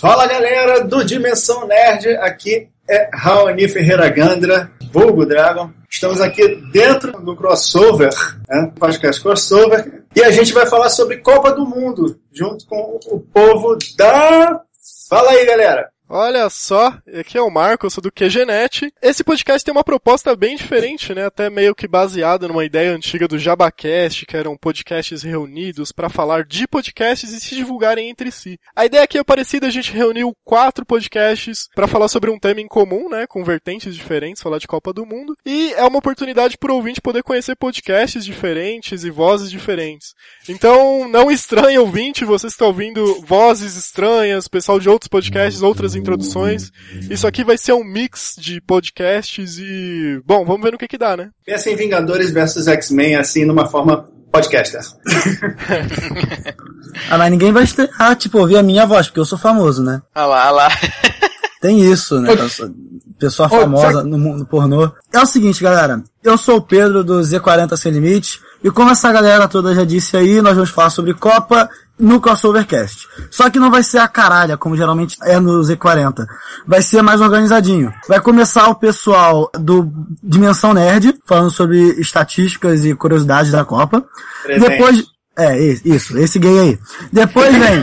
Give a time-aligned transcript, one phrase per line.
[0.00, 5.70] Fala galera do Dimensão Nerd, aqui é Raoni Ferreira Gandra, vulgo Dragon.
[5.88, 8.12] Estamos aqui dentro do crossover,
[8.48, 8.72] né?
[8.78, 13.78] podcast crossover, e a gente vai falar sobre Copa do Mundo, junto com o povo
[13.96, 14.60] da.
[15.08, 15.93] Fala aí galera!
[16.06, 18.92] Olha só, aqui é o Marco, eu sou do QGNet.
[19.00, 21.24] Esse podcast tem uma proposta bem diferente, né?
[21.24, 26.44] Até meio que baseado numa ideia antiga do Jabacast, que eram podcasts reunidos para falar
[26.44, 28.60] de podcasts e se divulgarem entre si.
[28.76, 32.60] A ideia aqui é parecida, a gente reuniu quatro podcasts para falar sobre um tema
[32.60, 33.26] em comum, né?
[33.26, 35.34] Com vertentes diferentes, falar de Copa do Mundo.
[35.44, 40.14] E é uma oportunidade para o ouvinte poder conhecer podcasts diferentes e vozes diferentes.
[40.50, 46.70] Então, não estranhe ouvinte, você está ouvindo vozes estranhas, pessoal de outros podcasts, outras introduções.
[47.10, 50.20] Isso aqui vai ser um mix de podcasts e.
[50.24, 51.30] Bom, vamos ver no que que dá, né?
[51.44, 54.80] Pensa em Vingadores versus X-Men, assim, numa forma podcaster.
[57.10, 60.02] ah, mas ninguém vai estrear, tipo, ouvir a minha voz, porque eu sou famoso, né?
[60.14, 60.68] Ah lá, ah lá.
[61.60, 62.30] Tem isso, né?
[63.18, 64.90] Pessoa famosa no mundo pornô.
[65.10, 66.02] É o seguinte, galera.
[66.22, 68.38] Eu sou o Pedro do Z40 Sem Limite.
[68.64, 73.06] E como essa galera toda já disse aí, nós vamos falar sobre Copa no Crossovercast.
[73.30, 76.26] Só que não vai ser a caralha, como geralmente é no Z40.
[76.66, 77.92] Vai ser mais organizadinho.
[78.08, 79.92] Vai começar o pessoal do
[80.22, 84.02] Dimensão Nerd, falando sobre estatísticas e curiosidades da Copa.
[84.42, 84.70] Presente.
[84.70, 85.04] Depois,
[85.36, 86.78] é, isso, esse gay aí.
[87.12, 87.82] Depois vem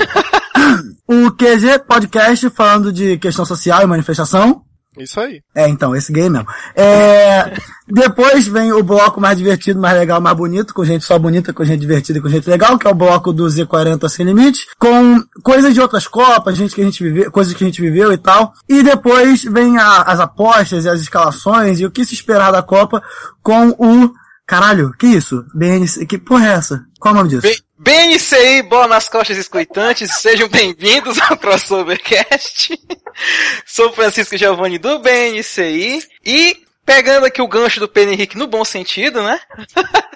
[1.08, 4.64] o QG Podcast falando de questão social e manifestação.
[4.98, 5.42] Isso aí.
[5.56, 6.48] É, então, esse gay mesmo.
[6.76, 7.54] É,
[7.88, 11.64] depois vem o bloco mais divertido, mais legal, mais bonito, com gente só bonita, com
[11.64, 15.24] gente divertida e com gente legal, que é o bloco do Z40 Sem Limite, com
[15.42, 18.18] coisas de outras copas, gente que a gente viveu, coisas que a gente viveu e
[18.18, 18.54] tal.
[18.68, 22.62] E depois vem a, as apostas e as escalações e o que se esperar da
[22.62, 23.02] Copa
[23.42, 24.14] com o
[24.46, 25.46] Caralho, que isso?
[25.54, 26.84] BNC, que porra é essa?
[27.00, 27.42] Qual é o nome disso?
[27.42, 32.78] Bem, BNCI, bola nas costas escutantes, sejam bem-vindos ao Crossovercast.
[33.66, 38.66] Sou Francisco Giovanni do BNCI e pegando aqui o gancho do Pedro Henrique no bom
[38.66, 39.40] sentido, né?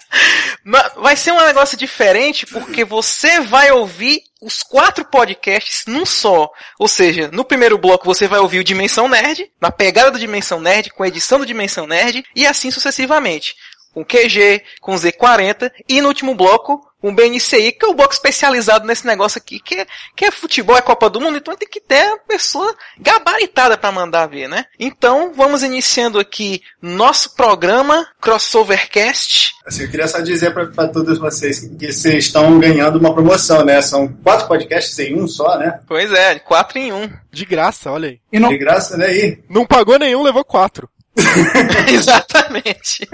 [0.98, 6.50] vai ser um negócio diferente porque você vai ouvir os quatro podcasts num só.
[6.80, 10.60] Ou seja, no primeiro bloco você vai ouvir o Dimensão Nerd, na pegada do Dimensão
[10.60, 13.56] Nerd, com a edição do Dimensão Nerd e assim sucessivamente
[13.96, 18.88] com QG, com Z40 e no último bloco um BNCI, que é o bloco especializado
[18.88, 21.80] nesse negócio aqui, que é, que é futebol, é Copa do Mundo, então tem que
[21.80, 24.66] ter a pessoa gabaritada para mandar ver, né?
[24.80, 29.54] Então, vamos iniciando aqui nosso programa Crossovercast.
[29.66, 33.82] Assim, eu queria só dizer para todos vocês que vocês estão ganhando uma promoção, né?
[33.82, 35.80] São quatro podcasts em um só, né?
[35.88, 37.10] Pois é, quatro em um.
[37.32, 38.40] De graça, olha aí.
[38.40, 38.50] Não...
[38.50, 39.16] De graça, né?
[39.16, 39.44] E...
[39.48, 40.90] Não pagou nenhum, levou quatro.
[41.88, 43.08] Exatamente.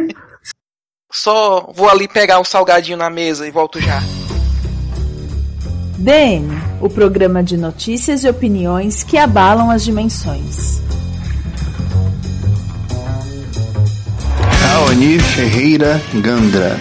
[1.12, 4.02] Só vou ali pegar um salgadinho na mesa e volto já.
[5.98, 6.48] DN,
[6.80, 10.82] o programa de notícias e opiniões que abalam as dimensões.
[14.62, 16.78] Raoni Ferreira Gandra.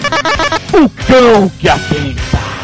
[0.72, 2.59] O cão que atenta.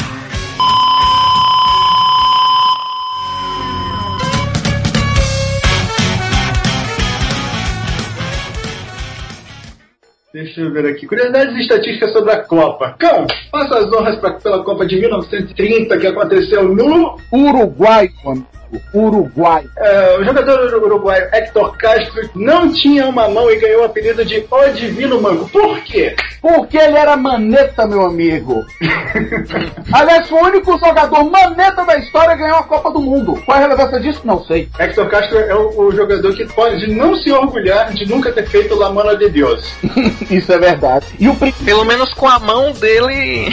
[10.57, 11.07] Deixa eu ver aqui.
[11.07, 12.95] Curiosidades estatísticas sobre a Copa.
[12.99, 18.47] Cão, faça as honras pra, pela Copa de 1930 que aconteceu no Uruguai, mano.
[18.93, 19.65] Uruguai.
[19.77, 24.45] É, o jogador uruguaio Hector Castro não tinha uma mão e ganhou o apelido de
[24.51, 25.49] O Divino Mango.
[25.49, 26.15] Por quê?
[26.41, 28.65] Porque ele era maneta, meu amigo.
[29.93, 33.41] Aliás, foi o único jogador maneta da história a ganhar a Copa do Mundo.
[33.45, 34.21] Qual a relevância disso?
[34.25, 34.69] Não sei.
[34.79, 38.77] Hector Castro é o, o, jogador que pode não se orgulhar de nunca ter feito
[38.77, 39.65] La Mano de Deus.
[40.31, 41.07] Isso é verdade.
[41.19, 43.49] E o Pelo menos com a mão dele.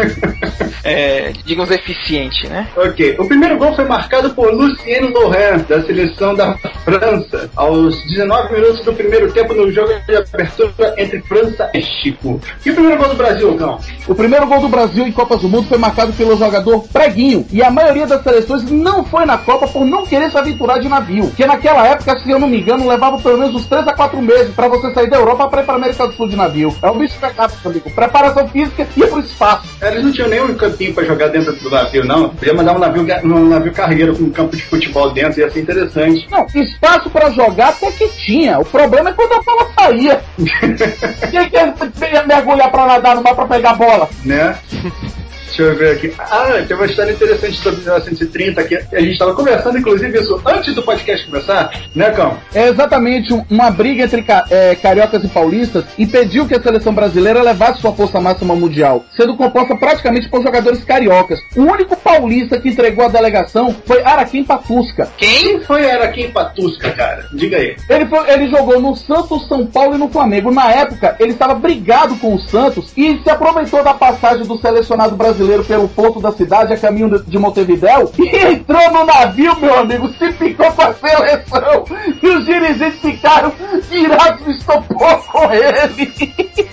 [0.84, 2.68] é, digamos, eficiente, né?
[2.76, 3.16] Ok.
[3.18, 6.54] O primeiro gol foi marcado por Lucien Laurent, da seleção da
[6.84, 12.40] França, aos 19 minutos do primeiro tempo no jogo de abertura entre França e Chico.
[12.64, 13.78] E o primeiro gol do Brasil, Cão?
[14.08, 17.62] O primeiro gol do Brasil em Copas do Mundo foi marcado pelo jogador Preguinho, e
[17.62, 21.30] a maioria das seleções não foi na Copa por não querer se aventurar de navio,
[21.36, 24.20] que naquela época, se eu não me engano, levava pelo menos uns 3 a 4
[24.20, 26.74] meses para você sair da Europa para ir para América do Sul de navio.
[26.82, 27.90] É um bicho pecado, amigo.
[27.90, 29.68] Preparação física e pro espaço.
[29.80, 32.28] Eles não tinham nenhum campinho para jogar dentro do navio, não.
[32.30, 36.28] Podia mandar um navio, um navio cargueiro um campo de futebol dentro, ia ser interessante.
[36.30, 38.58] Não, espaço para jogar até que tinha.
[38.58, 40.22] O problema é quando a bola saía.
[41.30, 44.08] Quem quer mergulhar para nadar no mar para pegar a bola?
[44.24, 44.56] Né?
[45.52, 46.12] Deixa eu ver aqui.
[46.18, 50.74] Ah, tem uma história interessante sobre 1930 que a gente estava conversando, inclusive, isso antes
[50.74, 52.38] do podcast começar, né, Cão?
[52.54, 57.42] É exatamente um- uma briga entre é, cariocas e paulistas impediu que a seleção brasileira
[57.42, 61.38] levasse sua força máxima mundial, sendo composta praticamente por jogadores cariocas.
[61.54, 65.08] O único paulista que entregou a delegação foi Araquém Patusca.
[65.18, 65.42] Quem?
[65.42, 67.26] Quem foi Araquém Patusca, cara?
[67.32, 67.76] Diga aí.
[67.90, 70.50] Ele, foi- ele jogou no Santos, São Paulo e no Flamengo.
[70.50, 75.14] Na época, ele estava brigado com o Santos e se aproveitou da passagem do selecionado
[75.16, 79.78] brasileiro pelo porto da cidade a caminho de, de Montevidéu e entrou no navio, meu
[79.78, 81.84] amigo, se picou com a seleção
[82.22, 83.52] e os dirigentes ficaram
[83.90, 86.12] virados no estopor com ele.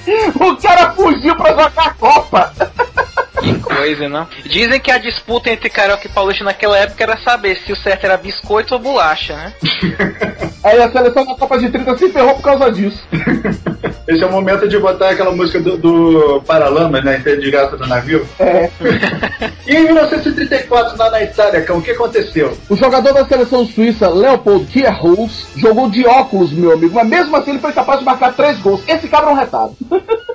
[0.40, 2.54] O cara fugiu pra jogar a Copa.
[3.42, 4.28] Que coisa, não?
[4.46, 8.06] Dizem que a disputa entre Carioca e Paulista naquela época era saber se o certo
[8.06, 9.54] era biscoito ou bolacha, né?
[10.64, 13.02] Aí a seleção da Copa de 30 se ferrou por causa disso.
[14.08, 17.18] Esse é o momento de botar aquela música do, do Paralamas, né?
[17.20, 18.28] De graça do navio.
[18.40, 18.70] É.
[19.70, 22.58] E em 1934, lá na Itália, Cão, o que aconteceu?
[22.68, 27.52] O jogador da seleção suíça, Leopold Kierholz, jogou de óculos, meu amigo, mas mesmo assim
[27.52, 28.82] ele foi capaz de marcar três gols.
[28.88, 29.76] Esse cabra é um retado.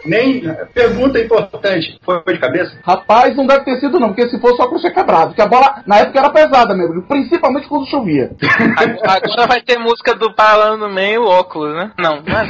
[0.04, 0.42] Nem.
[0.72, 2.76] Pergunta importante: foi de cabeça?
[2.94, 5.28] Rapaz, não deve ter sido não, porque se fosse só tinha quebrado.
[5.28, 8.30] Porque a bola na época era pesada, meu amigo, principalmente quando chovia.
[9.06, 11.90] Agora vai ter música do Paralama no meio, óculos, né?
[11.98, 12.46] Não, não é.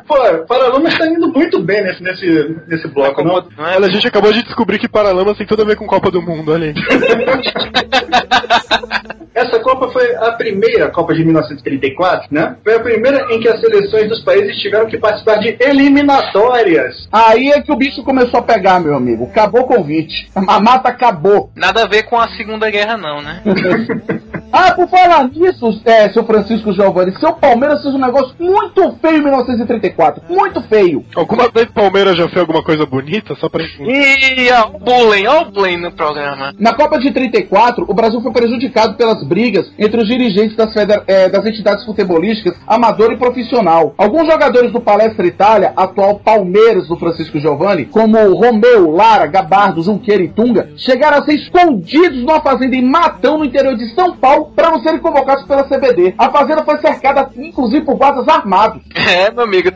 [0.06, 0.14] Pô,
[0.48, 3.44] Paralamas tá indo muito bem nesse, nesse, nesse bloco, não?
[3.56, 5.86] Não é Olha, a gente acabou de descobrir que Paralamas tem tudo a ver com
[5.86, 6.74] Copa do Mundo, olha aí.
[9.34, 12.56] Essa Copa foi a primeira Copa de 1934, né?
[12.62, 17.08] Foi a primeira em que as seleções dos países tiveram que participar de eliminatórias.
[17.10, 19.24] Aí é que o bicho começou a pegar, meu amigo.
[19.24, 20.30] Acabou o convite.
[20.34, 21.50] A mata acabou.
[21.56, 23.42] Nada a ver com a Segunda Guerra, não, né?
[24.56, 29.16] Ah, por falar nisso, é, seu Francisco Giovanni, seu Palmeiras fez um negócio muito feio
[29.18, 30.22] em 1934.
[30.28, 31.04] Muito feio.
[31.16, 33.34] Alguma vez o Palmeiras já fez alguma coisa bonita?
[33.34, 33.82] Só pra gente...
[33.82, 36.54] Ih, ó, o bullying, ó o bullying no programa.
[36.58, 41.02] Na Copa de 34, o Brasil foi prejudicado pelas brigas entre os dirigentes das, feder-
[41.08, 43.92] eh, das entidades futebolísticas, amador e profissional.
[43.98, 50.22] Alguns jogadores do Palestra Itália, atual Palmeiras do Francisco Giovanni, como Romeu, Lara, Gabardo, Junqueira
[50.22, 54.43] e Tunga, chegaram a ser escondidos numa fazenda em Matão, no interior de São Paulo,
[54.54, 56.14] para não serem convocados pela CBD.
[56.18, 58.82] A fazenda foi cercada, inclusive, por guardas armados.
[58.94, 59.70] É, meu amigo,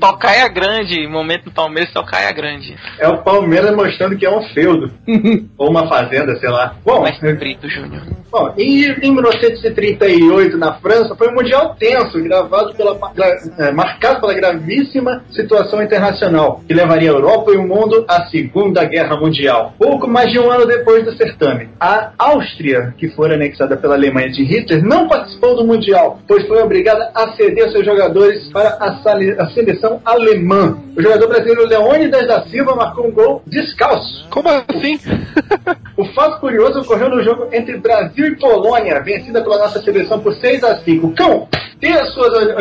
[0.00, 1.06] tocaia grande.
[1.08, 2.76] Momento no Palmeiras, tocaia grande.
[2.98, 4.90] É o Palmeiras mostrando que é um feudo.
[5.58, 6.74] Ou uma fazenda, sei lá.
[6.84, 8.02] Bom, Mas Brito Júnior.
[8.30, 14.20] bom e em 1938, na França, foi um mundial tenso, gravado pela, gra- é, marcado
[14.20, 19.74] pela gravíssima situação internacional, que levaria a Europa e o mundo à Segunda Guerra Mundial.
[19.78, 24.13] Pouco mais de um ano depois do certame, a Áustria, que foi anexada pela Alemanha
[24.22, 28.96] de Hitler, não participou do mundial, pois foi obrigada a ceder seus jogadores para a,
[29.02, 30.78] sali- a seleção alemã.
[30.96, 34.26] O jogador brasileiro Leônidas da Silva marcou um gol descalço.
[34.30, 34.98] Como assim?
[35.96, 40.34] O fato curioso ocorreu no jogo entre Brasil e Polônia, vencida pela nossa seleção por
[40.34, 41.48] 6 a 5 Cão,
[41.84, 42.54] dê as suas, eh,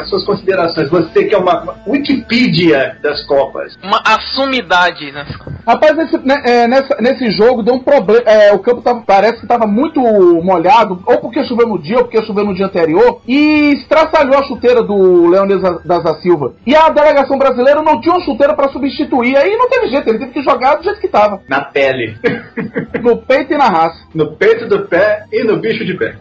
[0.00, 0.88] eh, suas considerações.
[0.90, 3.76] Você que é uma Wikipedia das Copas.
[3.82, 5.24] Uma assumidade, né?
[5.66, 8.22] Rapaz, nesse, né, é, nessa- nesse jogo deu um problema.
[8.26, 10.00] é, o campo tava- parece que estava muito
[10.42, 14.44] molhado, ou porque choveu no dia, ou porque choveu no dia anterior, e estraçalhou a
[14.44, 16.54] chuteira do Leônidas da da Silva.
[16.66, 20.18] E a delegação brasileira não tinha uma chuteira para substituir, aí não teve jeito, ele
[20.18, 21.40] teve que jogar do jeito que estava.
[21.48, 22.16] Na pele.
[23.02, 23.98] No peito e na raça.
[24.14, 26.14] no peito do pé e no bicho de pé.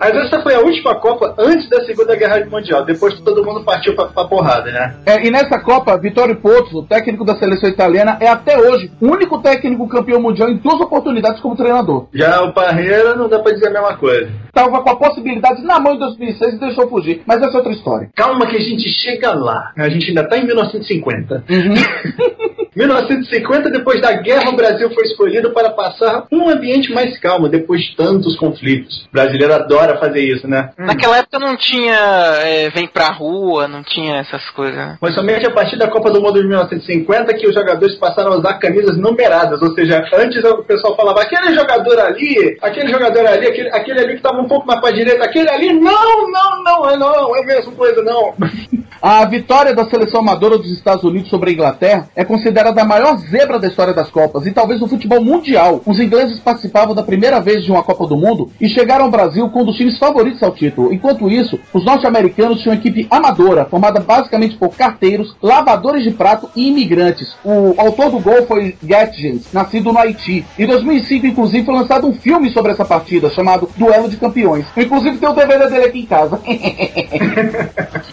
[0.00, 2.84] Mas essa foi a última Copa antes da Segunda Guerra Mundial.
[2.84, 4.96] Depois todo mundo partiu pra, pra porrada, né?
[5.06, 9.38] É, e nessa Copa, Vittorio Pozzo, técnico da seleção italiana, é até hoje o único
[9.40, 12.08] técnico campeão mundial em duas oportunidades como treinador.
[12.12, 14.30] Já o Parreira não dá pra dizer a mesma coisa.
[14.52, 17.72] Tava com a possibilidade na mão em 2006 e deixou fugir, mas essa é outra
[17.72, 18.08] história.
[18.14, 19.72] Calma que a gente chega lá.
[19.76, 21.44] A gente ainda tá em 1950.
[22.76, 27.82] 1950, depois da guerra, o Brasil foi escolhido para passar um ambiente mais calmo, depois
[27.82, 29.06] de tantos conflitos.
[29.08, 30.70] O brasileiro adora fazer isso, né?
[30.76, 31.94] Naquela época não tinha
[32.42, 34.96] é, vem pra rua, não tinha essas coisas, né?
[34.98, 38.36] Foi somente a partir da Copa do Mundo de 1950 que os jogadores passaram a
[38.36, 43.46] usar camisas numeradas, ou seja, antes o pessoal falava aquele jogador ali, aquele jogador ali,
[43.46, 46.90] aquele, aquele ali que estava um pouco mais para direita, aquele ali, não, não, não,
[46.90, 48.34] é não, é a mesma coisa, não.
[49.06, 53.18] A vitória da seleção amadora dos Estados Unidos sobre a Inglaterra é considerada a maior
[53.18, 55.82] zebra da história das Copas e talvez do futebol mundial.
[55.84, 59.46] Os ingleses participavam da primeira vez de uma Copa do Mundo e chegaram ao Brasil
[59.50, 60.90] com um dos times favoritos ao título.
[60.90, 66.48] Enquanto isso, os norte-americanos tinham uma equipe amadora, formada basicamente por carteiros, lavadores de prato
[66.56, 67.36] e imigrantes.
[67.44, 70.46] O autor do gol foi Gatjens, nascido no Haiti.
[70.58, 74.64] Em 2005, inclusive, foi lançado um filme sobre essa partida, chamado Duelo de Campeões.
[74.74, 76.40] Inclusive tem o DVD dele aqui em casa.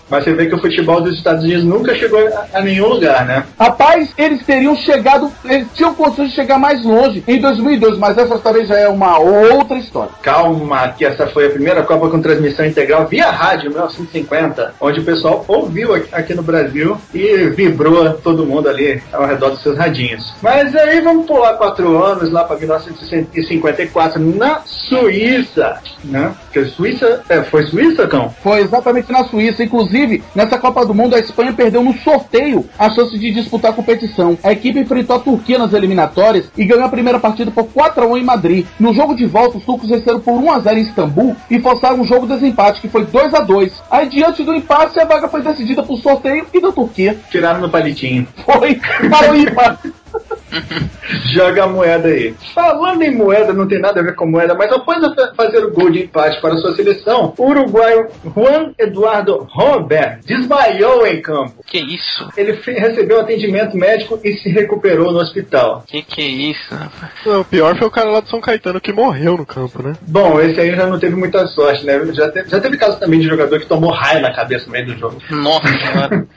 [0.09, 2.87] Mas você vê que o futebol futebol dos Estados Unidos nunca chegou a, a nenhum
[2.87, 3.43] lugar, né?
[3.59, 8.37] Rapaz, eles teriam chegado, eles tinham condições de chegar mais longe em 2002, mas essa
[8.39, 10.11] talvez já é uma outra história.
[10.21, 15.03] Calma, que essa foi a primeira Copa com transmissão integral via rádio, 1950, onde o
[15.03, 19.77] pessoal ouviu aqui- aqui no Brasil e vibrou todo mundo ali ao redor dos seus
[19.77, 20.33] radinhos.
[20.41, 26.31] Mas aí vamos pular quatro anos lá para 1954 na Suíça, né?
[26.43, 28.33] Porque Suíça, é, foi Suíça, cão?
[28.43, 29.63] Foi exatamente na Suíça.
[29.63, 33.73] Inclusive, nessa Copa do Mundo, a Espanha perdeu no sorteio a chance de disputar a
[33.73, 34.37] competição.
[34.43, 38.07] A equipe enfrentou a Turquia nas eliminatórias e ganhou a primeira partida por 4 a
[38.07, 38.65] 1 em Madrid.
[38.79, 41.99] No jogo de volta, os turcos venceram por 1 a 0 em Istambul e forçaram
[41.99, 45.27] um jogo de desempate, que foi 2 a 2 Aí, diante do empate, a vaga
[45.27, 47.17] foi decidida por sorteio e da Turquia.
[47.29, 48.27] Tiraram no palitinho.
[48.45, 48.75] Foi
[49.09, 50.00] para o empate.
[51.31, 52.35] Joga a moeda aí.
[52.53, 54.99] Falando em moeda, não tem nada a ver com moeda, mas após
[55.35, 61.21] fazer o gol de empate para sua seleção, o uruguaio Juan Eduardo Robert desmaiou em
[61.21, 61.63] campo.
[61.65, 62.29] Que isso?
[62.35, 65.83] Ele recebeu atendimento médico e se recuperou no hospital.
[65.87, 67.11] Que que é isso, rapaz?
[67.25, 69.93] Não, o pior foi o cara lá do São Caetano que morreu no campo, né?
[70.07, 71.99] Bom, esse aí já não teve muita sorte, né?
[72.13, 74.85] Já teve, já teve caso também de jogador que tomou raio na cabeça no meio
[74.85, 75.17] do jogo.
[75.29, 76.27] Nossa senhora.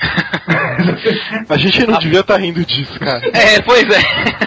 [1.48, 3.28] A gente não devia estar rindo disso, cara.
[3.32, 4.44] É, pois é.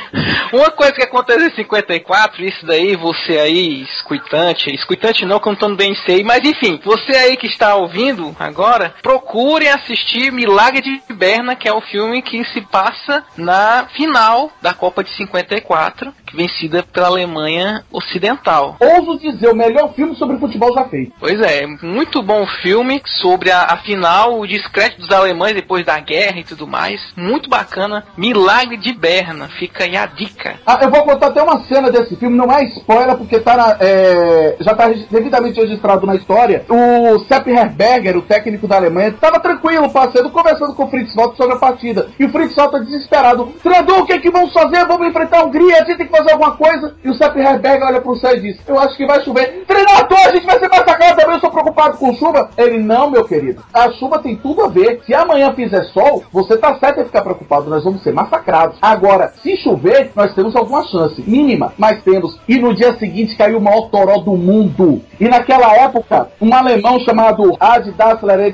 [0.53, 5.51] Uma coisa que aconteceu em 54, isso daí, você aí, escutante, escutante não, que eu
[5.51, 10.81] não tô no DNC, mas enfim, você aí que está ouvindo agora, procure assistir Milagre
[10.81, 16.13] de Berna, que é o filme que se passa na final da Copa de 54,
[16.25, 18.77] que vencida pela Alemanha Ocidental.
[18.79, 21.13] Ouso dizer, o melhor filme sobre futebol já feito.
[21.19, 25.99] Pois é, muito bom filme sobre a, a final, o descrédito dos alemães depois da
[25.99, 27.01] guerra e tudo mais.
[27.15, 28.05] Muito bacana.
[28.17, 30.55] Milagre de Berna, fica aí a dica.
[30.65, 33.77] Ah, eu vou contar até uma cena desse filme, não é spoiler, porque tá na,
[33.79, 36.65] é, já tá devidamente registrado na história.
[36.69, 41.37] O Sepp Herberger, o técnico da Alemanha, tava tranquilo, parceiro, conversando com o Fritz Walter
[41.37, 42.09] sobre a partida.
[42.19, 44.85] E o Fritz Walter desesperado: Treinador, o que é que vamos fazer?
[44.85, 46.95] Vamos enfrentar a Hungria, a gente tem que fazer alguma coisa.
[47.03, 49.63] E o Sepp Herberger olha pro céu e diz: Eu acho que vai chover.
[49.67, 52.49] Treinador, a gente vai ser massacrado também, eu sou preocupado com chuva.
[52.57, 55.01] Ele: Não, meu querido, a chuva tem tudo a ver.
[55.05, 58.77] Se amanhã fizer sol, você tá certo em ficar preocupado, nós vamos ser massacrados.
[58.81, 62.39] Agora, se chover, nós temos alguma chance, mínima, mas temos.
[62.47, 65.01] E no dia seguinte caiu o maior toró do mundo.
[65.19, 68.53] E naquela época, um alemão chamado Adi Dassler,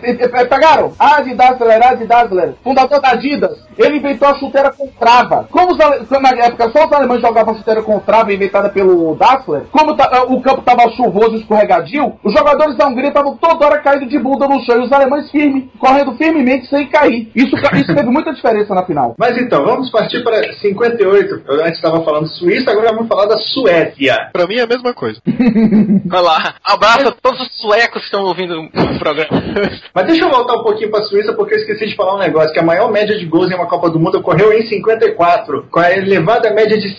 [0.49, 0.93] pegaram?
[0.97, 5.47] Adi Dassler, Adi Dassler, fundador da Adidas, ele inventou a chuteira com trava.
[5.51, 5.77] Como, os
[6.09, 10.09] na época só os alemães jogavam a chuteira com trava inventada pelo Dassler, como ta-
[10.13, 14.07] eh, o campo estava chuvoso e escorregadio, os jogadores da Hungria estavam toda hora caindo
[14.07, 17.31] de bunda no chão e os alemães firmes, correndo firmemente sem cair.
[17.35, 19.15] Isso, isso teve muita diferença na final.
[19.19, 21.41] Mas então, vamos partir para 58.
[21.47, 24.29] Eu antes estava falando Suíça, agora vamos falar da Suécia.
[24.33, 25.19] Pra mim é a mesma coisa.
[26.05, 26.55] Vai lá.
[26.63, 29.29] Abraço a todos os suecos que estão ouvindo o programa.
[29.93, 32.19] Mas deixa eu voltar um pouquinho para a Suíça, porque eu esqueci de falar um
[32.19, 35.67] negócio, que a maior média de gols em uma Copa do Mundo ocorreu em 54,
[35.69, 36.89] com a elevada média de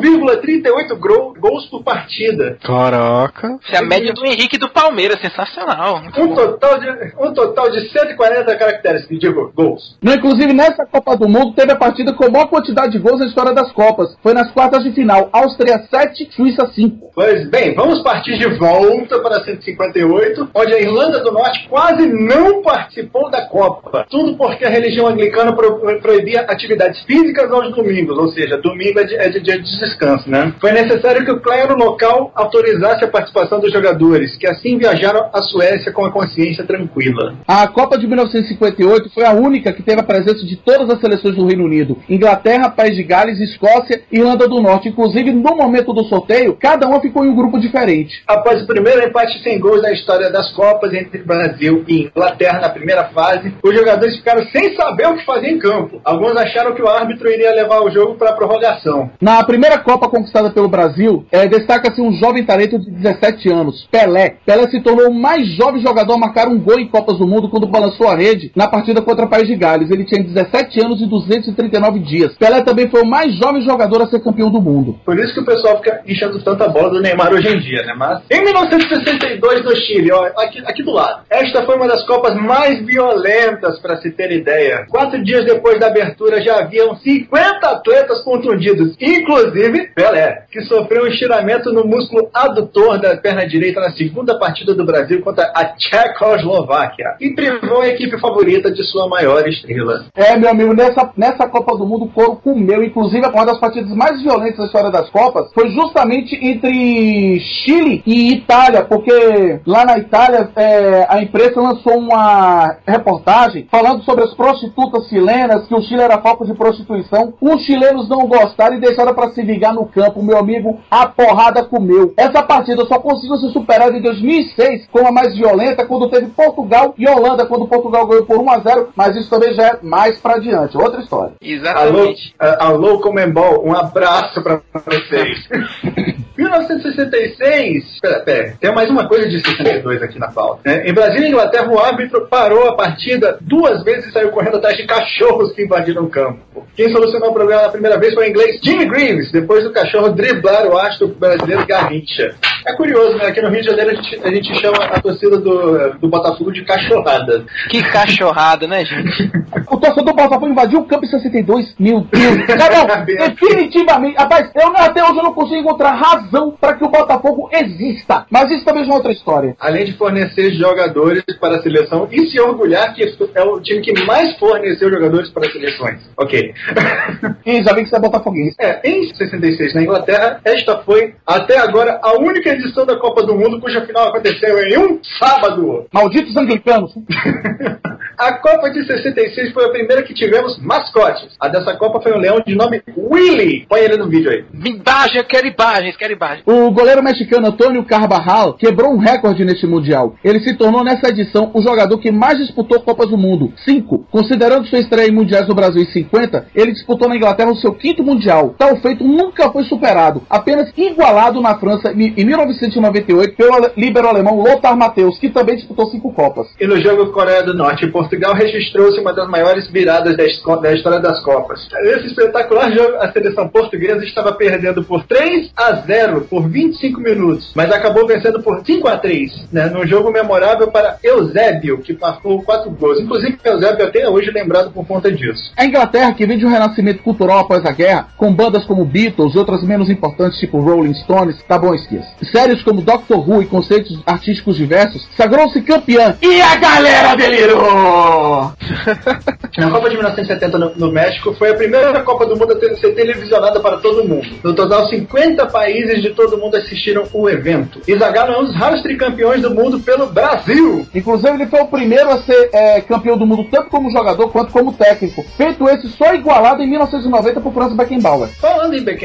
[0.00, 2.58] 5,38 gro- gols por partida.
[2.64, 3.58] Caraca.
[3.66, 6.02] Essa é a média do Henrique do Palmeiras, sensacional.
[6.18, 6.34] Um bom.
[6.34, 6.88] total de,
[7.18, 9.96] um total de 140 caracteres, digo, gols.
[10.02, 13.20] Não, inclusive, nessa Copa do Mundo, teve a partida com a maior quantidade de gols
[13.20, 14.16] na história das Copas.
[14.22, 15.28] Foi nas quartas de final.
[15.32, 17.10] Áustria 7, Suíça 5.
[17.14, 22.62] Pois bem, vamos partir de volta para 158, onde a Irlanda do Norte quase não
[22.62, 24.06] participou da Copa.
[24.10, 29.04] Tudo porque a religião anglicana pro- proibia atividades físicas aos domingos, ou seja, domingo é
[29.04, 30.54] de- é de dia de descanso, né?
[30.60, 35.42] Foi necessário que o clero local autorizasse a participação dos jogadores, que assim viajaram à
[35.42, 37.34] Suécia com a consciência tranquila.
[37.46, 41.36] A Copa de 1958 foi a única que teve a presença de todas as seleções
[41.36, 44.88] do Reino Unido: Inglaterra, País de Gales, Escócia e Irlanda do Norte.
[44.88, 48.22] Inclusive, no momento do sorteio, cada uma ficou em um grupo diferente.
[48.26, 52.68] Após o primeiro empate sem gols na história das Copas entre Brasil e Inglaterra na
[52.68, 56.00] primeira fase, os jogadores ficaram sem saber o que fazer em campo.
[56.04, 59.10] Alguns acharam que o árbitro iria levar o jogo para a prorrogação.
[59.20, 64.36] Na primeira Copa conquistada pelo Brasil, eh, destaca-se um jovem talento de 17 anos, Pelé.
[64.46, 67.48] Pelé se tornou o mais jovem jogador a marcar um gol em Copas do Mundo
[67.48, 69.90] quando balançou a rede na partida contra o País de Gales.
[69.90, 72.34] Ele tinha 17 anos e 239 dias.
[72.36, 74.98] Pelé também foi o mais jovem jogador a ser campeão do mundo.
[75.04, 77.94] Por isso que o pessoal fica enchendo tanta bola do Neymar hoje em dia, né?
[77.96, 81.22] Mas em 1962 no Chile, ó, aqui, aqui do lado.
[81.28, 84.86] Esta foi uma das Copas mais violentas, para se ter ideia.
[84.88, 91.06] Quatro dias depois da abertura já haviam 50 atletas contundidos, inclusive Pelé, que sofreu um
[91.06, 97.16] estiramento no músculo adutor da perna direita na segunda partida do Brasil contra a Tchecoslováquia
[97.20, 100.06] e privou a equipe favorita de sua maior estrela.
[100.14, 102.82] É, meu amigo, nessa, nessa Copa do Mundo o couro comeu.
[102.82, 108.32] Inclusive, uma das partidas mais violentas da história das Copas foi justamente entre Chile e
[108.32, 115.08] Itália, porque lá na Itália é, a imprensa lançou uma reportagem falando sobre as prostitutas
[115.08, 117.34] chilenas, que o Chile era foco de prostituição.
[117.40, 120.22] Os chilenos não gostaram e deixaram para se no campo.
[120.22, 122.14] Meu amigo, a porrada comeu.
[122.16, 126.94] Essa partida só conseguiu ser superada em 2006, como a mais violenta, quando teve Portugal
[126.96, 130.18] e Holanda, quando Portugal ganhou por 1 a 0 mas isso também já é mais
[130.18, 130.76] para diante.
[130.76, 131.34] Outra história.
[131.40, 132.34] Exatamente.
[132.38, 135.48] Alô, uh, alô Comembol, um abraço para vocês.
[136.40, 138.00] 1966.
[138.00, 140.62] Pera, pera, tem mais uma coisa de 62 aqui na pauta.
[140.64, 140.88] Né?
[140.88, 144.76] Em Brasília e Inglaterra, o árbitro parou a partida duas vezes e saiu correndo atrás
[144.76, 146.66] de cachorros que invadiram o campo.
[146.74, 150.10] Quem solucionou o problema na primeira vez foi o inglês Jimmy Greaves, depois do cachorro
[150.10, 152.34] driblar o astro brasileiro Garrincha.
[152.66, 153.26] É curioso, né?
[153.26, 156.52] Aqui no Rio de Janeiro a gente, a gente chama a torcida do, do Botafogo
[156.52, 157.44] de cachorrada.
[157.70, 159.30] Que cachorrada, né, gente?
[159.70, 161.74] O torcedor do Botafogo invadiu o campo em 62.
[161.78, 162.36] Meu Deus.
[162.36, 164.16] Não, definitivamente.
[164.16, 168.26] Rapaz, eu até hoje eu não consigo encontrar razão para que o Botafogo exista.
[168.30, 169.56] Mas isso também é uma outra história.
[169.58, 173.02] Além de fornecer jogadores para a seleção e se orgulhar que
[173.34, 176.00] é o time que mais forneceu jogadores para as seleções.
[176.16, 176.54] Ok.
[177.44, 178.56] que você é botafoguense.
[178.60, 183.34] É, em 66 na Inglaterra, esta foi até agora a única edição da Copa do
[183.34, 185.86] Mundo cuja final aconteceu em um sábado.
[185.92, 186.92] Malditos anglicanos.
[188.18, 191.36] a Copa de 66 foi a primeira que tivemos mascotes.
[191.40, 193.66] A dessa Copa foi um leão de nome Willy.
[193.68, 194.44] Põe ele no vídeo aí.
[194.52, 196.42] Imagem, eu quero imagens, quero imagens.
[196.46, 200.16] O goleiro mexicano Antônio Carvajal quebrou um recorde neste Mundial.
[200.24, 203.52] Ele se tornou nessa edição o jogador que mais disputou Copas do Mundo.
[203.64, 204.06] Cinco.
[204.10, 207.72] Considerando sua estreia em Mundiais no Brasil em 50, ele disputou na Inglaterra o seu
[207.72, 208.54] quinto Mundial.
[208.58, 214.76] Tal feito nunca foi superado, apenas igualado na França em 1998 pelo líbero alemão Lothar
[214.76, 216.48] Matthäus, que também disputou cinco Copas.
[216.60, 221.00] E no jogo Coreia do Norte e Portugal registrou-se uma das maiores viradas da, história
[221.00, 221.68] das Copas.
[221.82, 227.52] Nesse espetacular jogo, a seleção portuguesa estava perdendo por 3 a 0 por 25 minutos,
[227.54, 232.42] mas acabou vencendo por 5 a 3, né, num jogo memorável para Eusébio, que marcou
[232.42, 233.00] quatro gols.
[233.00, 235.52] Inclusive, Eusébio até hoje lembrado por conta disso.
[235.56, 239.38] A Inglaterra, que vive um renascimento cultural após a guerra, com bandas como Beatles e
[239.38, 242.08] outras menos importantes, tipo Rolling Stones, tá bom, esqueça.
[242.30, 246.16] Séries como Doctor Who e conceitos artísticos diversos, sagrou-se campeã.
[246.22, 248.52] E a galera delirou!
[249.58, 252.76] Na Copa de 1970 no, no, México foi a primeira Copa do Mundo a ter,
[252.76, 254.26] ser televisionada para todo mundo.
[254.42, 257.80] No total, 50 países de todo mundo assistiram o evento.
[257.86, 260.86] E Zagallo é um dos raros tricampeões do mundo pelo Brasil.
[260.94, 264.52] Inclusive, ele foi o primeiro a ser é, campeão do mundo tanto como jogador quanto
[264.52, 265.24] como técnico.
[265.36, 268.28] Feito esse só igualado em 1990 por Franz Beckenbauer.
[268.40, 268.99] Falando em Beckenbauer,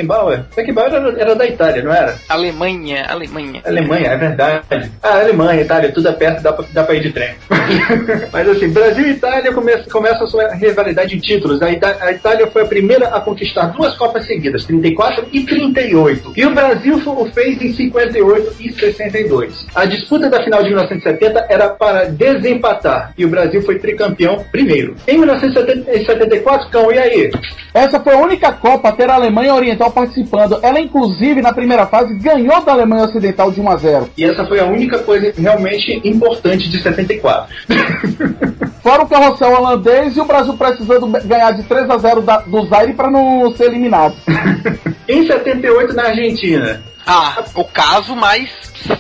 [0.55, 2.15] Beckenbauer era, era, da Itália, não era?
[2.27, 3.62] Alemanha, Alemanha.
[3.65, 4.91] Alemanha, é verdade.
[5.01, 7.36] Ah, Alemanha, Itália, tudo é perto, dá pra, dá pra ir de trem.
[8.32, 11.62] Mas assim, Brasil e Itália começam começa a sua rivalidade em títulos.
[11.62, 16.34] A, Ita a Itália foi a primeira a conquistar duas Copas seguidas, 34 e 38.
[16.36, 19.67] E o Brasil o fez em 58 e 62.
[19.73, 24.95] A disputa da final de 1970 era para desempatar e o Brasil foi tricampeão primeiro.
[25.08, 27.32] Em 1974, Cão, e aí?
[27.73, 30.60] Essa foi a única Copa a ter a Alemanha Oriental participando.
[30.62, 34.10] Ela, inclusive, na primeira fase, ganhou da Alemanha Ocidental de 1 a 0.
[34.17, 37.54] E essa foi a única coisa realmente importante de 74.
[38.82, 42.65] Fora o carrossel holandês e o Brasil precisando ganhar de 3 a 0 da, do
[42.68, 44.15] Zaire para não ser eliminado.
[45.10, 46.84] em 78 na Argentina.
[47.06, 48.50] Ah, o caso mais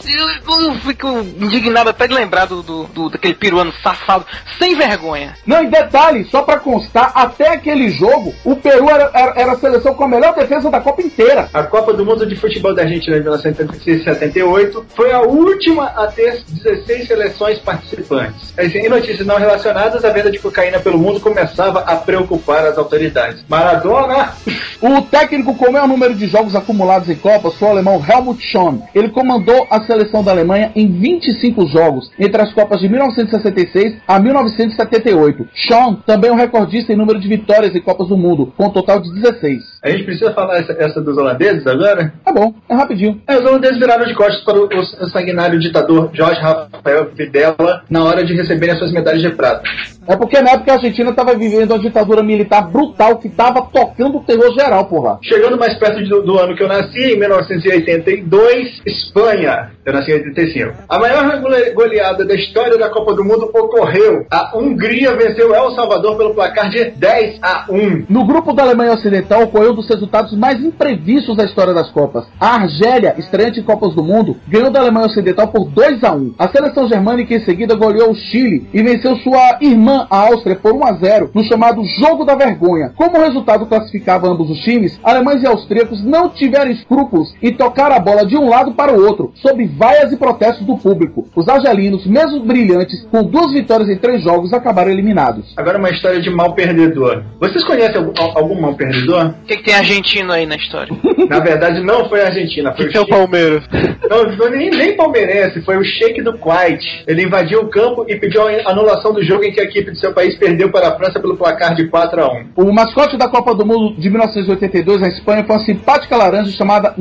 [0.07, 1.07] eu fico
[1.39, 4.25] indignado até de lembrar do, do, do, daquele peruano safado,
[4.57, 5.35] sem vergonha.
[5.45, 9.59] Não, e detalhe, só pra constar, até aquele jogo, o Peru era, era, era, a
[9.59, 11.49] seleção com a melhor defesa da Copa inteira.
[11.53, 16.43] A Copa do Mundo de Futebol da Argentina de 1978 foi a última a ter
[16.47, 18.53] 16 seleções participantes.
[18.57, 23.43] Em notícias não relacionadas, a venda de cocaína pelo mundo começava a preocupar as autoridades.
[23.47, 24.33] Maradona!
[24.81, 28.41] O técnico com o maior número de jogos acumulados em Copas foi o alemão Helmut
[28.41, 28.79] Schön.
[28.93, 34.19] Ele comandou a seleção da Alemanha em 25 jogos, entre as Copas de 1966 a
[34.19, 35.47] 1978.
[35.67, 38.69] Sean também é um recordista em número de vitórias em Copas do Mundo, com um
[38.69, 39.63] total de 16.
[39.83, 42.13] A gente precisa falar essa, essa dos holandeses agora?
[42.23, 43.21] Tá bom, é rapidinho.
[43.27, 48.03] É, os holandeses viraram de costas para o, o sanguinário ditador Jorge Rafael Videla na
[48.03, 49.63] hora de receberem as suas medalhas de prata.
[50.07, 54.17] É porque na época a Argentina estava vivendo uma ditadura militar brutal que estava tocando
[54.17, 55.17] o terror geral por lá.
[55.21, 59.71] Chegando mais perto do, do ano que eu nasci, em 1980, 82, Espanha.
[59.85, 60.73] Eu nasci em 85.
[60.89, 61.41] A maior
[61.73, 64.25] goleada da história da Copa do Mundo ocorreu.
[64.31, 68.05] A Hungria venceu El Salvador pelo placar de 10 a 1.
[68.09, 72.25] No grupo da Alemanha Ocidental ocorreu um dos resultados mais imprevistos da história das Copas.
[72.39, 76.35] A Argélia, estreante em Copas do Mundo, ganhou da Alemanha Ocidental por 2 a 1.
[76.39, 80.73] A seleção germânica em seguida goleou o Chile e venceu sua irmã, a Áustria, por
[80.73, 82.91] 1 a 0 no chamado Jogo da Vergonha.
[82.95, 87.74] Como o resultado classificava ambos os times, alemães e austríacos não tiveram escrúpulos em tocar
[87.83, 91.27] a bola de um lado para o outro, sob vaias e protestos do público.
[91.35, 95.53] Os argelinos, mesmo brilhantes, com duas vitórias em três jogos, acabaram eliminados.
[95.57, 97.23] Agora uma história de mal perdedor.
[97.39, 99.27] Vocês conhecem algum, algum mal perdedor?
[99.27, 100.95] O que, que, tem argentino aí na história?
[101.29, 103.63] na verdade, não foi a Argentina, foi que o, que é o Palmeiras.
[104.09, 106.83] Não, não nem, nem palmeirense, foi o Sheik do Kuwait.
[107.07, 109.97] Ele invadiu o campo e pediu a anulação do jogo em que a equipe do
[109.97, 112.45] seu país perdeu para a França pelo placar de 4 a 1.
[112.55, 116.93] O mascote da Copa do Mundo de 1982 na Espanha foi uma simpática laranja chamada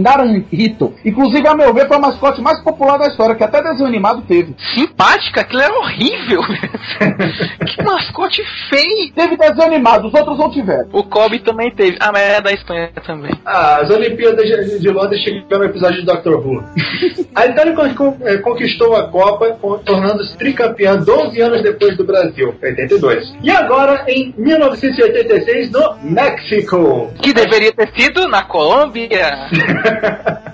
[0.64, 0.94] Naranjito.
[1.04, 4.22] Inclusive, a meu ver, foi a mascote mais popular da história, que até desenho animado
[4.22, 4.54] teve.
[4.74, 5.42] Simpática?
[5.42, 6.40] Aquilo era horrível.
[7.66, 9.12] que mascote feio.
[9.14, 10.88] Teve desenho animado, os outros não tiveram.
[10.92, 11.96] O Kobe também teve.
[12.00, 13.32] Ah, mas é da Espanha também.
[13.44, 14.44] Ah, as Olimpíadas
[14.80, 16.64] de Londres chegaram no episódio de Doctor Who.
[17.34, 17.74] a Itália
[18.22, 23.34] é, conquistou a Copa, tornando-se tricampeã 12 anos depois do Brasil, 82.
[23.42, 27.12] E agora, em 1986, no México.
[27.20, 29.48] Que deveria ter sido na Colômbia.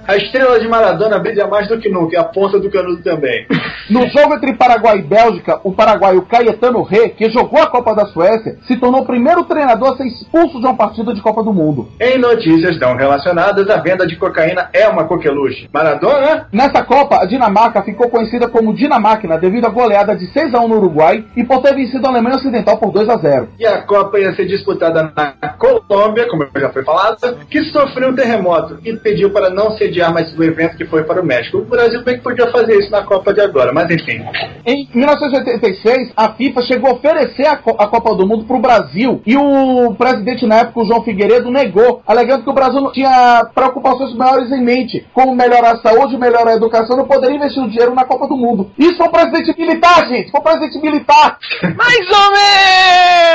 [0.11, 3.47] A estrela de Maradona brilha mais do que nunca, e a ponta do canudo também.
[3.89, 8.05] No jogo entre Paraguai e Bélgica, o paraguaio Cayetano Rê, que jogou a Copa da
[8.07, 11.53] Suécia, se tornou o primeiro treinador a ser expulso de uma partida de Copa do
[11.53, 11.87] Mundo.
[11.97, 15.69] Em notícias não relacionadas, a venda de cocaína é uma coqueluche.
[15.73, 16.45] Maradona?
[16.51, 20.67] Nessa Copa, a Dinamarca ficou conhecida como Dinamáquina devido à goleada de 6 a 1
[20.67, 23.47] no Uruguai e por ter vencido a Alemanha Ocidental por 2 a 0.
[23.57, 28.15] E a Copa ia ser disputada na Colômbia, como já foi falado, que sofreu um
[28.15, 31.59] terremoto e pediu para não sediar mais o evento que foi para o México.
[31.59, 34.23] O Brasil bem que podia fazer isso na Copa de agora, mas enfim.
[34.65, 38.61] Em 1986, a FIFA chegou a oferecer a, Co a Copa do Mundo para o
[38.61, 42.91] Brasil e o presidente na época, o João Figueiredo, negou, alegando que o Brasil não
[42.91, 47.63] tinha preocupações maiores em mente, como melhorar a saúde, melhorar a educação, não poderia investir
[47.63, 48.71] o dinheiro na Copa do Mundo.
[48.77, 50.31] Isso foi um presidente militar, gente!
[50.31, 51.37] Foi um presidente militar!
[51.75, 52.31] mais ou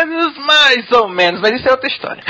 [0.07, 2.23] menos, mais ou menos, mas isso é outra história.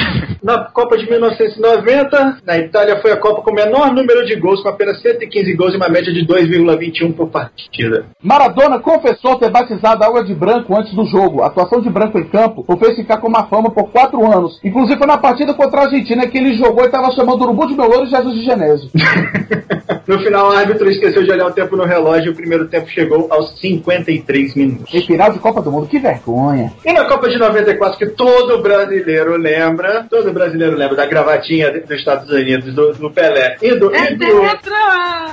[0.42, 4.62] Na Copa de 1990, na Itália foi a Copa com o menor número de gols,
[4.62, 8.06] com apenas 115 gols e uma média de 2,21 por partida.
[8.22, 11.42] Maradona confessou ter batizado a água de branco antes do jogo.
[11.42, 14.58] A atuação de branco em campo o fez ficar com uma fama por quatro anos.
[14.64, 17.66] Inclusive foi na partida contra a Argentina que ele jogou e estava chamando o Urubu
[17.66, 18.90] de meu louro e Jesus de Genésio.
[20.06, 22.88] no final, o árbitro esqueceu de olhar o tempo no relógio e o primeiro tempo
[22.88, 24.94] chegou aos 53 minutos.
[24.94, 26.72] Em final de Copa do Mundo, que vergonha.
[26.84, 31.90] E na Copa de 94, que todo brasileiro lembra, todo brasileiro lembra da gravatinha dos
[31.90, 34.42] Estados Unidos, do, do Pelé e do, e do,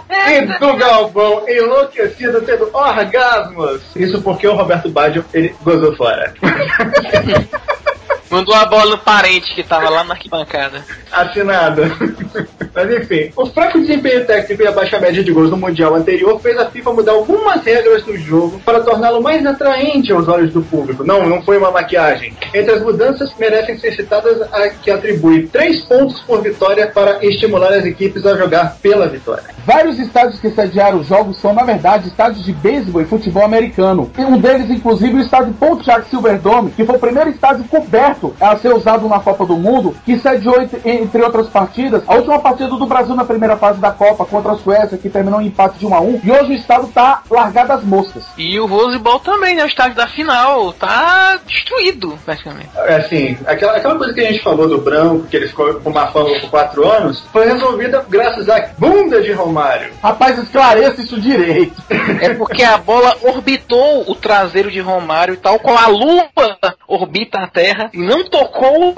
[0.10, 3.82] e do Galvão enlouquecido, tendo orgasmos.
[3.96, 6.34] Isso porque o Roberto Baggio, ele gozou fora.
[8.34, 10.84] Mandou a bola no parente que tava lá na arquibancada.
[11.12, 11.84] Assinado.
[12.74, 16.40] Mas enfim, o fraco desempenho técnico e a baixa média de gols no Mundial anterior
[16.40, 20.64] fez a FIFA mudar algumas regras do jogo para torná-lo mais atraente aos olhos do
[20.64, 21.04] público.
[21.04, 22.36] Não, não foi uma maquiagem.
[22.52, 27.72] Entre as mudanças, merecem ser citadas a que atribui três pontos por vitória para estimular
[27.72, 29.44] as equipes a jogar pela vitória.
[29.64, 34.12] Vários estádios que sediaram os jogos são, na verdade, estádios de beisebol e futebol americano.
[34.18, 38.56] E um deles, inclusive, o estádio Pontiac Silverdome, que foi o primeiro estádio coberto a
[38.58, 40.56] ser usado na Copa do Mundo, que sediou,
[40.86, 44.58] entre outras partidas, a última partida do Brasil na primeira fase da Copa contra a
[44.58, 47.74] Suécia, que terminou em empate de 1 a 1 e hoje o estado tá largado
[47.74, 48.24] às moscas.
[48.38, 49.64] E o Rose Bowl também, né?
[49.64, 52.70] O estádio da final tá destruído, praticamente.
[52.76, 55.90] É assim, aquela, aquela coisa que a gente falou do branco, que ele ficou com
[55.90, 59.92] uma fama por 4 anos, foi resolvida graças à bunda de Romário.
[60.02, 61.82] Rapaz, esclareça isso direito.
[62.22, 66.28] É porque a bola orbitou o traseiro de Romário, tal qual a lua
[66.88, 68.94] orbita a Terra, e não tocou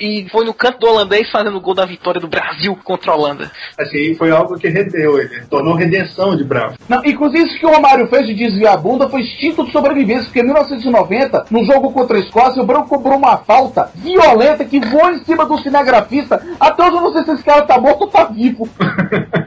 [0.00, 3.12] e, e foi no canto do holandês fazendo o gol da vitória do Brasil contra
[3.12, 3.50] a Holanda.
[3.78, 6.74] Assim, foi algo que rendeu ele, tornou redenção de Branco.
[6.88, 10.24] Não, inclusive isso que o Romário fez de desviar a bunda foi instinto de sobrevivência,
[10.24, 14.80] porque em 1990, no jogo contra a Escócia, o Branco cobrou uma falta violenta que
[14.80, 16.42] voou em cima do cinegrafista.
[16.60, 18.68] Até hoje eu não sei se esse cara tá morto ou tá vivo.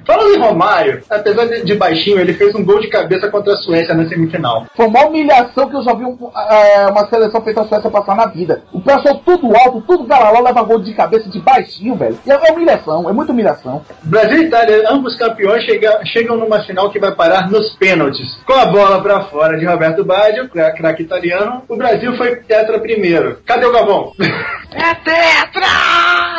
[0.07, 3.57] Falando em Romário, apesar de, de, baixinho, ele fez um gol de cabeça contra a
[3.57, 4.65] Suécia na semifinal.
[4.73, 6.17] Foi uma humilhação que eu já vi um,
[6.49, 8.63] é, uma seleção feita a Suécia passar na vida.
[8.71, 12.17] O pessoal tudo alto, tudo galaló, leva gol de cabeça de baixinho, velho.
[12.25, 13.83] E é humilhação, é muita humilhação.
[14.03, 18.37] Brasil e Itália, ambos campeões, chega, chegam numa final que vai parar nos pênaltis.
[18.45, 23.39] Com a bola pra fora de Roberto Baggio, craque italiano, o Brasil foi tetra primeiro.
[23.45, 24.13] Cadê o Gabão?
[24.19, 25.67] É tetra!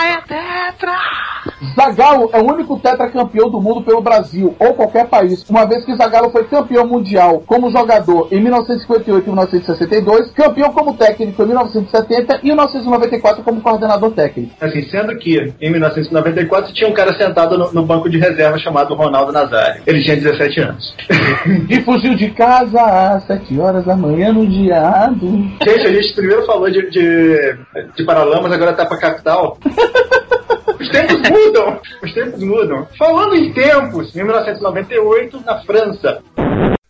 [0.04, 0.98] É tetra!
[1.74, 5.94] Zagallo é o único tetracampeão do mundo pelo Brasil, ou qualquer país, uma vez que
[5.96, 12.40] Zagallo foi campeão mundial como jogador em 1958 e 1962, campeão como técnico em 1970
[12.42, 14.52] e 1994 como coordenador técnico.
[14.60, 18.94] Assim, sendo que em 1994 tinha um cara sentado no, no banco de reserva chamado
[18.94, 19.82] Ronaldo Nazário.
[19.86, 20.94] Ele tinha 17 anos.
[21.68, 25.26] E fugiu de casa às 7 horas da manhã no diado.
[25.62, 27.56] Gente, a gente primeiro falou de, de,
[27.96, 29.58] de Paralamas, agora tá pra capital.
[30.80, 31.80] Os tempos mudam!
[32.02, 32.88] Os tempos mudam.
[32.98, 36.22] Falando em tempos, em 1998, na França.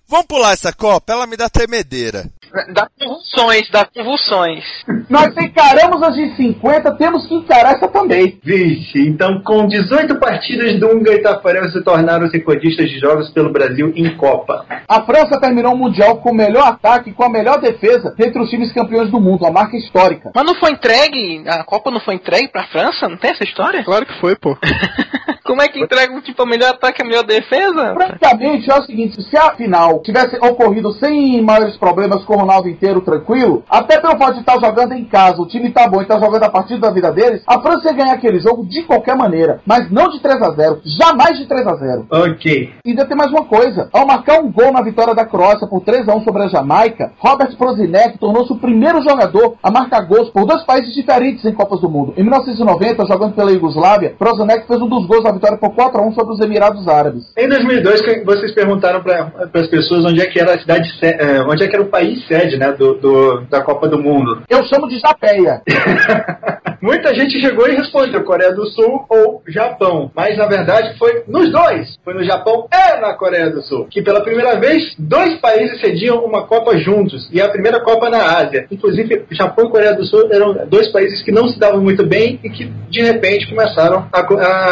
[0.09, 1.13] Vamos pular essa Copa?
[1.13, 2.31] Ela me dá tremedeira.
[2.73, 4.65] Dá convulsões, dá convulsões.
[5.09, 8.39] Nós encaramos as de 50, temos que encarar essa também.
[8.43, 13.53] Vixe, então com 18 partidas, Dunga e Tafarel se tornaram os recordistas de jogos pelo
[13.53, 14.65] Brasil em Copa.
[14.89, 18.41] A França terminou o Mundial com o melhor ataque e com a melhor defesa entre
[18.41, 20.31] os times campeões do mundo, a marca histórica.
[20.35, 23.09] Mas não foi entregue, a Copa não foi entregue pra França?
[23.09, 23.85] Não tem essa história?
[23.85, 24.57] Claro que foi, pô.
[25.49, 27.95] Como é que entrega tipo a melhor ataque e a melhor defesa?
[27.95, 32.69] Praticamente é o seguinte, se a final tivesse ocorrido sem maiores problemas com o Ronaldo
[32.69, 36.05] inteiro tranquilo, até pelo fato de estar jogando em casa, o time tá bom e
[36.05, 39.17] tá jogando a partida da vida deles, a França ia ganhar aquele jogo de qualquer
[39.17, 42.75] maneira, mas não de 3 a 0 jamais de 3 a 0 Ok.
[42.85, 45.81] E ainda tem mais uma coisa, ao marcar um gol na vitória da Croácia por
[45.81, 50.29] 3 a 1 sobre a Jamaica, Robert Prozinek tornou-se o primeiro jogador a marcar gols
[50.29, 52.13] por dois países diferentes em Copas do Mundo.
[52.19, 56.07] Em 1990, jogando pela Iugoslávia, Prozinek fez um dos gols da vitória por 4 a
[56.07, 57.23] 1 sobre os Emirados Árabes.
[57.37, 61.43] Em 2002, que vocês perguntaram para as pessoas onde é que era a cidade, eh,
[61.49, 64.43] onde é que era o país sede, né, do, do- da Copa do Mundo.
[64.49, 65.63] Eu chamo de Japeia.
[66.81, 71.51] Muita gente chegou e respondeu Coreia do Sul ou Japão, mas na verdade foi nos
[71.51, 71.97] dois.
[72.05, 76.25] Foi no Japão e na Coreia do Sul, que pela primeira vez dois países cediam
[76.25, 78.67] uma Copa juntos e a primeira Copa na Ásia.
[78.71, 82.39] Inclusive, Japão e Coreia do Sul eram dois países que não se davam muito bem
[82.43, 84.21] e que de repente começaram a,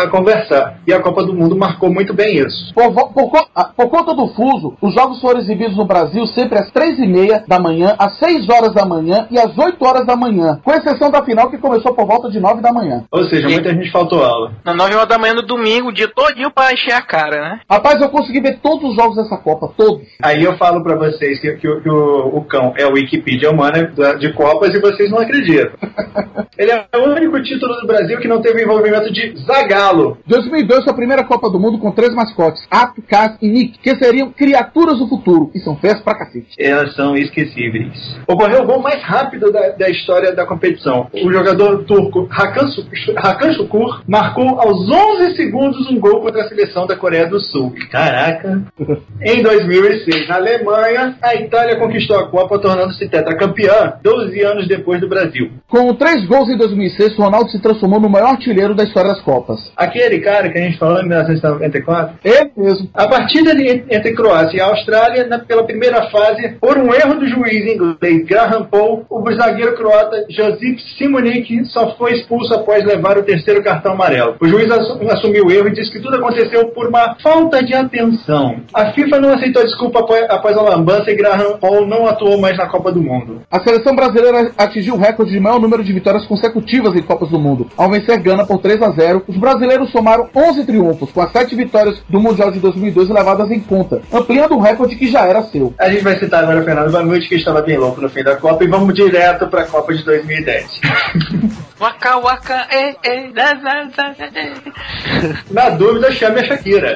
[0.03, 0.81] a conversar.
[0.87, 2.73] E a Copa do Mundo marcou muito bem isso.
[2.75, 6.71] Por, por ah, por conta do fuso, os jogos foram exibidos no Brasil sempre às
[6.71, 10.15] três e meia da manhã, às 6 horas da manhã e às 8 horas da
[10.15, 13.05] manhã, com exceção da final que começou por volta de 9 da manhã.
[13.11, 14.53] Ou seja, muita gente faltou aula.
[14.65, 17.61] Na 9 horas da manhã no domingo, o dia todinho pra encher a cara, né?
[17.69, 20.07] Rapaz, eu consegui ver todos os jogos dessa Copa, todos.
[20.23, 23.51] Aí eu falo pra vocês que, que o- que o, o cão é o Wikipedia
[23.51, 25.73] humana de Copas e vocês não acreditam.
[26.59, 30.19] Ele é o único título do Brasil que não teve envolvimento de Zagalo.
[30.27, 33.95] 2002 foi a primeira Copa do Mundo com três mascotes, Ato, Cas e Nick, que
[33.97, 36.49] seriam criaturas do futuro, e são feias pra cacete.
[36.59, 38.19] Elas são esquecíveis.
[38.27, 41.09] Ocorreu o gol mais rápido da, da história da competição.
[41.13, 46.97] O jogador turco Hakan, Şükür marcou aos 11 segundos um gol contra a seleção da
[46.97, 47.73] Coreia do Sul.
[47.91, 48.63] Caraca!
[49.23, 55.09] Em 2006, na Alemanha, a Itália conquistou a Copa, tornando-se tetracampeã 12 anos depois do
[55.09, 55.51] Brasil.
[55.69, 59.59] Com três gols em 2006, Ronaldo se transformou no maior artilheiro da história das Copas.
[59.77, 62.89] Aquele cara que a gente falou em 1994, Ele mesmo.
[62.95, 67.27] A partida de- entre Croácia e Austrália, na- pela primeira fase, por um erro do
[67.27, 73.23] juiz inglês Graham Paul, o zagueiro croata Josip Simonik só foi expulso após levar o
[73.23, 74.37] terceiro cartão amarelo.
[74.41, 77.75] O juiz assu- assumiu o erro e disse que tudo aconteceu por uma falta de
[77.75, 78.61] atenção.
[78.73, 79.99] A FIFA não aceitou desculpa
[80.31, 83.43] após, a lambança e Graham Paul não atuou mais na Copa do Mundo.
[83.51, 87.39] A seleção brasileira atingiu o recorde de maior número de vitórias consecutivas em Copas do
[87.39, 87.67] Mundo.
[87.77, 91.55] Ao vencer Gana por 3 a 0, os brasileiros somaram 11 triunfos, com as 7
[91.55, 95.75] vitórias do Mundial de 2002 levadas em conta, ampliando um recorde que já era seu.
[95.79, 98.37] A gente vai citar agora o Fernando Vanucci, que estava bem louco no fim da
[98.37, 100.81] Copa, e vamos direto para a Copa de 2010.
[101.79, 105.35] Waka waka, é, é, da, da, da, da, da.
[105.51, 106.95] Na dúvida, chame a Shakira.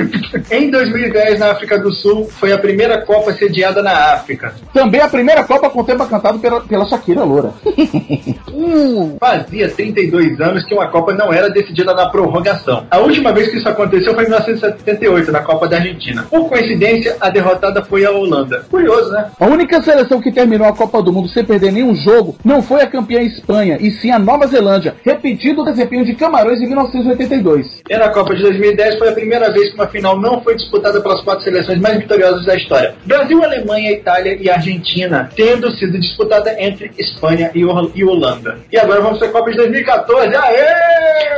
[0.50, 4.54] em 2010, na África do Sul, foi a primeira Copa sediada na África.
[4.72, 7.52] Também a primeira Copa com tema cantado pela, pela Shakira Loura.
[9.20, 12.86] Fazia 32 anos que uma Copa não era decidida na prorrogação.
[12.90, 16.26] A última vez que isso aconteceu foi em 1978, na Copa da Argentina.
[16.30, 18.64] Por coincidência, a derrotada foi a Holanda.
[18.70, 19.30] Curioso, né?
[19.38, 22.80] A única seleção que terminou a Copa do Mundo sem perder nenhum jogo não foi
[22.80, 27.82] a campeã Espanha, e sim a Nova Zelândia, repetindo o desempenho de Camarões em 1982.
[27.88, 31.00] E na Copa de 2010 foi a primeira vez que uma final não foi disputada
[31.00, 32.94] pelas quatro seleções mais vitoriosas da história.
[33.04, 38.58] Brasil, Alemanha, Itália e Argentina, tendo sido disputada entre Espanha e Hol- e Holanda.
[38.72, 40.34] E agora vamos para a Copa de 2014.
[40.36, 40.64] Aê!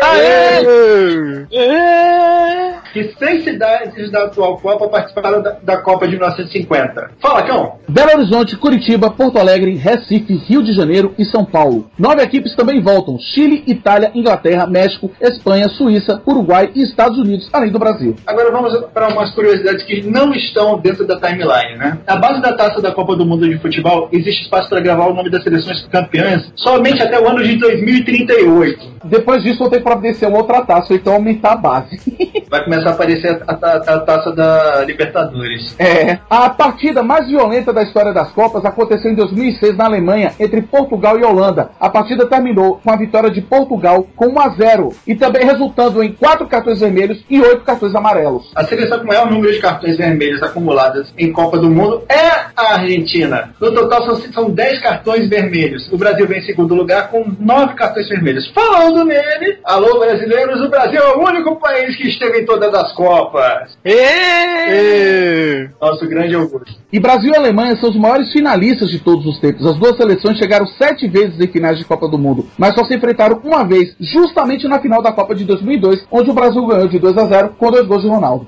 [0.03, 1.47] Aê!
[1.53, 2.73] É.
[2.93, 7.11] que seis cidades da atual Copa participaram da, da Copa de 1950.
[7.21, 7.77] Fala, Cão!
[7.89, 11.91] Belo Horizonte, Curitiba, Porto Alegre, Recife, Rio de Janeiro e São Paulo.
[11.99, 17.71] Nove equipes também voltam: Chile, Itália, Inglaterra, México, Espanha, Suíça, Uruguai e Estados Unidos, além
[17.71, 18.17] do Brasil.
[18.27, 21.99] Agora vamos para umas curiosidades que não estão dentro da timeline, né?
[22.07, 25.15] Na base da taça da Copa do Mundo de Futebol, existe espaço para gravar o
[25.15, 28.97] nome das seleções campeãs somente até o ano de 2038.
[29.05, 31.97] Depois disso, vou ter que providenciar uma outra taça, então aumentar a base.
[32.51, 35.75] Vai começar a aparecer a, a, a taça da Libertadores.
[35.79, 36.19] É.
[36.29, 41.19] A partida mais violenta da história das Copas aconteceu em 2006 na Alemanha, entre Portugal
[41.19, 41.71] e Holanda.
[41.79, 46.03] A partida terminou com a vitória de Portugal com 1 a 0 e também resultando
[46.03, 48.51] em 4 cartões vermelhos e 8 cartões amarelos.
[48.55, 52.75] A seleção com maior número de cartões vermelhos acumulados em Copa do Mundo é a
[52.75, 53.55] Argentina.
[53.61, 55.91] No total são, são 10 cartões vermelhos.
[55.93, 58.51] O Brasil vem em segundo lugar com 9 cartões vermelhos.
[58.53, 62.93] Falando nele, alô brasileiros, o Brasil é o único país que esteve em todas as
[62.93, 63.77] Copas.
[63.85, 65.69] Ê!
[65.81, 66.65] Nosso grande orgulho.
[66.93, 69.67] E Brasil e Alemanha são os maiores finalistas de todos os tempos.
[69.67, 72.95] As duas seleções chegaram sete vezes em finais de Copa do Mundo, mas só se
[72.95, 76.99] enfrentaram uma vez, justamente na final da Copa de 2002, onde o Brasil ganhou de
[76.99, 78.47] 2 a 0 com dois gols de Ronaldo.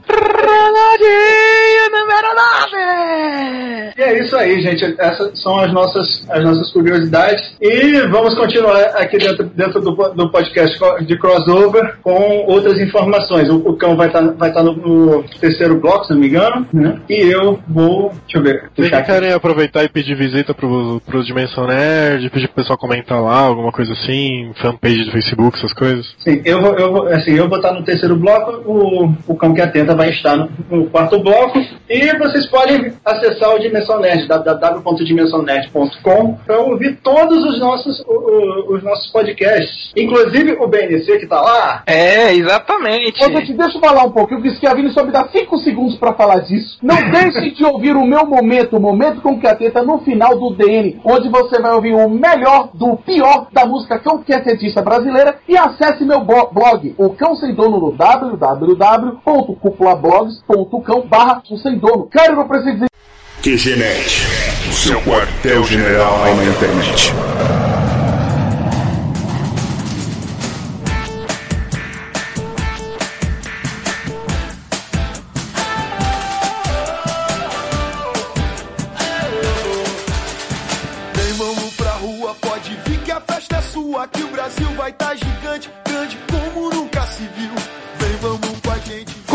[3.96, 4.94] E é isso aí, gente.
[4.98, 7.56] Essas são as nossas, as nossas curiosidades.
[7.60, 13.48] E vamos continuar aqui dentro, dentro do, do podcast de crossover com outras informações.
[13.48, 16.66] O, o Cão vai estar vai tá no, no terceiro bloco, se não me engano.
[16.72, 17.00] Né?
[17.08, 18.12] E eu vou.
[18.22, 18.70] Deixa eu ver.
[18.76, 23.40] Vocês querem aproveitar e pedir visita pro, pro Dimensão Nerd, pedir pro pessoal comentar lá,
[23.40, 26.06] alguma coisa assim, fanpage do Facebook, essas coisas?
[26.18, 29.54] Sim, eu vou, eu vou, assim, eu vou estar no terceiro bloco, o, o Cão
[29.54, 34.26] que Atenta vai estar no, no quarto bloco, e vocês podem acessar o Dimensão Nerd,
[34.26, 41.26] www.dimensãonerd.com, para ouvir todos os nossos, o- o- os nossos podcasts, inclusive o BNC que
[41.26, 41.82] tá lá.
[41.86, 43.24] É, exatamente.
[43.24, 44.34] Ô, gente, deixa eu falar um pouco.
[44.34, 46.78] Eu disse que a Vini só me dá 5 segundos pra falar disso.
[46.82, 51.00] Não deixe de ouvir o meu momento, o momento com Cateta no final do DN,
[51.04, 56.04] onde você vai ouvir o melhor do pior da música cão quetista brasileira e acesse
[56.04, 60.67] meu blog, o Cão Sem Dono no www.cupulablogs.com
[61.08, 62.06] barra o Sem Dono.
[62.06, 62.88] Cara, eu não preciso dizer
[63.40, 64.26] QGNet,
[64.68, 67.12] o seu quartel-general na internet.
[81.14, 84.08] Vem, vamos pra rua, pode vir que a festa é sua.
[84.08, 85.70] Que o Brasil vai tá gigante,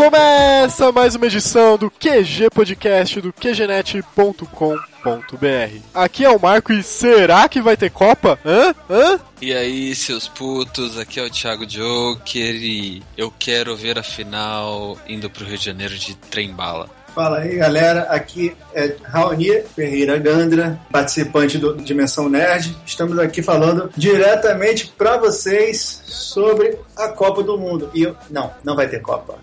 [0.04, 5.78] Começa mais uma edição do QG Podcast do QGNet.com.br.
[5.94, 8.38] Aqui é o Marco e será que vai ter Copa?
[8.44, 8.74] Hã?
[8.90, 9.18] Hã?
[9.40, 14.98] E aí, seus putos, aqui é o Thiago Joker e eu quero ver a final
[15.08, 16.90] indo pro Rio de Janeiro de trem-bala.
[17.14, 18.02] Fala aí, galera.
[18.02, 22.76] Aqui é Raoni Ferreira Gandra, participante do Dimensão Nerd.
[22.84, 27.90] Estamos aqui falando diretamente para vocês sobre a Copa do Mundo.
[27.94, 29.38] E eu, não, não vai ter Copa.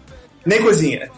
[0.45, 1.10] Nem cozinha.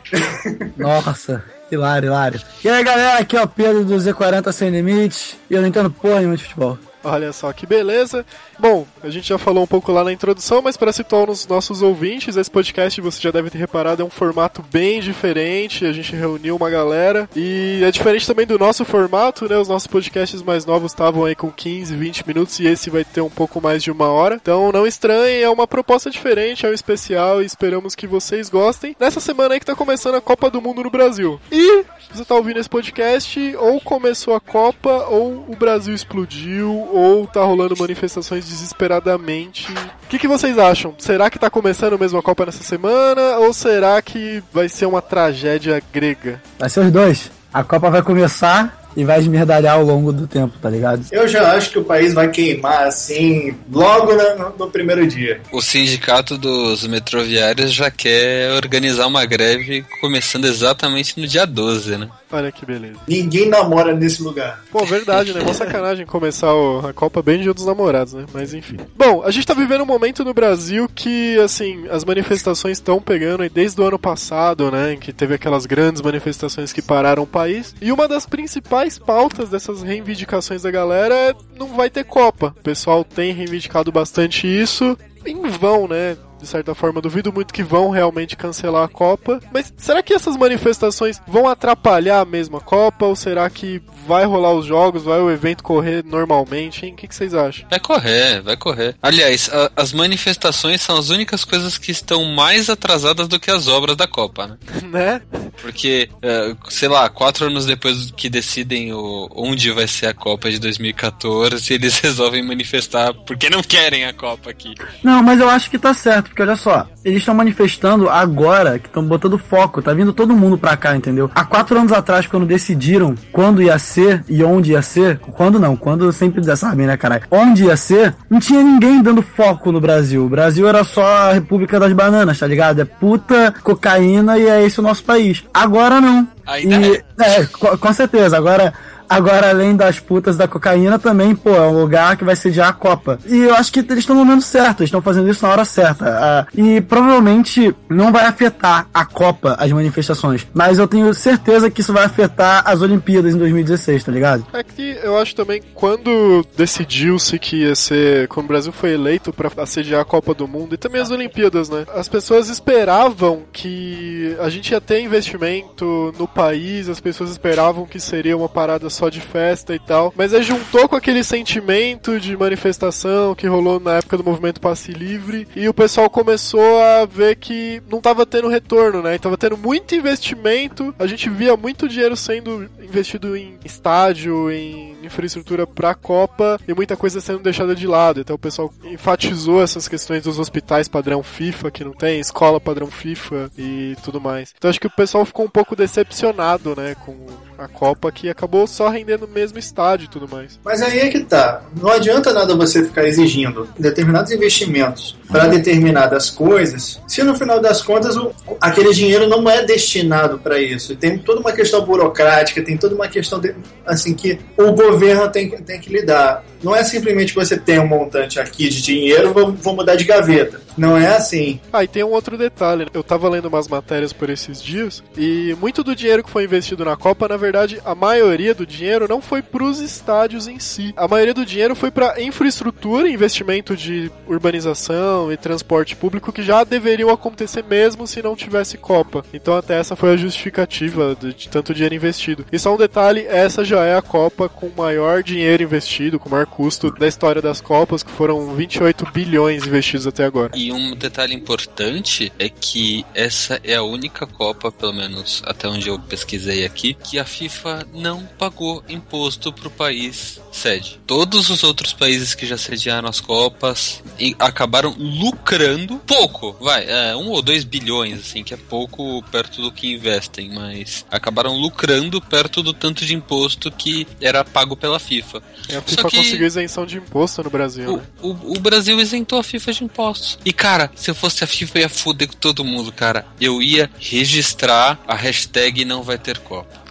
[0.77, 2.41] Nossa, hilário, hilário.
[2.63, 5.89] E aí galera, aqui é o Pedro do Z40 Sem Limite e eu não entendo
[5.89, 6.77] porra nenhuma de futebol.
[7.03, 8.25] Olha só que beleza.
[8.57, 11.81] Bom, a gente já falou um pouco lá na introdução, mas para situar os nossos
[11.81, 15.85] ouvintes, esse podcast você já deve ter reparado é um formato bem diferente.
[15.85, 19.57] A gente reuniu uma galera e é diferente também do nosso formato, né?
[19.57, 23.21] Os nossos podcasts mais novos estavam aí com 15, 20 minutos e esse vai ter
[23.21, 24.35] um pouco mais de uma hora.
[24.35, 28.95] Então não estranhe, é uma proposta diferente, é um especial e esperamos que vocês gostem.
[28.99, 31.39] Nessa semana aí que tá começando a Copa do Mundo no Brasil.
[31.51, 37.25] E você tá ouvindo esse podcast, ou começou a Copa, ou o Brasil explodiu, ou
[37.25, 39.71] tá rolando manifestações desesperadamente.
[39.71, 40.93] O que, que vocês acham?
[40.97, 45.01] Será que tá começando mesmo a Copa nessa semana, ou será que vai ser uma
[45.01, 46.41] tragédia grega?
[46.59, 47.31] Vai ser os dois.
[47.53, 51.03] A Copa vai começar e vai esmerdalhar ao longo do tempo, tá ligado?
[51.11, 55.41] Eu já acho que o país vai queimar assim logo no, no primeiro dia.
[55.51, 62.09] O sindicato dos metroviários já quer organizar uma greve começando exatamente no dia 12, né?
[62.33, 62.95] Olha que beleza.
[63.07, 64.63] Ninguém namora nesse lugar.
[64.71, 65.41] Pô, verdade, né?
[65.41, 68.25] Uma sacanagem começar o- a Copa bem dia dos namorados, né?
[68.33, 68.77] Mas enfim.
[68.97, 73.43] Bom, a gente tá vivendo um momento no Brasil que, assim, as manifestações estão pegando
[73.43, 74.93] aí desde o ano passado, né?
[74.93, 77.75] Em que teve aquelas grandes manifestações que pararam o país.
[77.79, 82.55] E uma das principais pautas dessas reivindicações da galera é não vai ter Copa.
[82.59, 86.17] O pessoal tem reivindicado bastante isso em vão, né?
[86.43, 89.39] De certa forma, duvido muito que vão realmente cancelar a Copa.
[89.51, 93.05] Mas será que essas manifestações vão atrapalhar a mesma Copa?
[93.05, 96.93] Ou será que vai rolar os jogos, vai o evento correr normalmente, hein?
[96.93, 97.67] O que, que vocês acham?
[97.69, 98.95] Vai correr, vai correr.
[99.01, 103.67] Aliás, a, as manifestações são as únicas coisas que estão mais atrasadas do que as
[103.67, 104.57] obras da Copa, né?
[104.83, 105.21] né?
[105.61, 110.51] Porque, uh, sei lá, quatro anos depois que decidem o, onde vai ser a Copa
[110.51, 114.73] de 2014, eles resolvem manifestar porque não querem a Copa aqui.
[115.01, 118.87] Não, mas eu acho que tá certo, porque olha só, eles estão manifestando agora, que
[118.87, 121.29] estão botando foco, tá vindo todo mundo pra cá, entendeu?
[121.35, 125.75] Há quatro anos atrás, quando decidiram quando ia ser e onde ia ser, quando não,
[125.75, 127.23] quando sempre já sabem, né, caralho?
[127.29, 130.25] Onde ia ser, não tinha ninguém dando foco no Brasil.
[130.25, 132.81] O Brasil era só a República das Bananas, tá ligado?
[132.81, 135.43] É puta, cocaína e é esse o nosso país.
[135.53, 136.27] Agora não.
[136.47, 137.41] Ainda e, é.
[137.41, 138.35] é com, com certeza.
[138.35, 138.73] Agora
[139.09, 142.73] Agora, além das putas da cocaína, também, pô, é um lugar que vai sediar a
[142.73, 143.19] Copa.
[143.25, 146.47] E eu acho que eles estão no momento certo, estão fazendo isso na hora certa.
[146.55, 150.47] Uh, e provavelmente não vai afetar a Copa, as manifestações.
[150.53, 154.45] Mas eu tenho certeza que isso vai afetar as Olimpíadas em 2016, tá ligado?
[154.53, 158.27] É que eu acho também quando decidiu-se que ia ser.
[158.27, 161.69] Quando o Brasil foi eleito para assediar a Copa do Mundo e também as Olimpíadas,
[161.69, 161.85] né?
[161.93, 167.99] As pessoas esperavam que a gente ia ter investimento no país, as pessoas esperavam que
[167.99, 170.13] seria uma parada só de festa e tal.
[170.15, 174.91] Mas aí juntou com aquele sentimento de manifestação que rolou na época do movimento Passe
[174.91, 179.15] Livre e o pessoal começou a ver que não tava tendo retorno, né?
[179.15, 184.97] E tava tendo muito investimento, a gente via muito dinheiro sendo investido em estádio, em
[185.03, 188.19] infraestrutura pra Copa e muita coisa sendo deixada de lado.
[188.19, 192.87] Então o pessoal enfatizou essas questões dos hospitais padrão FIFA que não tem, escola padrão
[192.87, 194.53] FIFA e tudo mais.
[194.57, 197.15] Então acho que o pessoal ficou um pouco decepcionado, né, com
[197.57, 200.59] a Copa que acabou só rendendo o mesmo estádio e tudo mais.
[200.63, 201.61] Mas aí é que tá.
[201.75, 207.81] Não adianta nada você ficar exigindo determinados investimentos para determinadas coisas, se no final das
[207.81, 208.31] contas o,
[208.61, 210.95] aquele dinheiro não é destinado para isso.
[210.95, 215.49] Tem toda uma questão burocrática, tem toda uma questão de, assim que o governo tem,
[215.49, 216.45] tem que lidar.
[216.61, 220.61] Não é simplesmente você ter um montante aqui de dinheiro, vou, vou mudar de gaveta.
[220.77, 221.59] Não é assim.
[221.71, 222.87] Ah, e tem um outro detalhe.
[222.93, 226.85] Eu tava lendo umas matérias por esses dias e muito do dinheiro que foi investido
[226.85, 230.93] na Copa, na verdade, a maioria do dinheiro não foi para os estádios em si.
[230.95, 236.63] A maioria do dinheiro foi para infraestrutura, investimento de urbanização e transporte público que já
[236.63, 239.23] deveriam acontecer mesmo se não tivesse Copa.
[239.33, 242.45] Então até essa foi a justificativa de, de tanto dinheiro investido.
[242.51, 246.45] E só um detalhe, essa já é a Copa com maior dinheiro investido, com maior
[246.45, 250.51] custo da história das Copas, que foram 28 bilhões investidos até agora.
[250.55, 255.87] E um detalhe importante é que essa é a única Copa, pelo menos até onde
[255.87, 260.99] eu pesquisei aqui, que a FIFA não pagou imposto pro país sede.
[261.05, 264.03] Todos os outros países que já sediaram as Copas
[264.39, 269.71] acabaram lucrando pouco, vai, é, um ou dois bilhões, assim, que é pouco perto do
[269.71, 275.41] que investem, mas acabaram lucrando perto do tanto de imposto que era pago pela FIFA.
[275.69, 277.93] E a FIFA que conseguiu isenção de imposto no Brasil.
[277.93, 278.03] O, né?
[278.21, 280.39] o, o Brasil isentou a FIFA de impostos.
[280.45, 283.25] E cara, se eu fosse a FIFA, eu ia foder com todo mundo, cara.
[283.39, 286.82] Eu ia registrar a hashtag não vai ter Copa.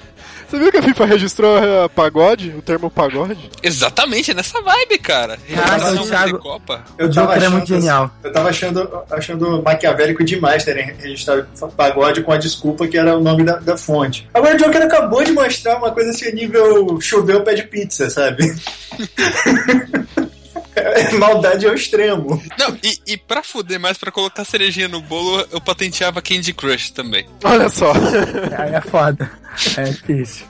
[0.53, 3.51] Você viu que a FIFA registrou uh, pagode, o termo pagode?
[3.63, 5.39] Exatamente, nessa vibe, cara.
[5.49, 6.85] Caraca, o Thiago, Copa.
[6.99, 8.11] Eu tava achando, é muito genial.
[8.23, 13.23] Eu tava achando, achando maquiavélico demais terem registrado pagode com a desculpa que era o
[13.23, 14.29] nome da, da fonte.
[14.35, 18.55] Agora o Joker acabou de mostrar uma coisa assim, nível choveu pé de pizza, sabe?
[21.19, 22.43] Maldade ao extremo.
[22.59, 26.91] Não, e, e pra fuder mais, pra colocar cerejinha no bolo, eu patenteava Candy Crush
[26.91, 27.27] também.
[27.45, 27.93] Olha só.
[28.59, 29.31] Aí é foda.
[29.77, 30.47] É difícil.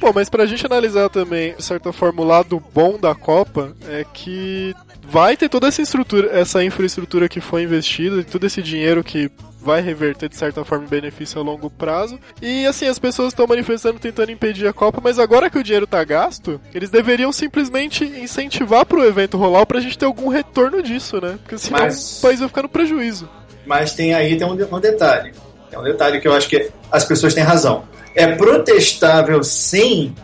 [0.00, 4.04] Pô, mas pra gente analisar também, de certa forma, o lado bom da Copa é
[4.12, 9.02] que vai ter toda essa estrutura, essa infraestrutura que foi investida, e todo esse dinheiro
[9.02, 9.30] que
[9.68, 12.18] vai reverter de certa forma em benefício a longo prazo.
[12.40, 15.86] E assim, as pessoas estão manifestando tentando impedir a Copa, mas agora que o dinheiro
[15.86, 21.20] tá gasto, eles deveriam simplesmente incentivar pro evento rolar pra gente ter algum retorno disso,
[21.20, 21.38] né?
[21.42, 22.18] Porque senão mas...
[22.18, 23.28] o país vai ficar no prejuízo.
[23.66, 25.32] Mas tem aí tem um, um detalhe.
[25.68, 27.84] Tem um detalhe que eu acho que as pessoas têm razão.
[28.14, 30.14] É protestável sim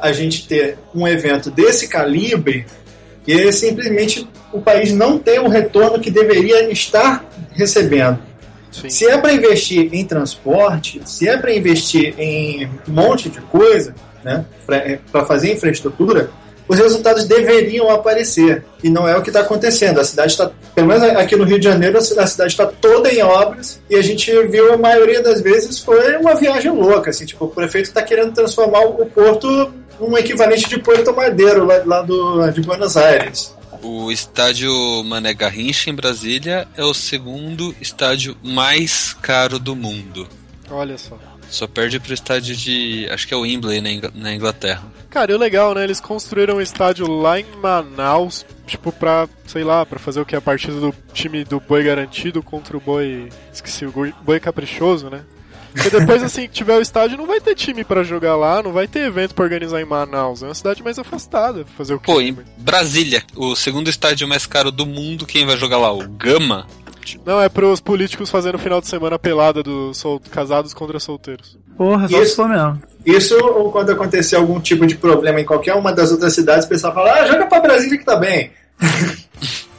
[0.00, 2.64] a gente ter um evento desse calibre
[3.26, 8.18] e simplesmente o país não tem o retorno que deveria estar recebendo.
[8.80, 8.90] Sim.
[8.90, 13.94] Se é para investir em transporte, se é para investir em um monte de coisa,
[14.22, 16.30] né, para fazer infraestrutura,
[16.66, 18.64] os resultados deveriam aparecer.
[18.82, 20.00] E não é o que está acontecendo.
[20.00, 23.22] A cidade está, pelo menos aqui no Rio de Janeiro, a cidade está toda em
[23.22, 27.10] obras e a gente viu a maioria das vezes foi uma viagem louca.
[27.10, 31.82] Assim, tipo, o prefeito está querendo transformar o porto num equivalente de Porto Madeiro, lá,
[31.84, 33.54] lá do, de Buenos Aires.
[33.84, 34.72] O estádio
[35.04, 40.26] Mané Garrincha em Brasília é o segundo estádio mais caro do mundo.
[40.70, 41.18] Olha só.
[41.50, 43.06] Só perde pro estádio de.
[43.10, 44.82] Acho que é o Wembley na, Ingl na Inglaterra.
[45.10, 45.84] Cara, e o legal, né?
[45.84, 50.34] Eles construíram um estádio lá em Manaus, tipo, pra, sei lá, pra fazer o que?
[50.34, 53.28] A partida do time do boi garantido contra o boi.
[53.52, 55.20] Esqueci, o boi caprichoso, né?
[55.74, 58.72] Porque depois, assim, que tiver o estádio, não vai ter time pra jogar lá, não
[58.72, 60.42] vai ter evento pra organizar em Manaus.
[60.42, 61.64] É uma cidade mais afastada.
[61.76, 62.06] Fazer o quê?
[62.06, 65.92] Pô, em Brasília, o segundo estádio mais caro do mundo, quem vai jogar lá?
[65.92, 66.66] O Gama?
[67.26, 70.20] Não, é pros políticos fazendo final de semana pelada dos sol...
[70.30, 71.58] casados contra solteiros.
[71.76, 72.48] Porra, só Isso.
[72.48, 72.82] mesmo.
[73.04, 76.68] Isso ou quando acontecer algum tipo de problema em qualquer uma das outras cidades, o
[76.68, 78.50] pessoal fala, ah, joga pra Brasília que tá bem.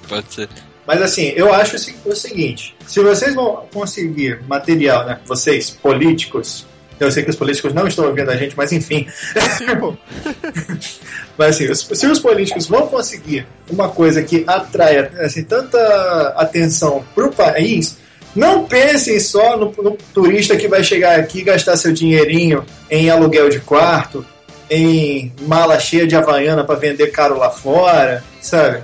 [0.08, 0.50] Pode ser.
[0.88, 5.20] Mas assim, eu acho o se- o seguinte: se vocês vão conseguir material, né?
[5.26, 6.66] Vocês, políticos,
[7.00, 9.08] eu sei que os políticos não estão ouvindo a gente, mas enfim.
[11.38, 15.78] Mas assim, se os políticos vão conseguir uma coisa que atraia assim, tanta
[16.38, 17.98] atenção pro país,
[18.36, 23.50] não pensem só no, no turista que vai chegar aqui gastar seu dinheirinho em aluguel
[23.50, 24.26] de quarto,
[24.70, 28.80] em mala cheia de havaiana para vender caro lá fora, sabe?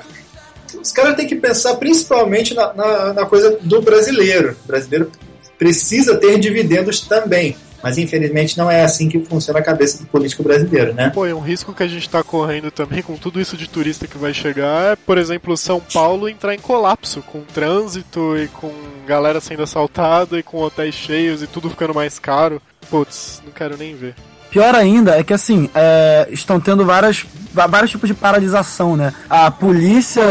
[0.80, 4.55] Os caras têm que pensar principalmente na, na, na coisa do brasileiro.
[4.63, 5.11] O brasileiro
[5.57, 7.55] precisa ter dividendos também.
[7.84, 11.09] Mas infelizmente não é assim que funciona a cabeça do político brasileiro, né?
[11.09, 14.07] Pô, e um risco que a gente tá correndo também com tudo isso de turista
[14.07, 18.72] que vai chegar é, por exemplo, São Paulo entrar em colapso, com trânsito e com
[19.07, 22.61] galera sendo assaltada e com hotéis cheios e tudo ficando mais caro.
[22.89, 24.15] Putz, não quero nem ver.
[24.51, 29.13] Pior ainda é que assim, é, estão tendo várias, vários tipos de paralisação, né?
[29.29, 30.21] A polícia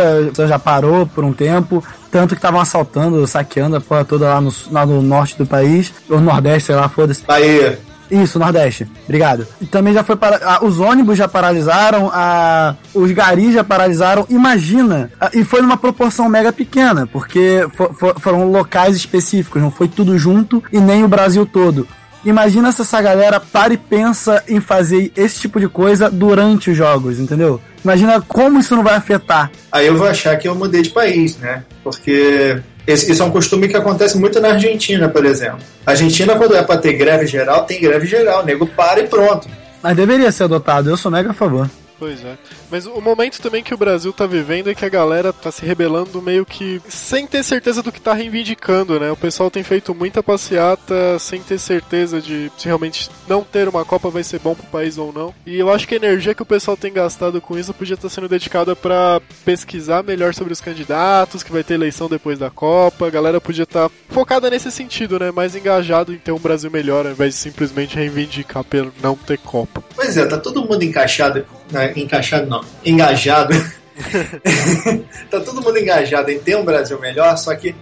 [0.47, 4.53] já parou por um tempo, tanto que estavam assaltando, saqueando a porra toda lá no,
[4.71, 7.25] lá no norte do país, ou nordeste, sei lá, foda-se.
[7.25, 7.79] Bahia.
[8.11, 8.89] Isso, Nordeste.
[9.05, 9.47] Obrigado.
[9.61, 14.27] E também já foi para ah, os ônibus já paralisaram, a, os garis já paralisaram.
[14.29, 15.09] Imagina.
[15.33, 20.19] e foi numa proporção mega pequena, porque fo- fo- foram locais específicos, não foi tudo
[20.19, 21.87] junto e nem o Brasil todo.
[22.25, 26.77] Imagina se essa galera para e pensa em fazer esse tipo de coisa durante os
[26.77, 27.61] jogos, entendeu?
[27.83, 29.51] Imagina como isso não vai afetar.
[29.73, 31.65] Aí eu vou achar que eu mudei de país, né?
[31.83, 35.61] Porque esse, isso é um costume que acontece muito na Argentina, por exemplo.
[35.87, 38.43] A Argentina, quando é pra ter greve geral, tem greve geral.
[38.43, 39.49] O nego para e pronto.
[39.83, 41.71] Mas deveria ser adotado, eu sou mega a favor.
[42.01, 42.39] Pois é.
[42.71, 45.67] Mas o momento também que o Brasil tá vivendo é que a galera tá se
[45.67, 49.11] rebelando meio que sem ter certeza do que tá reivindicando, né?
[49.11, 53.85] O pessoal tem feito muita passeata sem ter certeza de se realmente não ter uma
[53.85, 55.35] Copa vai ser bom pro país ou não.
[55.45, 58.09] E eu acho que a energia que o pessoal tem gastado com isso podia estar
[58.09, 63.07] sendo dedicada pra pesquisar melhor sobre os candidatos, que vai ter eleição depois da Copa.
[63.07, 65.31] A galera podia estar focada nesse sentido, né?
[65.31, 69.37] Mais engajado em ter um Brasil melhor, ao invés de simplesmente reivindicar pelo não ter
[69.37, 69.85] Copa.
[69.95, 71.45] Pois é, tá todo mundo encaixado.
[71.71, 71.93] Né?
[71.97, 72.65] Encaixado não.
[72.85, 73.55] Engajado.
[75.31, 77.75] tá todo mundo engajado em ter um Brasil melhor, só que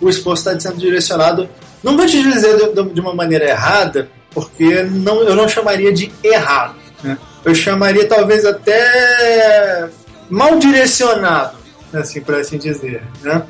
[0.00, 1.48] o esforço está sendo direcionado.
[1.82, 6.12] Não vou te dizer de, de uma maneira errada, porque não, eu não chamaria de
[6.22, 6.74] errado.
[7.02, 7.16] Né?
[7.44, 9.88] Eu chamaria talvez até
[10.28, 11.56] mal direcionado,
[11.92, 13.02] assim, por assim dizer.
[13.22, 13.42] Né?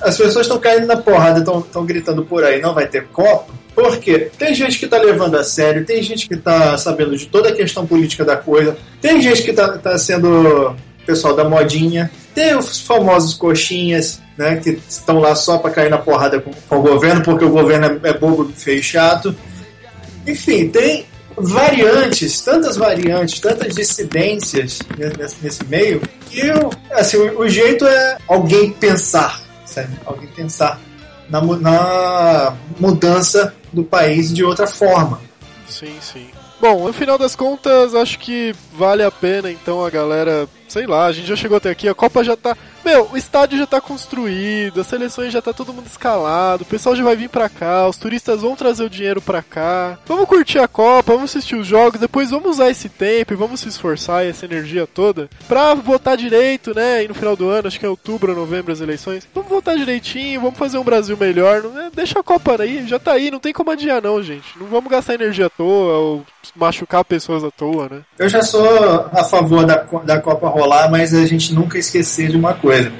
[0.00, 3.52] As pessoas estão caindo na porrada, estão gritando por aí, não vai ter Copa.
[3.74, 4.30] Por quê?
[4.38, 7.52] Tem gente que tá levando a sério, tem gente que tá sabendo de toda a
[7.52, 12.80] questão política da coisa, tem gente que tá, tá sendo pessoal da modinha, tem os
[12.80, 17.22] famosos coxinhas, né, que estão lá só para cair na porrada com, com, o governo,
[17.22, 19.34] porque o governo é, é bobo, feio e chato.
[20.26, 21.04] Enfim, tem
[21.36, 26.00] variantes, tantas variantes, tantas dissidências nesse, nesse meio,
[26.30, 29.40] que eu, assim, o, o jeito é alguém pensar,
[29.74, 29.98] sabe?
[30.04, 30.80] Alguém pensar
[31.28, 35.20] na, na mudança do país de outra forma.
[35.68, 36.28] Sim, sim.
[36.60, 41.06] Bom, no final das contas, acho que vale a pena então a galera, sei lá,
[41.06, 42.56] a gente já chegou até aqui, a Copa já tá.
[42.84, 46.94] Meu, o estádio já tá construído, as seleções já tá todo mundo escalado, o pessoal
[46.94, 49.98] já vai vir pra cá, os turistas vão trazer o dinheiro pra cá.
[50.06, 53.60] Vamos curtir a Copa, vamos assistir os jogos, depois vamos usar esse tempo e vamos
[53.60, 57.04] se esforçar e essa energia toda pra votar direito, né?
[57.04, 59.26] E no final do ano, acho que é outubro ou novembro as eleições.
[59.34, 61.62] Vamos votar direitinho, vamos fazer um Brasil melhor.
[61.62, 64.58] Não, é, deixa a Copa aí, já tá aí, não tem como adiar não, gente.
[64.58, 68.02] Não vamos gastar energia à toa ou machucar pessoas à toa, né?
[68.18, 72.36] Eu já sou a favor da, da Copa rolar, mas a gente nunca esquecer de
[72.36, 72.92] uma coisa.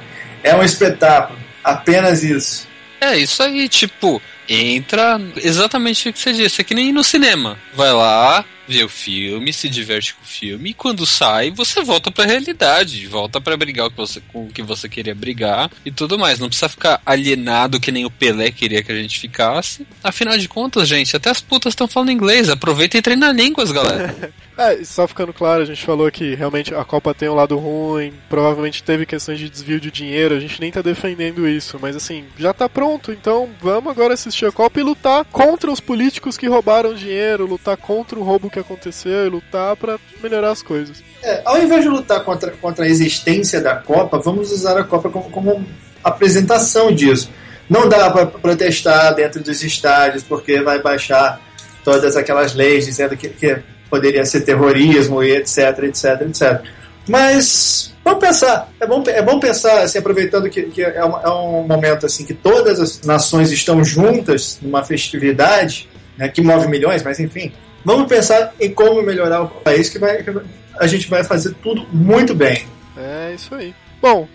[0.43, 2.67] É um espetáculo, apenas isso.
[3.01, 7.57] É, isso aí, tipo, entra exatamente o que você disse, é que nem no cinema.
[7.73, 12.11] Vai lá, vê o filme, se diverte com o filme, e quando sai, você volta
[12.11, 16.17] pra realidade, volta para brigar com, você, com o que você queria brigar e tudo
[16.17, 16.39] mais.
[16.39, 19.85] Não precisa ficar alienado que nem o Pelé queria que a gente ficasse.
[20.03, 24.33] Afinal de contas, gente, até as putas estão falando inglês, aproveita e treina línguas, galera.
[24.57, 28.13] É, só ficando claro, a gente falou que realmente a Copa tem um lado ruim,
[28.29, 32.23] provavelmente teve questões de desvio de dinheiro, a gente nem tá defendendo isso, mas assim,
[32.37, 36.93] já tá pronto, então vamos agora assistir Copa e lutar contra os políticos que roubaram
[36.93, 41.03] dinheiro, lutar contra o roubo que aconteceu e lutar para melhorar as coisas.
[41.23, 45.09] É, ao invés de lutar contra, contra a existência da Copa, vamos usar a Copa
[45.09, 45.65] como, como
[46.03, 47.29] apresentação disso.
[47.69, 51.41] Não dá para protestar dentro dos estádios porque vai baixar
[51.83, 53.57] todas aquelas leis dizendo que, que
[53.89, 56.61] poderia ser terrorismo e etc, etc, etc.
[57.07, 61.29] Mas vamos pensar, é bom, é bom pensar, assim, aproveitando que, que é, um, é,
[61.29, 67.01] um, momento assim que todas as nações estão juntas numa festividade né, que move milhões,
[67.01, 67.51] mas enfim,
[67.83, 70.31] vamos pensar em como melhorar o país que vai, que
[70.79, 72.67] a gente vai fazer tudo muito bem.
[72.95, 73.73] É isso aí.
[73.99, 74.27] Bom,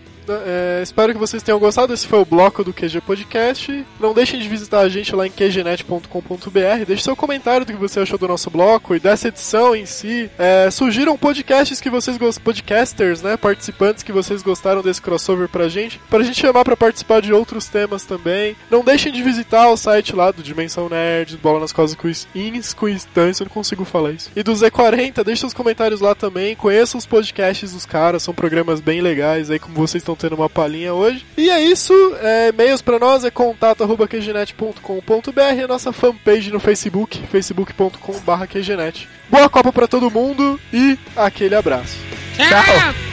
[0.45, 1.93] é, espero que vocês tenham gostado.
[1.93, 3.85] Esse foi o bloco do QG Podcast.
[3.99, 6.85] Não deixem de visitar a gente lá em qgnet.com.br.
[6.85, 10.29] Deixe seu comentário do que você achou do nosso bloco e dessa edição em si.
[10.37, 13.37] É, surgiram podcasts que vocês gostam, podcasters, né?
[13.37, 15.99] Participantes que vocês gostaram desse crossover pra gente.
[16.09, 18.55] Pra gente chamar pra participar de outros temas também.
[18.69, 22.73] Não deixem de visitar o site lá do Dimensão Nerd, Bola nas Cosas Quiz, Ins
[22.73, 24.31] Quiz Dance, eu não consigo falar isso.
[24.35, 26.55] E do Z40, deixe seus comentários lá também.
[26.55, 30.49] Conheçam os podcasts dos caras, são programas bem legais aí, como vocês estão tendo uma
[30.49, 31.25] palhinha hoje.
[31.35, 31.93] E é isso.
[32.21, 39.07] É, e-mails para nós é contato.qgenet.com.br e a nossa fanpage no Facebook, facebook.com.br.
[39.29, 41.97] Boa Copa para todo mundo e aquele abraço.
[42.37, 43.10] Tchau!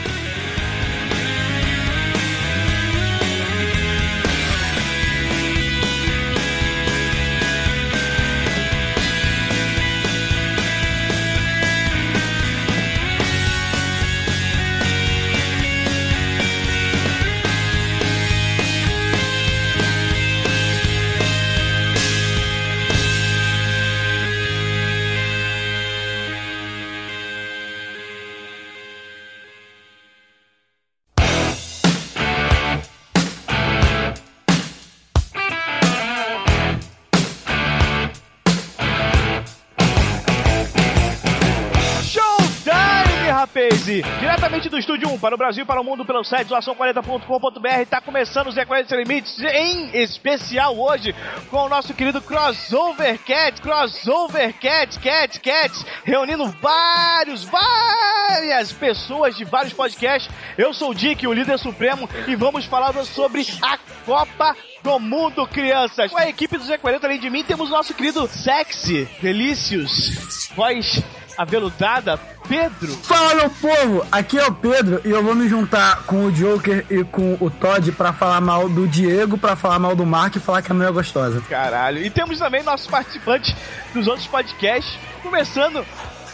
[45.08, 47.80] Diretamente do Estúdio 1 para o Brasil para o mundo pelo site doação40.com.br.
[47.80, 51.14] Está começando o Zé 40 Sem Limites, em especial hoje
[51.50, 55.72] com o nosso querido Crossover Cat, Crossover Cat, Cat, Cat,
[56.04, 60.32] reunindo vários, várias pessoas de vários podcasts.
[60.56, 65.46] Eu sou o Dick, o líder supremo, e vamos falar sobre a Copa do Mundo,
[65.46, 66.10] crianças.
[66.10, 71.02] Com a equipe do Z40, além de mim, temos o nosso querido Sexy, Delícios, voz
[71.38, 72.18] aveludada,
[72.48, 72.92] Pedro.
[73.04, 74.04] Fala, meu povo!
[74.10, 77.48] Aqui é o Pedro e eu vou me juntar com o Joker e com o
[77.48, 80.74] Todd para falar mal do Diego, para falar mal do Mark e falar que a
[80.74, 81.40] mulher é gostosa.
[81.48, 82.04] Caralho.
[82.04, 83.54] E temos também nossos participantes
[83.94, 84.98] dos outros podcasts.
[85.22, 85.86] Começando,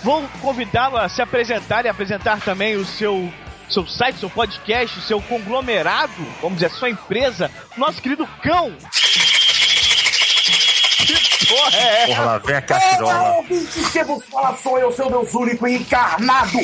[0.02, 3.30] vou convidá-lo a se apresentar e apresentar também o seu
[3.68, 8.76] seu site, seu podcast, seu conglomerado, vamos dizer, sua empresa, nosso querido Cão
[11.54, 12.06] porra é essa?
[12.06, 13.36] Porra, lá vem a cachirola.
[13.36, 16.58] ouvintes que vos fala sou eu, seu Deus único e encarnado.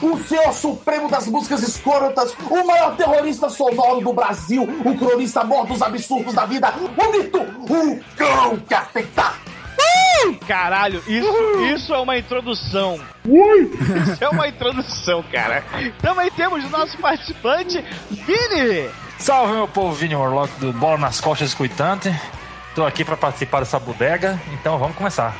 [0.00, 5.68] O senhor supremo das músicas escrotas, o maior terrorista sonoro do Brasil, o cronista morto
[5.68, 9.32] dos absurdos da vida, o mito, o cão que afeta.
[10.46, 13.00] Caralho, isso, isso é uma introdução.
[13.24, 15.64] Isso é uma introdução, cara.
[16.00, 18.88] Também temos o nosso participante, Vini.
[19.18, 22.12] Salve, meu povo, Vini Morlock do Bola nas Costas Escutante.
[22.72, 25.36] Estou aqui para participar dessa bodega, então vamos começar.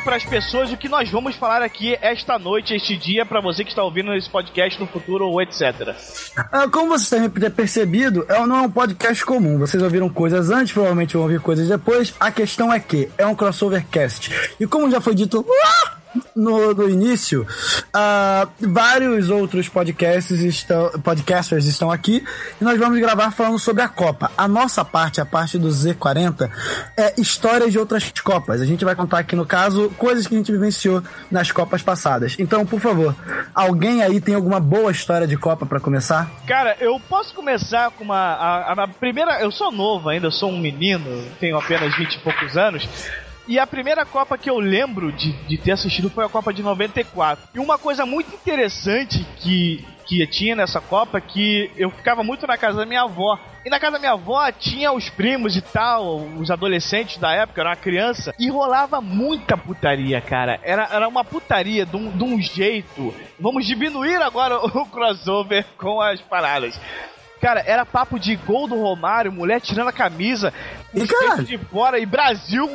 [0.00, 3.62] Para as pessoas o que nós vamos falar aqui esta noite, este dia, para você
[3.62, 5.94] que está ouvindo esse podcast no futuro ou etc.
[6.36, 9.58] Ah, como vocês devem ter percebido, é, não é um podcast comum.
[9.58, 12.14] Vocês ouviram coisas antes, provavelmente vão ouvir coisas depois.
[12.18, 14.30] A questão é que é um crossover cast.
[14.58, 15.99] E como já foi dito lá
[16.34, 22.24] no, no início, uh, vários outros podcasts estão, podcasters estão aqui
[22.60, 24.30] e nós vamos gravar falando sobre a Copa.
[24.36, 26.50] A nossa parte, a parte do Z40,
[26.96, 28.60] é histórias de outras Copas.
[28.60, 32.36] A gente vai contar aqui, no caso, coisas que a gente vivenciou nas Copas passadas.
[32.38, 33.14] Então, por favor,
[33.54, 36.30] alguém aí tem alguma boa história de Copa para começar?
[36.46, 38.16] Cara, eu posso começar com uma.
[38.16, 39.40] A, a, primeira.
[39.40, 42.88] Eu sou novo ainda, sou um menino, tenho apenas 20 e poucos anos.
[43.50, 46.62] E a primeira Copa que eu lembro de, de ter assistido foi a Copa de
[46.62, 47.48] 94.
[47.52, 52.56] E uma coisa muito interessante que, que tinha nessa Copa que eu ficava muito na
[52.56, 53.36] casa da minha avó.
[53.66, 57.60] E na casa da minha avó tinha os primos e tal, os adolescentes da época,
[57.60, 60.60] eu era uma criança, e rolava muita putaria, cara.
[60.62, 63.12] Era, era uma putaria de um, de um jeito.
[63.36, 66.80] Vamos diminuir agora o crossover com as paradas.
[67.40, 70.52] Cara, era papo de gol do Romário, mulher tirando a camisa,
[70.94, 71.42] E, cara?
[71.42, 72.68] de fora, e Brasil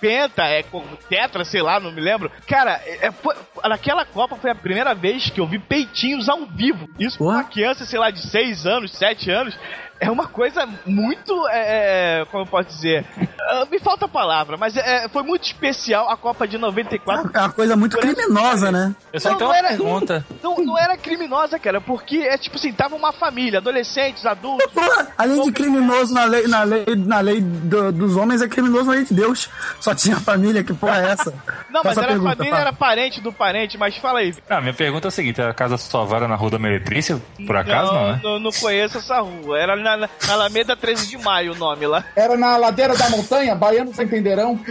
[0.00, 2.30] penta, é, com tetra, sei lá, não me lembro.
[2.46, 6.88] Cara, é, foi- naquela Copa foi a primeira vez que eu vi peitinhos ao vivo.
[6.98, 9.58] Isso pra uma criança, sei lá, de 6 anos, 7 anos.
[10.00, 13.04] É uma coisa muito, é, é, como eu posso dizer,
[13.38, 17.30] Ah, me falta a palavra, mas é, foi muito especial a Copa de 94.
[17.34, 18.94] É uma coisa muito criminosa, né?
[19.12, 20.24] Eu só Não, não era- pergunta.
[20.42, 24.70] Não, não era criminosa, cara, porque é tipo assim, tava uma família, adolescentes, adultos.
[25.18, 28.92] Além de criminoso na lei, na lei, na lei do- dos homens, é criminoso na
[28.92, 29.50] lei de Deus.
[29.80, 31.30] Só tinha família, que porra é essa?
[31.70, 32.68] Não, mas Faça a era pergunta, família, fala.
[32.68, 34.34] era parente do parente, mas fala aí.
[34.48, 37.56] Ah, minha pergunta é a seguinte: a casa sua vara na Rua da Meretrícia, por
[37.56, 38.20] acaso não, né?
[38.22, 39.58] Não, não conheço essa rua.
[39.58, 42.04] Era na, na Alameda 13 de Maio o nome lá.
[42.16, 44.58] Era na ladeira da montanha, baianos entenderão.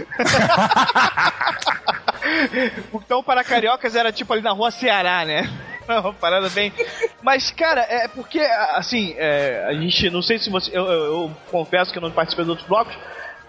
[2.92, 5.48] Então, para cariocas, era tipo ali na rua Ceará, né?
[5.88, 6.72] Uma parada bem.
[7.22, 8.38] Mas, cara, é porque,
[8.74, 10.08] assim, é, a gente.
[10.10, 10.70] Não sei se você.
[10.72, 12.94] Eu, eu- eu confesso que eu não participei dos outros blocos.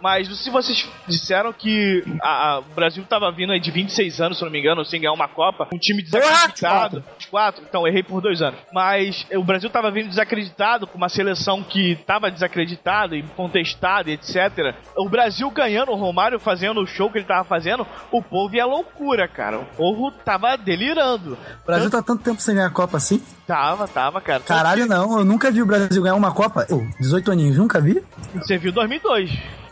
[0.02, 4.38] Mas se vocês disseram que a- a- o Brasil tava vindo aí de 26 anos,
[4.38, 5.68] se não me engano, sem ganhar uma Copa.
[5.74, 7.04] Um time desacreditado.
[7.30, 7.64] Quatro.
[7.68, 8.60] Então, errei por dois anos.
[8.74, 14.14] Mas o Brasil tava vindo desacreditado, com uma seleção que tava desacreditada e contestada e
[14.14, 14.76] etc.
[14.98, 18.66] O Brasil ganhando, o Romário fazendo o show que ele tava fazendo, o povo ia
[18.66, 19.60] loucura, cara.
[19.60, 21.38] O povo tava delirando.
[21.64, 23.22] O Brasil tá tanto tempo sem ganhar a Copa assim?
[23.48, 24.40] Tava, tava, cara.
[24.42, 25.20] Caralho, não.
[25.20, 26.66] Eu nunca vi o Brasil ganhar uma Copa.
[26.70, 28.02] Eu, 18 aninhos, nunca vi?
[28.36, 29.30] Você viu 2002.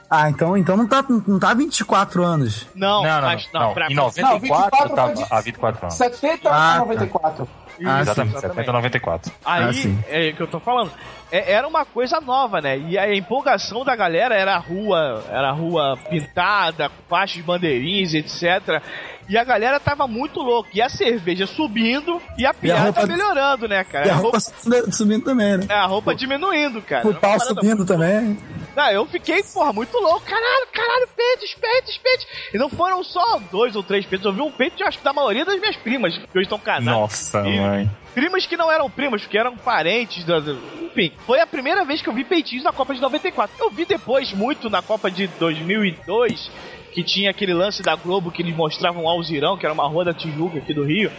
[0.10, 2.66] Ah, então, então não tá, não tá 24 anos.
[2.74, 3.62] Não, Não, não, mas não.
[3.62, 5.96] não, pra- Em Não, 94 24 tava de- há 24 anos.
[5.96, 6.80] 70 Ah, a tá.
[6.80, 7.48] 94.
[7.86, 8.42] Ah, exatamente, sim.
[8.42, 9.32] 70 a 94.
[9.46, 10.04] Aí, Ah, sim.
[10.10, 10.92] é o que eu tô falando.
[11.32, 12.78] É- era uma coisa nova, né?
[12.78, 18.14] E a empolgação da galera era a rua, era a rua pintada, com faixas, bandeirinhas,
[18.16, 18.82] etc.
[19.30, 20.72] E a galera tava muito louca.
[20.74, 24.08] E a cerveja subindo e a piada roupa- melhorando, né, cara?
[24.08, 25.66] E a roupa subindo, subindo também, né?
[25.70, 27.08] É, a roupa diminuindo, cara.
[27.08, 28.38] O uma pau subindo também.
[28.80, 30.22] Não, eu fiquei, porra, muito louco.
[30.22, 32.28] Caralho, caralho, peitos, peitos, peitos.
[32.54, 34.26] E não foram só dois ou três peitos.
[34.26, 36.86] Eu vi um peito, acho que da maioria das minhas primas, que hoje estão casadas.
[36.86, 37.92] Nossa, E- mãe.
[38.14, 40.24] Primas que não eram primas, que eram parentes.
[40.24, 43.54] da- da- Enfim, foi a primeira vez que eu vi peitinhos na Copa de 94.
[43.60, 46.50] Eu vi depois muito na Copa de 2002,
[46.94, 50.06] que tinha aquele lance da Globo que eles mostravam o Alzirão, que era uma rua
[50.06, 51.12] da Tijuca aqui do Rio.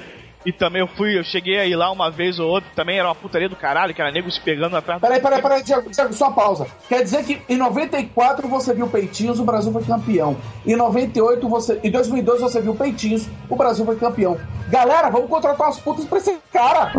[0.45, 3.15] E também eu fui, eu cheguei aí lá uma vez ou outra, também era uma
[3.15, 6.31] putaria do caralho, que era nego se pegando atrás Peraí, peraí, peraí, Diego, Diego, só
[6.31, 6.67] pausa.
[6.89, 10.37] Quer dizer que em 94 você viu Peitinhos, o Brasil foi campeão.
[10.67, 11.81] Em 98 você.
[11.85, 14.39] Em 2002 você viu Peitinhos, o Brasil foi campeão.
[14.69, 16.93] Galera, vamos contratar umas putas pra esse cara.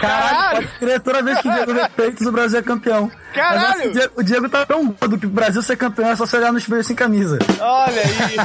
[0.00, 3.10] Caralho, pode crer, toda vez que vê peitos, o Brasil é campeão.
[3.38, 3.60] Caralho!
[3.60, 6.16] Mas assim, o, Diego, o Diego tá tão gordo que o Brasil ser campeão é
[6.16, 7.38] só se olhar no espelho sem camisa.
[7.60, 8.36] Olha aí.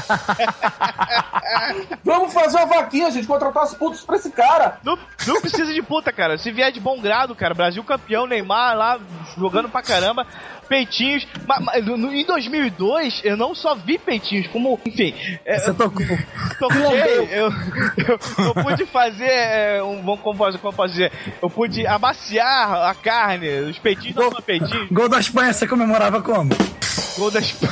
[2.03, 4.77] Vamos fazer uma vaquinha, gente, contratar as putas pra esse cara.
[4.83, 6.37] Não, não precisa de puta, cara.
[6.37, 7.53] Se vier de bom grado, cara.
[7.53, 8.99] Brasil campeão, Neymar lá
[9.37, 10.25] jogando pra caramba.
[10.74, 11.28] Peitinhos.
[11.47, 14.80] Mas, mas no- em 2002, eu não só vi peitinhos, como.
[14.86, 15.13] Enfim.
[15.45, 16.03] é, Você tocou.
[16.57, 16.82] toquei.
[16.82, 19.26] Eu, eu, eu pude fazer.
[19.30, 21.11] é, um, como, posso- como eu posso dizer?
[21.41, 23.47] Eu pude amaciar a carne.
[23.69, 24.88] Os peitinhos não são peitinhos.
[24.91, 26.49] Gol da Espanha, você comemorava como?
[27.17, 27.53] Gol das.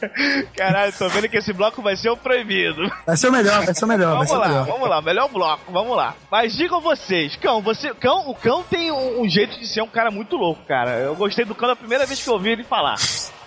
[0.56, 2.82] Caralho, tô vendo que esse bloco vai ser o proibido.
[3.06, 4.66] Vai ser o melhor, vai ser o melhor, Vamos lá, melhor.
[4.66, 6.14] vamos lá, melhor bloco, vamos lá.
[6.30, 9.88] Mas digam vocês, Cão, você, Cão, o Cão tem um, um jeito de ser um
[9.88, 10.98] cara muito louco, cara.
[10.98, 12.96] Eu gostei do Cão da primeira vez que eu ouvi ele falar.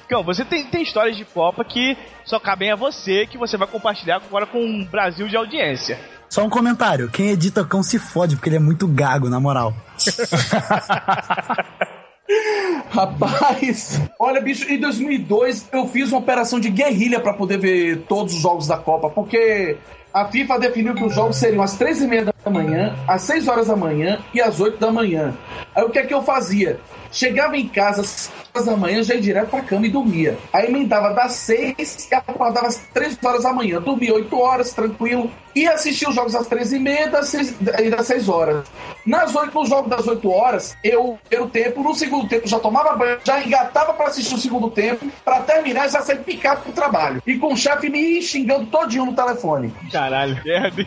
[0.08, 3.68] Cão, você tem, tem histórias de Copa que só cabem a você, que você vai
[3.68, 5.98] compartilhar agora com um Brasil de audiência.
[6.30, 7.10] Só um comentário.
[7.10, 9.74] Quem edita cão se fode, porque ele é muito gago, na moral.
[12.90, 18.34] Rapaz, olha, bicho, em 2002 eu fiz uma operação de guerrilha pra poder ver todos
[18.34, 19.78] os jogos da Copa, porque
[20.14, 23.48] a FIFA definiu que os jogos seriam às três e meia da manhã, às 6
[23.48, 25.34] horas da manhã e às 8 da manhã.
[25.76, 26.80] Aí o que é que eu fazia?
[27.12, 30.38] Chegava em casa às 6 da manhã, já ia direto pra cama e dormia.
[30.52, 33.82] Aí emendava das 6 e acordava às 3 horas da manhã.
[33.82, 35.30] Dormia 8 horas, tranquilo.
[35.54, 38.66] E assistia os jogos às 3 e meia das 6, e das 6 horas.
[39.06, 42.96] Nas 8, no jogo das 8 horas, eu, eu tempo, no segundo tempo, já tomava
[42.96, 46.72] banho, já engatava pra assistir o segundo tempo, pra terminar e já sair picado pro
[46.72, 47.22] trabalho.
[47.28, 49.74] E com o chefe me xingando todinho no telefone.
[49.92, 50.86] Caralho, merda.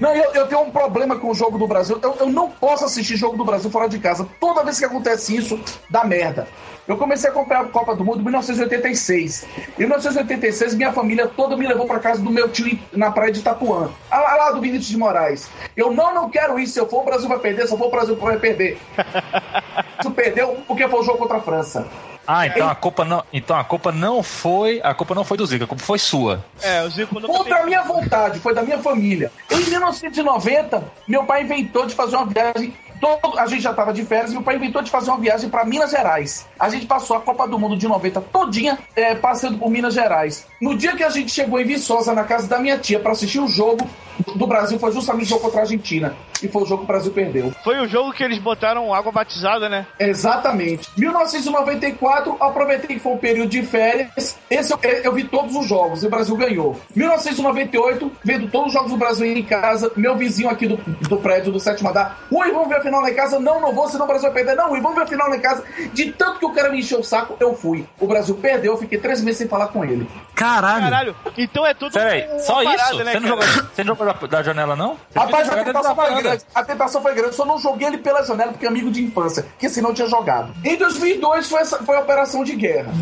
[0.00, 1.98] Não, eu, eu tenho um problema com o jogo do Brasil.
[2.02, 4.26] Eu, eu não posso assistir jogo do Brasil fora de casa.
[4.40, 6.48] Toda vez que acontece isso, dá merda.
[6.86, 9.46] Eu comecei a acompanhar a Copa do Mundo em 1986.
[9.78, 13.40] Em 1986, minha família toda me levou para casa do meu tio na praia de
[13.40, 15.48] Itapuã, lá, lá do Vinícius de Moraes.
[15.76, 16.74] Eu não, não quero isso.
[16.74, 17.66] Se eu for, o Brasil vai perder.
[17.66, 18.78] Se eu for, o Brasil vai perder.
[20.00, 21.86] Isso perdeu porque foi o jogo contra a França.
[22.26, 25.46] Ah, então a culpa não, então a culpa não foi, a culpa não foi do
[25.46, 26.44] Zico, a culpa foi sua.
[26.62, 29.30] É, o Zico não Contra a minha vontade, foi da minha família.
[29.50, 34.04] Em 1990, meu pai inventou de fazer uma viagem Todo, a gente já estava de
[34.04, 36.46] férias e meu pai inventou de fazer uma viagem para Minas Gerais.
[36.58, 40.46] A gente passou a Copa do Mundo de 90 todinha é, passando por Minas Gerais.
[40.60, 43.40] No dia que a gente chegou em Viçosa, na casa da minha tia, para assistir
[43.40, 43.86] o jogo
[44.36, 46.14] do Brasil, foi justamente o jogo contra a Argentina.
[46.42, 47.52] E foi o jogo que o Brasil perdeu.
[47.62, 49.86] Foi o jogo que eles botaram água batizada, né?
[49.98, 50.90] Exatamente.
[50.96, 54.36] 1994, aproveitei que foi um período de férias.
[54.50, 56.78] Esse eu, eu vi todos os jogos e o Brasil ganhou.
[56.94, 61.52] 1998, vendo todos os jogos do Brasil em casa, meu vizinho aqui do, do prédio
[61.52, 63.38] do sétimo andar, ui, vamos ver a final lá em casa.
[63.38, 64.56] Não, não vou, senão o Brasil vai perder.
[64.56, 65.64] Não, ui, vamos ver a final lá em casa.
[65.92, 67.86] De tanto que o cara me encheu o saco, eu fui.
[67.98, 70.06] O Brasil perdeu, eu fiquei três meses sem falar com ele.
[70.34, 70.84] Caralho.
[70.84, 71.16] Caralho.
[71.38, 71.92] Então é tudo.
[71.92, 72.76] Peraí, só uma isso?
[72.76, 74.96] parada, né, você, não jogou, você não jogou da, da janela, não?
[75.10, 76.44] Você Rapaz, a tentação foi grande.
[76.54, 77.34] A tentação foi grande.
[77.34, 80.08] Só não joguei ele pela janela porque é amigo de infância, que senão eu tinha
[80.08, 80.52] jogado.
[80.64, 82.92] Em 2002 foi, essa, foi a operação de guerra.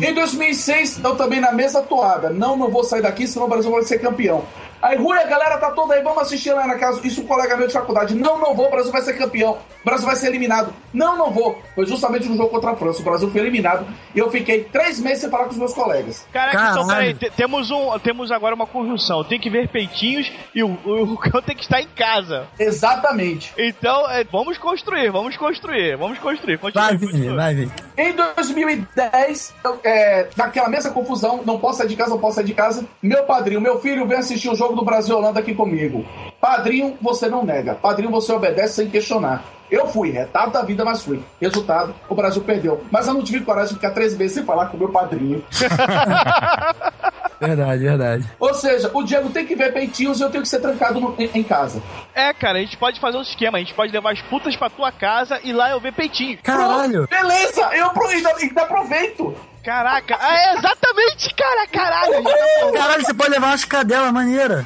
[0.00, 2.30] Em 2006, eu também na mesma toada.
[2.30, 4.44] Não, não vou sair daqui, senão o Brasil vai ser campeão.
[4.82, 7.00] Aí, Rui, a galera tá toda aí, vamos assistir lá na casa.
[7.06, 8.14] Isso um colega meu de faculdade.
[8.16, 9.52] Não, não vou, o Brasil vai ser campeão.
[9.80, 10.72] O Brasil vai ser eliminado.
[10.92, 11.60] Não, não vou.
[11.74, 13.00] Foi justamente no jogo contra a França.
[13.00, 16.26] O Brasil foi eliminado e eu fiquei três meses sem falar com os meus colegas.
[16.32, 17.16] Caraca, então Caralho.
[17.16, 19.22] peraí, te- temos, um, temos agora uma conjunção.
[19.24, 22.46] Tem que ver peitinhos e o, o, o cão tem que estar em casa.
[22.58, 23.52] Exatamente.
[23.56, 26.58] Então, é, vamos construir, vamos construir, vamos construir.
[26.58, 27.20] Continue, Vai, continue.
[27.22, 27.72] Vini, vai, Vini.
[27.96, 32.44] Em 2010, eu, é, naquela mesma confusão, não posso sair de casa, não posso sair
[32.44, 32.84] de casa.
[33.02, 36.04] Meu padrinho, meu filho, vem assistir o jogo do Brasil e Holanda aqui comigo.
[36.40, 37.74] Padrinho, você não nega.
[37.74, 39.44] Padrinho, você obedece sem questionar.
[39.70, 41.22] Eu fui, retado da vida, mas fui.
[41.40, 42.82] Resultado, o Brasil perdeu.
[42.90, 45.42] Mas eu não tive coragem de ficar três meses sem falar com o meu padrinho.
[47.46, 48.24] Verdade, verdade.
[48.38, 51.14] Ou seja, o Diego tem que ver peitinhos e eu tenho que ser trancado no-
[51.18, 51.82] em, em casa.
[52.14, 53.58] É, cara, a gente pode fazer um esquema.
[53.58, 56.38] A gente pode levar as putas pra tua casa e lá eu ver peitinho.
[56.42, 57.06] Caralho.
[57.08, 59.34] Beleza, eu ainda, ainda aproveito.
[59.64, 62.12] Caraca, ah, é exatamente, cara, caralho.
[62.24, 62.72] tá falando.
[62.74, 64.64] Caralho, você pode levar umas cadelas maneiras.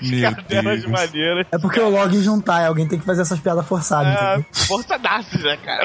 [0.00, 0.86] Meu Cadelas Deus.
[0.92, 1.46] maneiras.
[1.50, 4.44] É porque o log juntar, alguém tem que fazer essas piadas forçadas, É, entendeu?
[4.52, 5.84] força nasce, né, cara?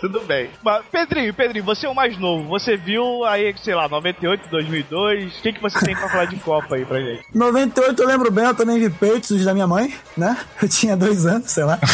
[0.00, 0.50] Tudo bem.
[0.62, 2.48] Mas, Pedrinho, Pedrinho, você é o mais novo.
[2.48, 5.38] Você viu aí, sei lá, 98, 2002.
[5.38, 7.22] O que, que você tem pra falar de Copa aí pra gente?
[7.34, 10.36] 98 eu lembro bem, eu também vi peitos os da minha mãe, né?
[10.62, 11.78] Eu tinha dois anos, sei lá.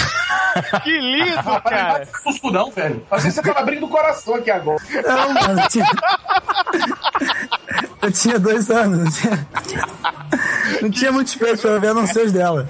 [0.83, 1.93] Que lindo, não cara.
[1.93, 3.07] vai susto não, velho.
[3.11, 4.83] Às vezes você tá abrindo o coração aqui agora.
[5.07, 5.85] Não, mano, tinha...
[8.03, 9.47] eu tinha dois anos, não tinha,
[10.83, 12.69] não tinha muitos peitos pra ver, a não ser os dela.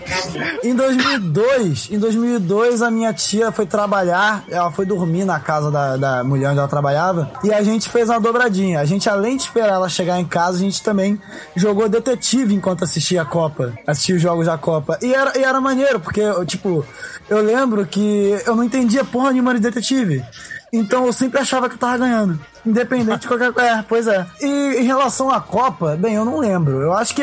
[0.62, 5.96] Em 2002, em 2002 a minha tia foi trabalhar, ela foi dormir na casa da,
[5.96, 8.80] da mulher onde ela trabalhava, e a gente fez uma dobradinha.
[8.80, 11.20] A gente, além de esperar ela chegar em casa, a gente também
[11.54, 14.98] jogou detetive enquanto assistia a Copa, assistia os jogos da Copa.
[15.02, 16.84] E era, e era maneiro, porque, tipo,
[17.28, 20.24] eu lembro que eu não entendia porra nenhuma de detetive.
[20.72, 22.38] Então eu sempre achava que eu tava ganhando.
[22.64, 23.68] Independente de qualquer coisa.
[23.68, 24.26] É, pois é.
[24.40, 26.80] E em relação à Copa, bem, eu não lembro.
[26.80, 27.22] Eu acho que.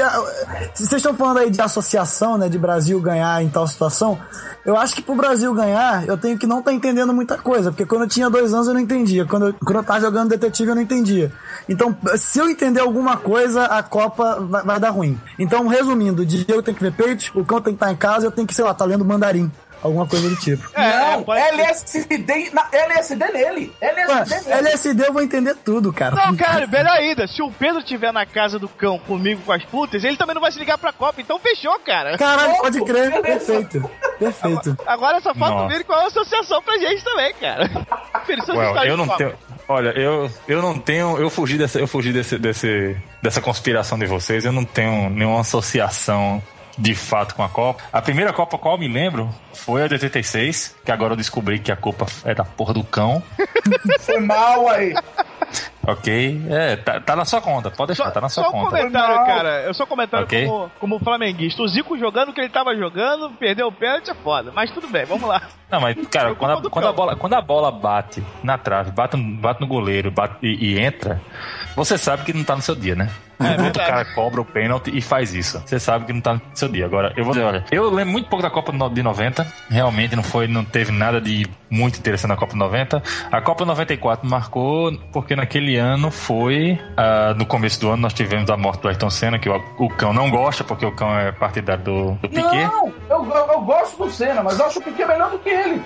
[0.73, 2.47] Se vocês estão falando aí de associação, né?
[2.47, 4.17] De Brasil ganhar em tal situação,
[4.65, 7.71] eu acho que pro Brasil ganhar, eu tenho que não estar entendendo muita coisa.
[7.71, 9.25] Porque quando eu tinha dois anos eu não entendia.
[9.25, 11.31] Quando eu, quando eu tava jogando detetive eu não entendia.
[11.67, 15.19] Então, se eu entender alguma coisa, a Copa vai, vai dar ruim.
[15.37, 18.25] Então, resumindo, o Diego tem que ver peito, o cão tem que estar em casa,
[18.25, 19.51] eu tenho que, sei lá, tá lendo mandarim.
[19.83, 20.63] Alguma coisa do tipo.
[20.73, 22.07] É, não, ser.
[22.09, 23.73] LSD, na, LSD nele.
[23.81, 24.59] LSD nele.
[24.59, 26.15] LSD eu vou entender tudo, cara.
[26.15, 27.27] Não, cara, melhor ainda.
[27.27, 30.41] Se o Pedro estiver na casa do cão comigo com as putas, ele também não
[30.41, 31.19] vai se ligar pra Copa.
[31.19, 32.17] Então fechou, cara.
[32.17, 33.11] Caralho, pode crer.
[33.11, 33.21] Beleza.
[33.21, 33.91] Perfeito.
[34.17, 34.77] Perfeito.
[34.85, 37.69] Agora só falta ver qual é a associação pra gente também, cara.
[38.47, 39.17] Well, eu não Copa.
[39.17, 39.33] tenho.
[39.67, 41.17] Olha, eu, eu não tenho.
[41.17, 44.45] Eu fugi dessa, eu fugi desse, desse, dessa conspiração de vocês.
[44.45, 46.41] Eu não tenho nenhuma associação
[46.77, 47.83] de fato com a Copa.
[47.91, 51.59] A primeira Copa qual eu me lembro foi a de 86, que agora eu descobri
[51.59, 53.21] que a culpa é da porra do cão.
[54.01, 54.93] Foi mal aí.
[55.85, 56.41] ok?
[56.49, 58.77] É, tá, tá na sua conta, pode deixar, Só, tá na sua só um conta.
[58.77, 59.25] comentário, Não.
[59.25, 59.61] cara.
[59.63, 60.45] Eu só comentário Ok.
[60.47, 61.61] como, como flamenguista.
[61.61, 64.51] O Zico jogando o que ele tava jogando, perdeu o pênalti, é foda.
[64.53, 65.41] Mas tudo bem, vamos lá.
[65.69, 69.15] Não, mas, cara, quando a, quando, a bola, quando a bola bate na trave, bate,
[69.17, 71.21] no- bate no goleiro bate, e, e entra,
[71.75, 73.09] você sabe que não tá no seu dia, né?
[73.39, 75.61] O outro cara cobra o pênalti e faz isso.
[75.65, 76.85] Você sabe que não tá no seu dia.
[76.85, 79.45] Agora, eu vou dizer, olha, eu lembro muito pouco da Copa de 90.
[79.69, 83.01] Realmente não foi, não teve nada de muito interessante na Copa 90.
[83.31, 88.49] A Copa 94 marcou porque naquele ano foi, ah, no começo do ano, nós tivemos
[88.49, 91.31] a morte do Ayrton Senna, que o, o cão não gosta, porque o cão é
[91.31, 92.65] partidário do, do Piquet.
[92.65, 95.49] Não, eu, eu, eu gosto do Senna, mas eu acho o Piquet melhor do que
[95.49, 95.81] ele.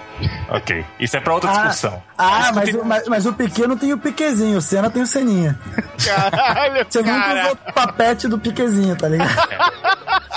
[0.50, 0.86] Ok.
[1.00, 2.02] Isso é pra outra Ah, discussão.
[2.18, 5.08] Ah, mas, o- mas, mas o Piquet não tem o Piquezinho, o Senna tem o
[5.08, 5.58] Seninha.
[6.06, 7.42] Caralho, Você nunca cara.
[7.42, 9.36] usou o papete do Piquezinho, tá ligado?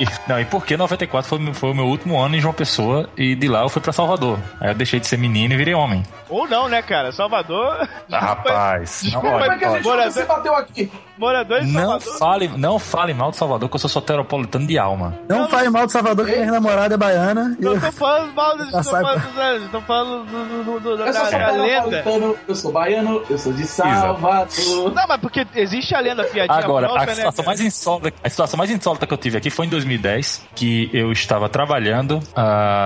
[0.00, 3.34] E- não, e porque 94 foi, foi o meu último ano em João Pessoa e
[3.34, 4.38] de lá eu fui pra Salvador.
[4.58, 6.02] Aí eu deixei de ser menino e virei homem.
[6.26, 7.12] Ou não, né, cara?
[7.12, 7.86] Salvador.
[8.10, 9.02] Ah, rapaz.
[9.02, 9.98] Não, Desculpa, é que a gente olha.
[10.06, 10.90] nunca se bateu aqui?
[11.20, 12.18] Morador de Não Salvador.
[12.18, 15.14] fale, não fale mal de Salvador, que eu sou soteropolitano de alma.
[15.28, 17.56] Não fale mal do Salvador que minha namorada é baiana.
[17.60, 21.06] Não eu- tô falando mal Tô sai falando, dos- tô falando do, do, do, da,
[21.06, 22.04] Eu sou da, da lenda.
[22.48, 24.92] eu sou baiano, eu sou de Salvador.
[24.94, 28.28] Não, mas porque existe a lenda piadinha Agora, pronta, a né, situação mais insólita, a
[28.28, 32.20] situação mais insólita que eu tive aqui foi em 2010, que eu estava trabalhando,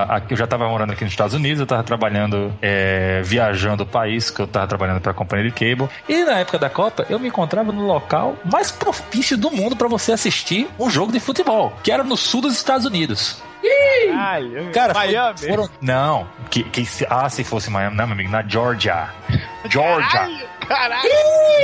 [0.09, 3.85] aqui- eu já estava morando aqui nos Estados Unidos, eu estava trabalhando, é, viajando o
[3.85, 7.05] país, que eu estava trabalhando para a companhia de cable, e na época da Copa
[7.09, 11.19] eu me encontrava no local mais propício do mundo para você assistir um jogo de
[11.19, 13.41] futebol, que era no sul dos Estados Unidos.
[14.11, 15.39] Caralho, Cara, foi- Miami.
[15.39, 15.69] foram.
[15.81, 19.09] Não, que, que se- ah, se fosse Miami, não, meu amigo, na Georgia.
[19.69, 20.45] Georgia.
[20.67, 21.09] Caralho!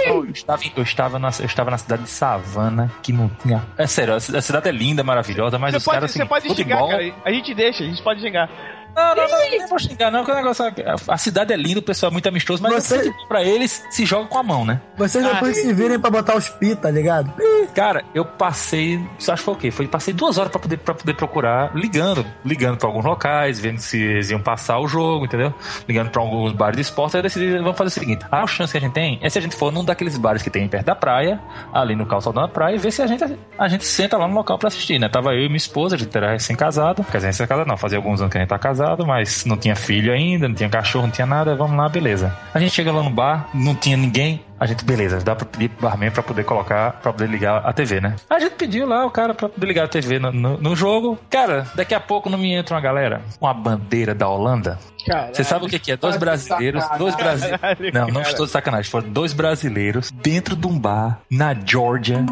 [0.05, 3.63] Eu estava, eu, estava na, eu estava na cidade de Savannah, que não tinha.
[3.77, 6.11] É sério, a ci- a cidade é linda, maravilhosa, mas Você os pode, caras.
[6.11, 7.13] você assim, pode futebol, xingar, cara.
[7.25, 8.49] A gente deixa, a gente pode xingar.
[8.95, 10.65] Não, não, não, não vou xingar, não, que o negócio.
[10.65, 10.73] é-
[11.07, 14.27] A cidade é linda, o pessoal é muito amistoso, mas Você- pra eles se joga
[14.27, 14.81] com a mão, né?
[14.97, 17.31] Vocês depois se virem pra botar os pi, tá ligado?
[17.73, 18.99] Cara, eu passei.
[19.17, 19.71] Você acha que foi o quê?
[19.71, 23.79] Foi, passei duas horas pra poder, pra poder procurar, ligando, ligando pra alguns locais, vendo
[23.79, 25.53] se eles iam passar o jogo, entendeu?
[25.87, 27.15] Ligando pra alguns bares de esporte.
[27.15, 29.37] Aí eu decidi, vamos fazer o seguinte: a chance que a gente tem é se
[29.37, 31.39] a gente for num daqueles bares que tem perto da praia,
[31.73, 33.23] ali no calçadão da praia, e ver se a gente,
[33.57, 35.07] a gente senta lá no local pra assistir, né?
[35.07, 37.03] Tava eu e minha esposa, a gente era recém-casado.
[37.05, 39.75] Quer dizer, recém-casado não, fazia alguns anos que a gente tá casado, mas não tinha
[39.75, 42.35] filho ainda, não tinha cachorro, não tinha nada, vamos lá, beleza.
[42.53, 45.69] A gente chega lá no bar, não tinha ninguém, a gente, beleza, dá pra pedir
[45.69, 48.15] pro barman pra poder colocar, pra poder ligar a TV, né?
[48.29, 51.17] A gente pediu lá o cara pra poder ligar a TV no, no, no jogo.
[51.31, 54.77] Cara, daqui a pouco não me entra uma galera com a bandeira da Holanda.
[55.03, 55.33] Caralho.
[55.33, 55.97] Você sabe o que, é?
[55.97, 57.91] Dois brasileiros, dois brasileiros.
[57.91, 58.91] Não, não estou de sacanagem.
[58.91, 62.23] Foram dois brasileiros dentro de um bar na Georgia.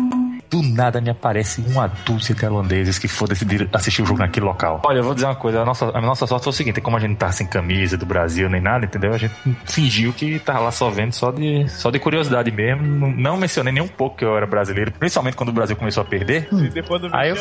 [0.50, 4.46] Do nada me aparece uma dúzia de holandeses que for decidir assistir o jogo naquele
[4.46, 4.82] local.
[4.84, 6.98] Olha, eu vou dizer uma coisa: a nossa, a nossa sorte foi o seguinte: como
[6.98, 9.14] a gente não tá sem camisa do Brasil nem nada, entendeu?
[9.14, 9.34] A gente
[9.66, 12.82] fingiu que tava lá só vendo só de, só de curiosidade mesmo.
[12.84, 16.02] Não, não mencionei nem um pouco que eu era brasileiro, principalmente quando o Brasil começou
[16.02, 16.48] a perder.
[16.52, 17.36] E depois do Aí eu-.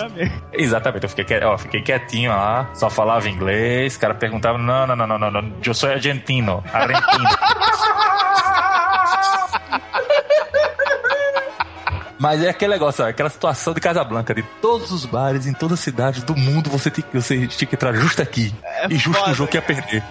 [0.53, 4.87] Exatamente, eu fiquei, que- ó, fiquei quietinho lá, só falava inglês, o cara perguntava, não,
[4.87, 7.25] não, não, não, não, não, eu sou argentino, argentino.
[12.19, 15.79] Mas é aquele negócio, ó, aquela situação de Casablanca, de todos os bares, em todas
[15.79, 18.53] as cidades do mundo, você, tem, que- você tinha que entrar justo aqui.
[18.91, 20.03] e justo foda, no jogo que ia perder.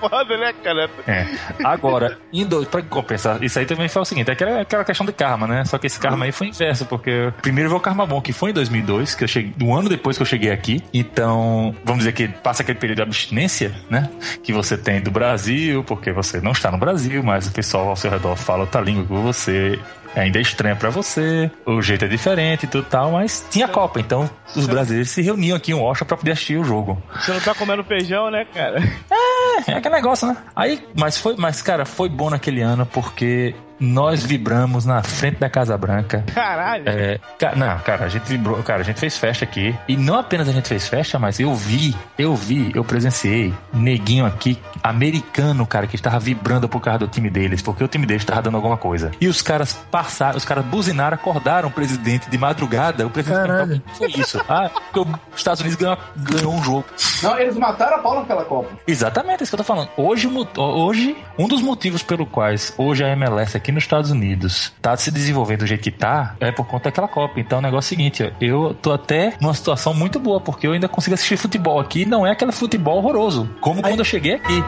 [0.00, 0.90] Foda, né, cara?
[1.06, 1.26] É.
[1.64, 5.12] Agora, indo pra compensar, isso aí também foi o seguinte: é aquela, aquela questão de
[5.12, 5.64] karma, né?
[5.64, 8.50] Só que esse karma aí foi inverso, porque primeiro veio o karma bom, que foi
[8.50, 10.82] em 2002, que eu cheguei, um ano depois que eu cheguei aqui.
[10.92, 14.08] Então, vamos dizer que passa aquele período de abstinência, né?
[14.42, 17.96] Que você tem do Brasil, porque você não está no Brasil, mas o pessoal ao
[17.96, 19.78] seu redor fala outra língua que você.
[20.16, 23.98] Ainda é estranho pra você, o jeito é diferente e tudo tal, mas tinha Copa,
[23.98, 27.02] então os brasileiros se reuniam aqui em Washington pra poder assistir o jogo.
[27.14, 28.80] Você não tá comendo feijão, né, cara?
[29.10, 30.36] É, é aquele negócio, né?
[30.54, 35.50] Aí, mas foi, mas cara, foi bom naquele ano porque nós vibramos na frente da
[35.50, 36.24] Casa Branca.
[36.34, 36.84] Caralho.
[36.88, 39.74] É, ca- não, cara, a gente vibrou, cara, a gente fez festa aqui.
[39.88, 44.24] E não apenas a gente fez festa, mas eu vi, eu vi, eu presenciei neguinho
[44.26, 48.22] aqui, americano, cara, que estava vibrando por causa do time deles, porque o time deles
[48.22, 49.10] estava dando alguma coisa.
[49.20, 53.06] E os caras passaram, os caras buzinaram, acordaram o presidente de madrugada.
[53.06, 53.82] O presidente Caralho.
[53.94, 54.40] foi isso.
[54.48, 56.84] Ah, porque os Estados Unidos ganhou, ganhou um jogo.
[57.22, 58.70] Não, eles mataram a pau naquela Copa.
[58.86, 59.88] Exatamente, é isso que eu tô falando.
[59.96, 64.96] Hoje, hoje, um dos motivos pelo quais hoje a MLS aqui nos Estados Unidos tá
[64.96, 67.38] se desenvolvendo do jeito que tá é por conta daquela Copa.
[67.38, 70.72] Então o negócio é o seguinte, eu tô até numa situação muito boa, porque eu
[70.72, 74.64] ainda consigo assistir futebol aqui não é aquele futebol horroroso, como quando eu cheguei aqui.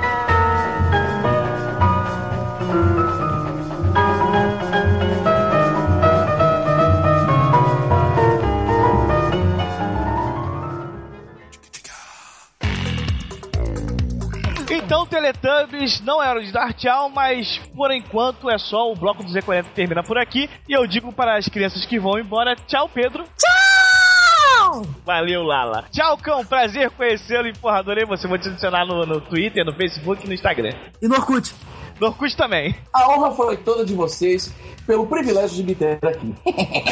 [14.86, 19.24] Então, Teletubbies, não é hora de dar tchau, mas por enquanto é só o bloco
[19.24, 20.48] do Z40 que termina por aqui.
[20.68, 23.24] E eu digo para as crianças que vão embora, tchau, Pedro.
[23.36, 24.82] Tchau!
[25.04, 25.86] Valeu, Lala.
[25.90, 26.46] Tchau, cão.
[26.46, 28.28] Prazer conhecê-lo e, porra, adorei você.
[28.28, 30.72] Vou te adicionar no, no Twitter, no Facebook e no Instagram.
[31.02, 31.52] E no Orkut.
[32.00, 32.72] No Orkut também.
[32.92, 34.54] A honra foi toda de vocês
[34.86, 36.32] pelo privilégio de me ter aqui.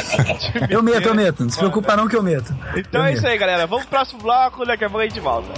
[0.69, 1.43] Eu meto, eu meto.
[1.43, 2.53] Não se preocupa não que eu meto.
[2.75, 3.31] Então Eu é isso meto.
[3.31, 3.65] aí, galera.
[3.65, 5.49] Vamos pro próximo bloco, daqui a pouco a gente volta.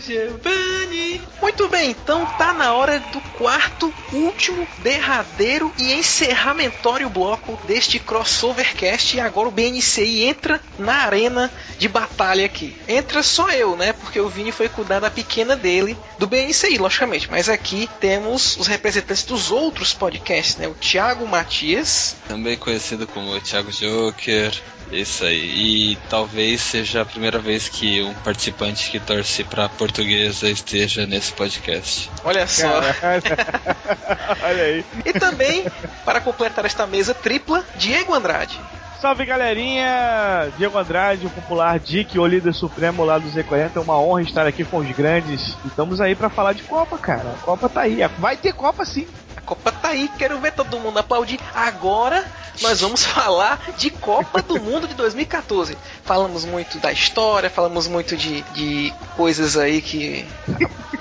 [0.00, 1.20] Giovanni.
[1.40, 9.16] Muito bem, então tá na hora do quarto, último, derradeiro e encerramentório bloco deste crossovercast.
[9.16, 12.76] E agora o BNCI entra na arena de batalha aqui.
[12.88, 13.92] Entra só eu, né?
[13.92, 17.30] Porque o Vini foi cuidar da pequena dele, do BNCI, logicamente.
[17.30, 20.66] Mas aqui temos os representantes dos outros podcasts, né?
[20.66, 22.16] O Thiago Matias.
[22.26, 24.52] Também conhecido como Thiago Joker.
[24.90, 25.92] Isso aí.
[25.92, 31.32] E talvez seja a primeira vez que um participante que torce pra portuguesa esteja nesse
[31.32, 32.10] podcast.
[32.22, 32.68] Olha só.
[34.44, 34.84] Olha aí.
[35.04, 35.64] E também,
[36.04, 38.60] para completar esta mesa tripla, Diego Andrade.
[39.00, 40.52] Salve galerinha!
[40.58, 43.70] Diego Andrade, o popular Dick, o líder supremo lá do Z40.
[43.76, 45.56] É uma honra estar aqui com os grandes.
[45.64, 47.30] E estamos aí pra falar de Copa, cara.
[47.30, 48.00] A Copa tá aí.
[48.18, 49.06] Vai ter Copa sim.
[49.36, 51.40] A Copa aí, quero ver todo mundo aplaudir.
[51.54, 52.24] Agora
[52.62, 55.76] nós vamos falar de Copa do Mundo de 2014.
[56.04, 60.26] Falamos muito da história, falamos muito de, de coisas aí que.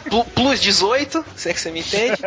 [0.05, 2.21] Plu- Plus 18, se é que você me entende.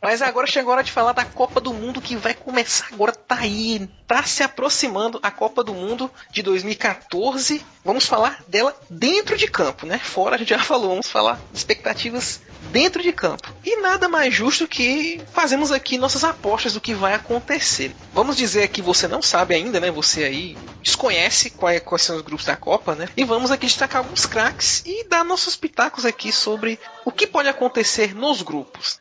[0.00, 3.12] Mas agora chegou a hora de falar da Copa do Mundo que vai começar agora,
[3.12, 7.62] tá aí, tá se aproximando a Copa do Mundo de 2014.
[7.84, 9.98] Vamos falar dela dentro de campo, né?
[9.98, 13.52] Fora a gente já falou, vamos falar expectativas dentro de campo.
[13.64, 15.20] E nada mais justo que
[15.66, 17.94] fazemos aqui nossas apostas do que vai acontecer.
[18.12, 19.90] Vamos dizer que você não sabe ainda, né?
[19.90, 23.08] Você aí desconhece quais são os grupos da Copa, né?
[23.16, 27.48] E vamos aqui destacar alguns craques e dar nossos pitacos aqui sobre o que pode
[27.48, 29.00] acontecer nos grupos.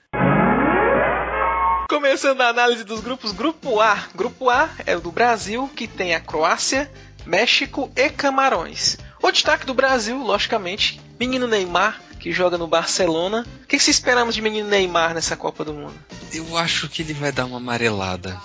[1.87, 3.95] Começando a análise dos grupos, grupo A.
[4.15, 6.91] Grupo A é o do Brasil, que tem a Croácia,
[7.25, 8.97] México e Camarões.
[9.21, 13.45] O destaque do Brasil, logicamente, menino Neymar, que joga no Barcelona.
[13.63, 15.93] O que, que se esperamos de menino Neymar nessa Copa do Mundo?
[16.33, 18.35] Eu acho que ele vai dar uma amarelada.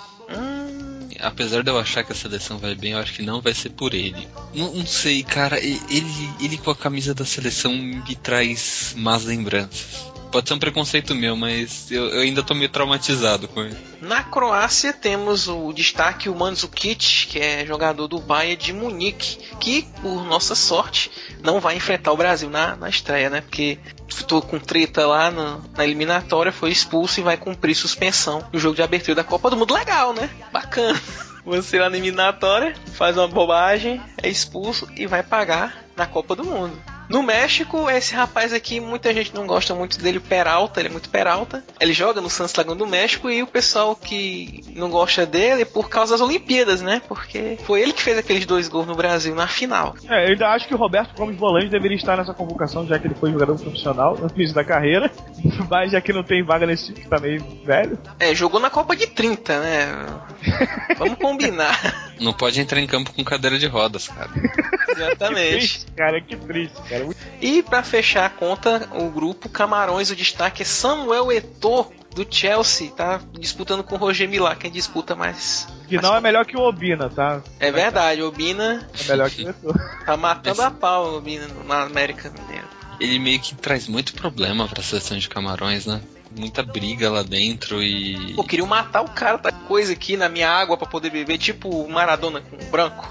[1.19, 3.71] Apesar de eu achar que a seleção vai bem, eu acho que não vai ser
[3.71, 4.27] por ele.
[4.53, 10.10] Não, não sei, cara, ele, ele com a camisa da seleção me traz más lembranças.
[10.31, 13.75] Pode ser um preconceito meu, mas eu, eu ainda tô meio traumatizado com ele.
[13.99, 19.83] Na Croácia temos o destaque o Mandzukic, que é jogador do Bayern de Munique, que,
[20.01, 21.11] por nossa sorte,
[21.43, 23.41] não vai enfrentar o Brasil na, na estreia, né?
[23.41, 23.77] Porque
[24.07, 28.75] ficou com treta lá na, na eliminatória, foi expulso e vai cumprir suspensão no jogo
[28.75, 29.73] de abertura da Copa do Mundo.
[29.73, 30.29] Legal, né?
[30.51, 30.99] Bacana.
[31.43, 36.43] Você lá na eliminatória, faz uma bobagem, é expulso e vai pagar na Copa do
[36.45, 36.79] Mundo.
[37.11, 40.91] No México, esse rapaz aqui, muita gente não gosta muito dele, o Peralta, ele é
[40.91, 41.61] muito Peralta.
[41.77, 45.65] Ele joga no Santos Laguna do México e o pessoal que não gosta dele é
[45.65, 47.01] por causa das Olimpíadas, né?
[47.05, 49.93] Porque foi ele que fez aqueles dois gols no Brasil na final.
[50.09, 53.07] É, eu ainda acho que o Roberto Gomes Volante deveria estar nessa convocação, já que
[53.07, 55.11] ele foi jogador profissional no início da carreira.
[55.69, 57.99] Mas já que não tem vaga nesse time, que tá meio velho.
[58.19, 60.05] É, jogou na Copa de 30, né?
[60.97, 62.11] Vamos combinar.
[62.21, 64.29] Não pode entrar em campo com cadeira de rodas, cara.
[64.89, 65.57] Exatamente.
[65.57, 67.00] Triste, cara, que triste, cara.
[67.41, 72.91] E pra fechar a conta, o grupo Camarões, o destaque é Samuel Eto'o do Chelsea,
[72.91, 75.67] tá disputando com o Roger Milá, quem disputa mais.
[75.87, 77.41] Que não é melhor que o Obina, tá?
[77.59, 79.73] É verdade, o Obina É melhor que o Eto'o.
[80.05, 82.67] tá matando a pau o Obina na América Mineira.
[82.99, 86.01] Ele meio que traz muito problema pra seleção de Camarões, né?
[86.37, 88.33] Muita briga lá dentro e.
[88.35, 91.69] Pô, queriam matar o cara, tá coisa aqui na minha água pra poder beber, tipo
[91.69, 93.07] o Maradona com o branco.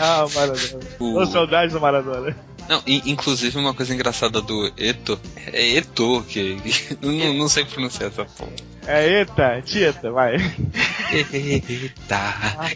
[0.00, 0.84] Ah, o Maradona.
[0.98, 2.36] O- saudades do Maradona.
[2.68, 5.20] Não, in- inclusive uma coisa engraçada do Eto
[5.52, 6.56] é Eto, que
[7.02, 8.52] não, não sei pronunciar essa porra.
[8.86, 10.36] É, eita, tieta, vai.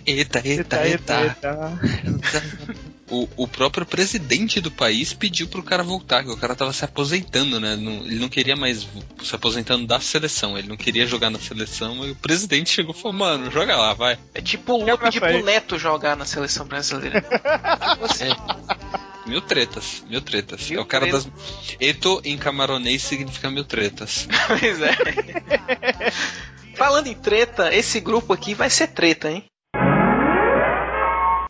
[0.07, 1.79] Eita, eita, eita, eita.
[3.09, 6.85] O, o próprio presidente do país pediu pro cara voltar, que o cara tava se
[6.85, 7.77] aposentando, né?
[7.77, 8.87] Não- ele não queria mais
[9.23, 12.99] se aposentando da seleção, ele não queria jogar na seleção, e o presidente chegou e
[13.01, 14.19] falou, mano, joga lá, vai.
[14.35, 17.25] É tipo o louco de pro Neto jogar na seleção brasileira.
[19.27, 20.71] Mil tretas, mil tretas.
[20.71, 21.25] Mil é o cara tretas.
[21.25, 21.77] das.
[21.81, 24.29] Eto em camaronês significa mil tretas.
[24.47, 24.93] pois é.
[26.77, 29.45] Falando em treta, esse grupo aqui vai ser treta, hein?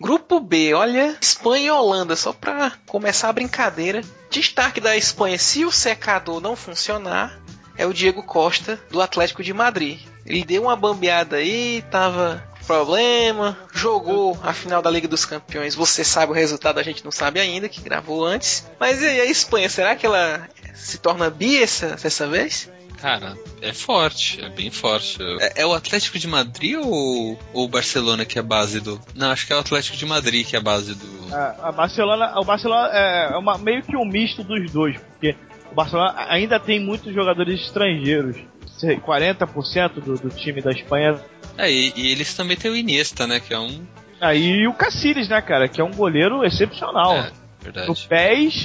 [0.07, 4.02] Grupo B, olha, Espanha e Holanda, só pra começar a brincadeira.
[4.30, 7.36] Destaque da Espanha, se o secador não funcionar,
[7.76, 9.98] é o Diego Costa, do Atlético de Madrid.
[10.24, 15.74] Ele deu uma bambeada aí, tava problema, jogou a final da Liga dos Campeões.
[15.74, 18.64] Você sabe o resultado, a gente não sabe ainda, que gravou antes.
[18.78, 22.70] Mas e aí, a Espanha, será que ela se torna bi essa, dessa vez?
[22.97, 25.18] Cara, é forte, é bem forte.
[25.40, 29.01] É, é o Atlético de Madrid ou o Barcelona que é a base do.
[29.14, 31.34] Não, acho que é o Atlético de Madrid que é a base do.
[31.34, 35.36] A, a Barcelona, o Barcelona é uma, meio que um misto dos dois, porque
[35.70, 38.36] o Barcelona ainda tem muitos jogadores estrangeiros.
[38.76, 41.18] 40% do, do time da Espanha.
[41.57, 43.40] É, e, e, eles também têm o Iniesta, né?
[43.40, 43.86] Que é um.
[44.20, 45.68] Aí ah, o Caciles, né, cara?
[45.68, 47.16] Que é um goleiro excepcional.
[47.16, 47.32] É,
[47.62, 47.88] verdade.
[47.88, 48.64] No PES,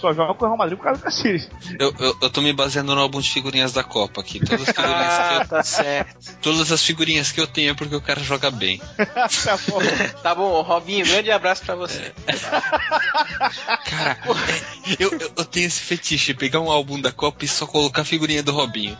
[0.00, 1.50] só joga com o Real Madrid por causa do Caciles.
[1.78, 4.38] Eu, eu, eu tô me baseando no álbum de figurinhas da Copa aqui.
[4.40, 6.36] Todas as figurinhas ah, que eu, tá certo.
[6.40, 8.80] Todas as figurinhas que eu tenho é porque o cara joga bem.
[8.96, 9.78] tá bom.
[10.22, 12.12] tá bom, Robinho, grande abraço pra você.
[13.84, 17.66] cara, é, eu, eu, eu, tenho esse fetiche, pegar um álbum da Copa e só
[17.66, 18.96] colocar a figurinha do Robinho.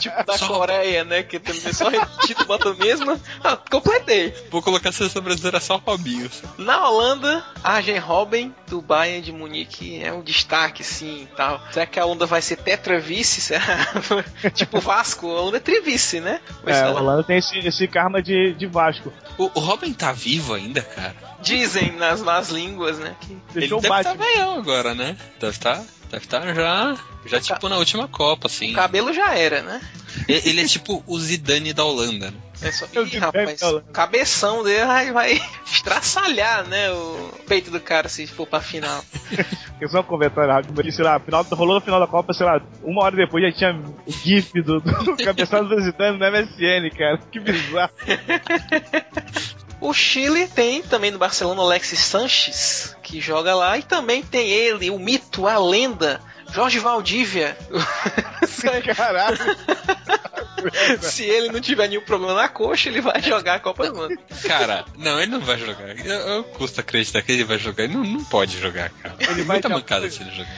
[0.00, 0.48] tipo da só...
[0.48, 1.22] Coreia, né?
[1.22, 3.20] Que tem só repetido, bota mesmo.
[3.44, 4.34] Ah, completei.
[4.50, 6.28] Vou colocar a seleção brasileira só Robinho.
[6.56, 11.60] Na Holanda, Arjen Robben, do Bayern de Munique que é um destaque, sim tal.
[11.70, 13.54] Será que a onda vai ser tetravice?
[14.54, 16.40] tipo Vasco, a onda é trivice, né?
[16.64, 17.00] Mas é, ela...
[17.00, 19.12] Holanda tem esse, esse karma de, de Vasco.
[19.36, 21.14] O, o Robin tá vivo ainda, cara?
[21.40, 23.14] Dizem nas más línguas, né?
[23.20, 23.38] Que...
[23.52, 25.16] Deixou Ele deve estar tá agora, né?
[25.38, 28.72] Deve estar tá, deve tá já, já tipo na última Copa, assim.
[28.72, 29.80] O cabelo já era, né?
[30.26, 32.36] Ele é tipo o Zidane da Holanda, né?
[32.60, 32.86] É só...
[32.86, 33.60] Ih, rapaz,
[33.92, 35.40] cabeção dele vai, vai
[35.70, 36.90] estraçalhar, né?
[36.90, 39.04] O peito do cara se for pra final.
[39.80, 42.60] Eu só um comentário rápido, sei lá, final, rolou no final da Copa, sei lá,
[42.82, 47.18] uma hora depois já tinha o GIF do, do cabeção do Zidane no MSN, cara.
[47.30, 47.92] Que bizarro.
[49.80, 54.50] O Chile tem também no Barcelona o Alexis Sanches, que joga lá, e também tem
[54.50, 56.20] ele, o mito, a lenda,
[56.52, 57.56] Jorge Valdívia.
[58.96, 59.38] Caralho.
[61.00, 64.18] Se ele não tiver nenhum problema na coxa, ele vai jogar a Copa do Mundo.
[64.42, 65.96] Cara, não, ele não vai jogar.
[66.04, 67.84] Eu, eu custa acreditar que ele vai jogar.
[67.84, 69.14] Ele não, não pode jogar, cara.
[69.20, 70.50] Ele vai muita mancada se ele jogar.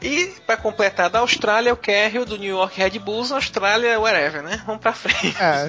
[0.00, 4.62] E para completar da Austrália, o Carrill do New York Red Bulls, Austrália, whatever, né?
[4.64, 5.36] Vamos pra frente.
[5.40, 5.64] É, a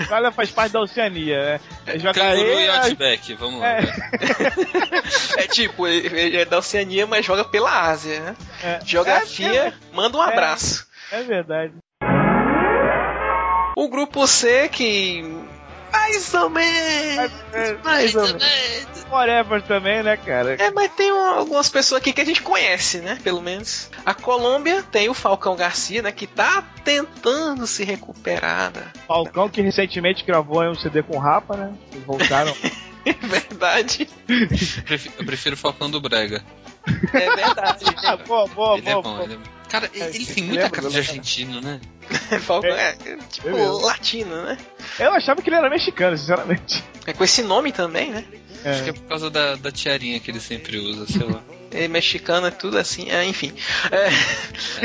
[0.00, 1.60] Austrália faz parte da Oceania, né?
[1.86, 3.68] É, Canguru e Outback, vamos lá.
[3.68, 3.82] É,
[5.38, 8.36] é tipo, ele é da Oceania, mas joga pela Ásia, né?
[8.62, 8.80] É.
[8.84, 10.86] Geografia, é, manda um abraço.
[11.10, 11.72] É verdade.
[13.76, 15.24] O grupo C, que
[15.92, 17.32] mais ou menos.
[17.52, 19.06] Mais, mais ou menos.
[19.10, 20.54] Whatever também, né, cara?
[20.54, 23.18] É, mas tem algumas pessoas aqui que a gente conhece, né?
[23.22, 23.90] Pelo menos.
[24.04, 26.12] A Colômbia tem o Falcão Garcia, né?
[26.12, 28.72] Que tá tentando se recuperar.
[28.74, 28.86] Né?
[29.06, 31.72] Falcão que recentemente gravou um CD com Rapa, né?
[31.92, 32.54] E voltaram.
[33.22, 34.08] verdade.
[35.18, 36.44] Eu prefiro o Falcão do Brega.
[37.12, 37.84] É verdade.
[38.04, 39.24] ah, boa, boa, ele boa, é bom, boa.
[39.24, 39.59] Ele é...
[39.70, 41.80] Cara, é, ele tem muita cara de argentino, né?
[42.42, 43.48] Falcão é, é tipo
[43.80, 44.58] latino, né?
[44.98, 46.82] Eu achava que ele era mexicano, sinceramente.
[47.06, 48.24] É com esse nome também, né?
[48.64, 48.70] É.
[48.70, 51.40] Acho que é por causa da, da tiarinha que ele sempre usa, sei lá.
[51.72, 53.52] É mexicano, é tudo assim, é, enfim.
[53.92, 54.08] É.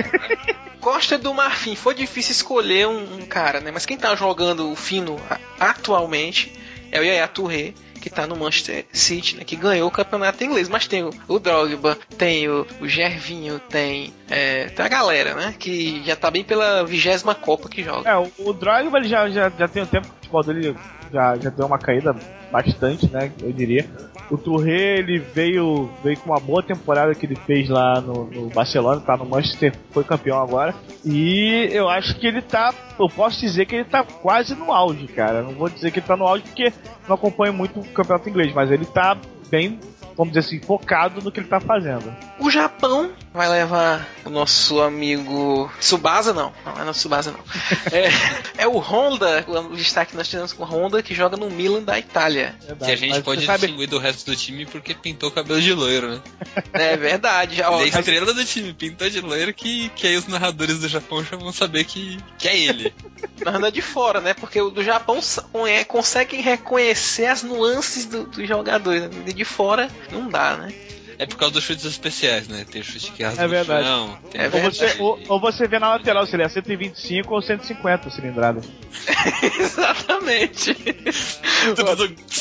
[0.79, 3.71] Costa do Marfim, foi difícil escolher um, um, cara, né?
[3.71, 5.19] Mas quem tá jogando o fino
[5.59, 6.53] atualmente
[6.91, 7.73] é o Yaya Touré
[8.05, 10.69] que tá no Manchester City, né, que ganhou o campeonato inglês.
[10.69, 15.55] Mas tem o, o Drogba, tem o, o Gervinho, tem, é, tem a galera, né?
[15.57, 18.07] Que já tá bem pela vigésima Copa que joga.
[18.07, 20.75] É, o, o Drogba ele já, já, já tem um tempo que o futebol dele
[21.11, 22.15] já, já deu uma caída
[22.51, 23.31] bastante, né?
[23.41, 23.89] Eu diria.
[24.29, 28.49] O Touré, ele veio, veio com uma boa temporada que ele fez lá no, no,
[28.49, 30.73] Barcelona, tá no Manchester, foi campeão agora.
[31.03, 35.07] E eu acho que ele tá, eu posso dizer que ele tá quase no auge,
[35.07, 35.43] cara.
[35.43, 36.73] Não vou dizer que ele tá no auge porque
[37.07, 39.15] não acompanho muito o campeonato inglês, mas ele tá
[39.49, 39.79] bem
[40.17, 42.15] vamos dizer assim, focado no que ele tá fazendo.
[42.39, 47.39] O Japão vai levar o nosso amigo Subasa, não, não é nosso Subasa, não.
[47.91, 51.49] é, é o Honda, o destaque que nós tivemos com o Honda, que joga no
[51.49, 52.55] Milan da Itália.
[52.61, 55.73] Verdade, que a gente pode distinguir do resto do time porque pintou o cabelo de
[55.73, 56.21] loiro, né?
[56.73, 57.61] É verdade.
[57.61, 61.23] Ó, a estrela do time pintou de loiro que, que aí os narradores do Japão
[61.23, 62.93] já vão saber que, que é ele.
[63.43, 64.33] Narrando de fora, né?
[64.33, 65.19] Porque o do Japão
[65.67, 69.03] é, conseguem reconhecer as nuances dos do jogadores.
[69.03, 69.09] Né?
[69.33, 70.73] De fora não dá, né?
[71.17, 72.65] É por causa dos chutes especiais, né?
[72.69, 73.87] Tem chute que rasga é verdade.
[73.87, 77.41] Chão, é ou, você, ou, ou, você vê na lateral se ele é 125 ou
[77.41, 78.61] 150 cilindrada.
[79.59, 80.75] Exatamente.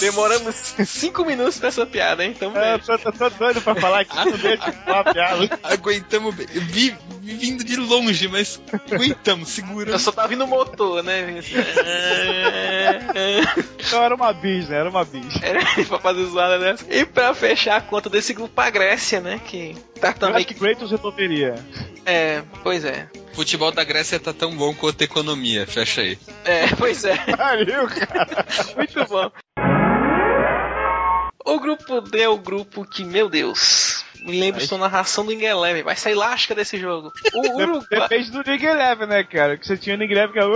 [0.00, 2.32] Demoramos 5 minutos pra essa piada, hein?
[2.34, 5.58] Então, é, tô, tô, tô, doido pra falar aqui, não deixa de falar a piada.
[5.62, 6.46] Aguentamos bem.
[6.46, 8.60] Vi, vindo de longe, mas
[8.90, 9.92] aguentamos, seguramos.
[9.92, 11.40] Eu só tava vindo motor, né?
[13.78, 14.78] então era uma bis, né?
[14.78, 15.42] Era uma bis.
[15.42, 16.84] Era pra fazer zoada dessa.
[16.94, 19.40] E pra fechar a conta desse grupo a Grécia, né?
[19.44, 20.44] Que tá também.
[20.44, 21.54] que Kratos resolveria.
[22.06, 23.08] É, pois é.
[23.34, 26.18] Futebol da Grécia tá tão bom quanto a economia, fecha aí.
[26.44, 27.16] É, pois é.
[27.36, 28.46] Pariu, cara.
[28.76, 29.30] Muito bom.
[31.44, 35.82] O grupo D é o grupo que, meu Deus, me lembra sua narração do Ingeleven.
[35.82, 37.12] Vai sair lasca desse jogo.
[37.34, 37.86] O Uruguai.
[37.90, 39.58] Depende do Nig Eleven, né, cara?
[39.58, 40.48] Que você tinha o Nig Eleven que era.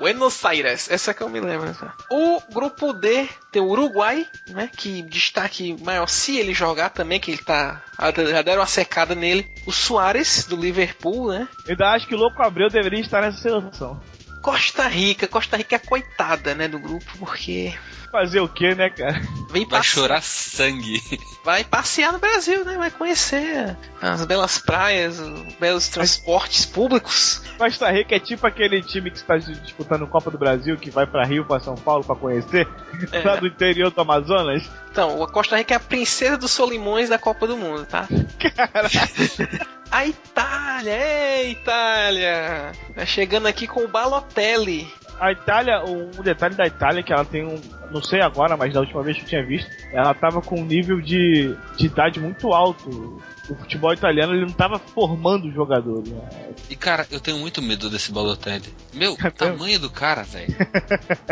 [0.00, 1.74] Buenos Aires, essa que eu me lembro.
[1.74, 1.94] Tá?
[2.10, 4.70] O grupo D tem o Uruguai, né?
[4.74, 7.82] Que destaque maior se ele jogar também, que ele tá.
[8.30, 9.46] Já deram uma secada nele.
[9.66, 11.46] O Soares, do Liverpool, né?
[11.66, 14.00] Eu ainda acho que o Louco Abreu deveria estar nessa seleção.
[14.40, 17.74] Costa Rica, Costa Rica é coitada, né, do grupo, porque
[18.10, 19.20] Fazer o que, né, cara?
[19.50, 21.00] Vem Vai chorar sangue.
[21.44, 22.76] vai passear no Brasil, né?
[22.76, 27.42] Vai conhecer as belas praias, os belos transportes públicos.
[27.56, 31.24] Costa Rica é tipo aquele time que está disputando Copa do Brasil, que vai pra
[31.24, 32.66] Rio, pra São Paulo pra conhecer,
[33.12, 33.20] É.
[33.26, 34.68] lá do interior do Amazonas.
[34.90, 38.08] Então, a Costa Rica é a princesa dos Solimões da Copa do Mundo, tá?
[39.90, 42.72] a Itália, é Itália!
[42.94, 44.92] Tá chegando aqui com o Balotelli.
[45.20, 47.60] A Itália, um detalhe da Itália é que ela tem um,
[47.90, 50.64] não sei agora, mas da última vez que eu tinha visto, ela tava com um
[50.64, 53.20] nível de, de idade muito alto.
[53.48, 56.10] O futebol italiano ele não tava formando jogadores.
[56.10, 56.28] né?
[56.70, 58.72] E cara, eu tenho muito medo desse Balotelli.
[58.94, 60.56] Meu, o tamanho do cara, velho.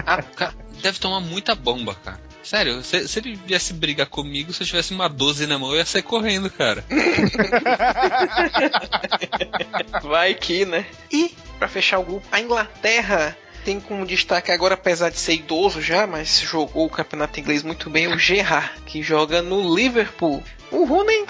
[0.05, 0.53] Ah, o cara
[0.83, 2.21] Deve tomar muita bomba, cara.
[2.43, 5.79] Sério, se, se ele viesse brigar comigo, se eu tivesse uma 12 na mão, eu
[5.79, 6.85] ia sair correndo, cara.
[10.03, 10.87] Vai que, né?
[11.11, 13.37] E, pra fechar o grupo, a Inglaterra
[13.69, 17.91] tem como destaque agora, apesar de ser idoso já, mas jogou o campeonato inglês muito
[17.91, 20.43] bem, o Gerrard, que joga no Liverpool.
[20.71, 21.27] O Rooney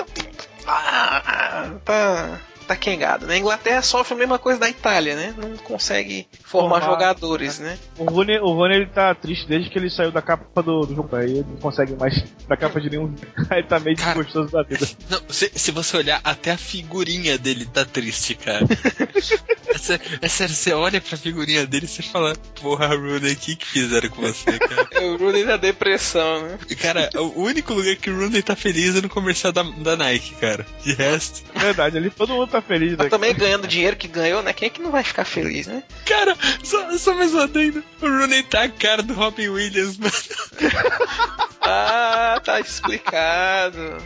[0.65, 3.35] ah, tá tá quengado, né?
[3.35, 5.35] A Inglaterra sofre a mesma coisa da Itália, né?
[5.37, 6.93] Não consegue formar, Formar.
[6.93, 7.79] jogadores, né?
[7.97, 10.95] O Rony, o Rony ele tá triste desde que ele saiu da capa do, do
[10.95, 11.17] jogo.
[11.17, 13.15] Aí ele não consegue mais da capa de nenhum.
[13.49, 14.87] Aí tá meio desgostoso da vida.
[15.09, 18.67] Não, se, se você olhar, até a figurinha dele tá triste, cara.
[19.69, 23.37] é, sério, é sério, você olha pra figurinha dele e você fala, porra, Rooney, o
[23.37, 24.89] que que fizeram com você, cara?
[24.99, 26.59] É o Rooney da depressão, né?
[26.69, 29.97] E, Cara, o único lugar que o Rooney tá feliz é no comercial da, da
[29.97, 30.67] Nike, cara.
[30.83, 31.45] De resto...
[31.55, 32.97] Verdade, ali todo mundo tá feliz.
[32.97, 34.53] Mas também ganhando o dinheiro que ganhou, né?
[34.53, 35.83] Quem é que não vai ficar feliz, né?
[36.05, 37.83] Cara, só, só mais um adendo.
[38.01, 40.13] O Rooney tá a cara do Robin Williams, mano.
[41.71, 43.99] Ah, tá explicado.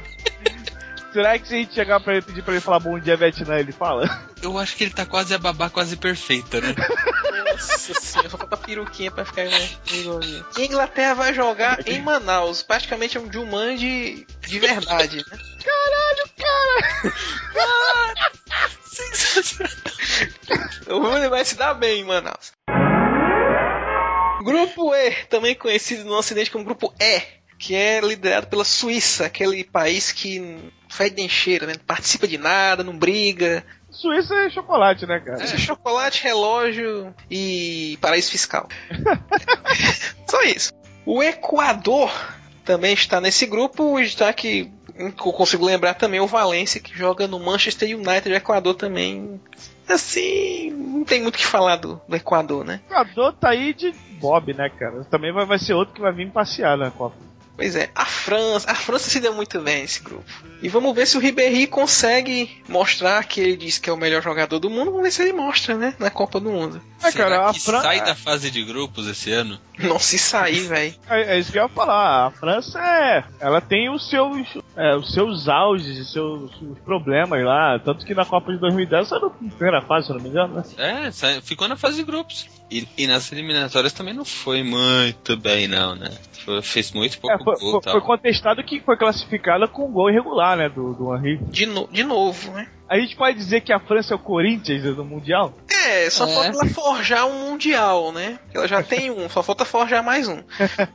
[1.12, 3.58] Será que se a gente chegar pra ele pedir pra ele falar bom dia Vietnã,
[3.58, 4.26] ele fala?
[4.42, 6.74] Eu acho que ele tá quase a babá quase perfeita, né?
[7.52, 10.44] Nossa senhora, só falta peruquinha pra ficar né, igualzinho.
[10.56, 12.62] A Inglaterra vai jogar em Manaus.
[12.62, 15.38] Praticamente é um Jumanji de verdade, né?
[15.62, 18.32] Caralho, cara!
[20.88, 22.52] O Rooney vai se dar bem em Manaus.
[24.42, 27.22] Grupo E, também conhecido no Ocidente como Grupo E,
[27.58, 30.58] que é liderado pela Suíça, aquele país que
[30.88, 31.74] fede nem cheira, né?
[31.74, 33.64] Não participa de nada, não briga.
[33.90, 35.42] Suíça é chocolate, né, cara?
[35.42, 38.68] É chocolate, relógio e paraíso fiscal.
[40.28, 40.72] Só isso.
[41.06, 42.10] O Equador
[42.64, 47.38] também está nesse grupo, está que eu consigo lembrar também o Valência que joga no
[47.38, 49.40] Manchester United, o Equador também.
[49.88, 52.80] Assim, não tem muito o que falar do, do Equador, né?
[52.88, 55.04] O Equador tá aí de Bob, né, cara?
[55.04, 57.16] Também vai, vai ser outro que vai vir passear na Copa.
[57.56, 60.24] Pois é, a França, a França se deu muito bem nesse grupo.
[60.62, 64.22] E vamos ver se o Ribéry consegue mostrar que ele diz que é o melhor
[64.22, 64.86] jogador do mundo.
[64.86, 66.80] Vamos ver se ele mostra, né, na Copa do Mundo.
[67.02, 69.58] É, Será cara, a que Fran- sai da fase de grupos esse ano?
[69.78, 70.94] Não se sair, velho.
[71.10, 72.28] É, é isso que eu ia falar.
[72.28, 73.24] A França é.
[73.40, 74.46] Ela tem os seus,
[74.76, 77.78] é, os seus auges e seus, os problemas lá.
[77.80, 80.54] Tanto que na Copa de 2010 saiu na primeira fase, se eu não me engano,
[80.54, 80.62] né?
[81.06, 82.46] É, sa- ficou na fase de grupos.
[82.70, 86.10] E, e nas eliminatórias também não foi muito bem, não, né?
[86.44, 90.56] Foi- fez muito pouco É, foi, gol foi- contestado que foi classificada com gol irregular,
[90.56, 90.68] né?
[90.68, 91.38] Do, do Henry.
[91.44, 92.66] De, no- de novo, né?
[92.88, 95.54] A gente pode dizer que a França é o Corinthians do Mundial?
[95.70, 96.28] É, só É.
[96.34, 98.38] falta ela forjar um mundial, né?
[98.52, 100.42] Ela já tem um, só falta forjar mais um.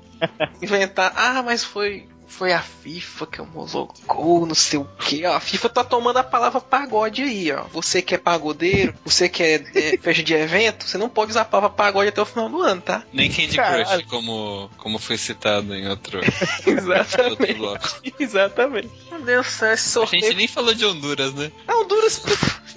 [0.61, 5.25] Inventar, ah, mas foi foi a FIFA que homologou, não sei o que.
[5.25, 7.63] A FIFA tá tomando a palavra pagode aí, ó.
[7.73, 11.41] Você que é pagodeiro, você que é, é festa de evento, você não pode usar
[11.41, 13.03] a palavra pagode até o final do ano, tá?
[13.13, 13.85] Nem Candy Caralho.
[13.85, 17.53] Crush, como, como foi citado em outro, outro Exatamente.
[17.53, 17.87] bloco.
[18.19, 18.89] Exatamente.
[19.11, 21.51] Meu Deus do céu, esse A gente nem falou de Honduras, né?
[21.67, 22.21] Ah, Honduras.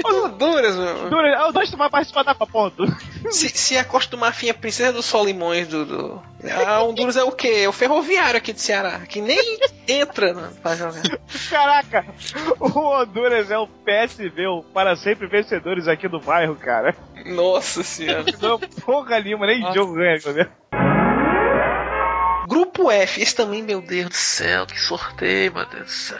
[0.04, 1.10] Honduras, meu.
[1.10, 2.84] Dura- O Dois vai participar da ponto.
[3.30, 6.22] Se, se a Costa do Marfim é a princesa dos Solimões do, do.
[6.66, 7.48] A Honduras é o quê?
[7.64, 9.38] É o ferroviário aqui de Ceará, que nem
[9.88, 11.02] entra né, pra jogar.
[11.48, 12.06] Caraca,
[12.58, 16.94] o Honduras é o PSV, o para sempre vencedores aqui do bairro, cara.
[17.26, 18.24] Nossa senhora.
[18.40, 20.18] Não, porra nenhuma, nem jogo ganha.
[20.18, 20.50] vendo?
[22.48, 26.18] Grupo Grupo F, esse também, meu Deus do céu, que sorteio, meu Deus do céu.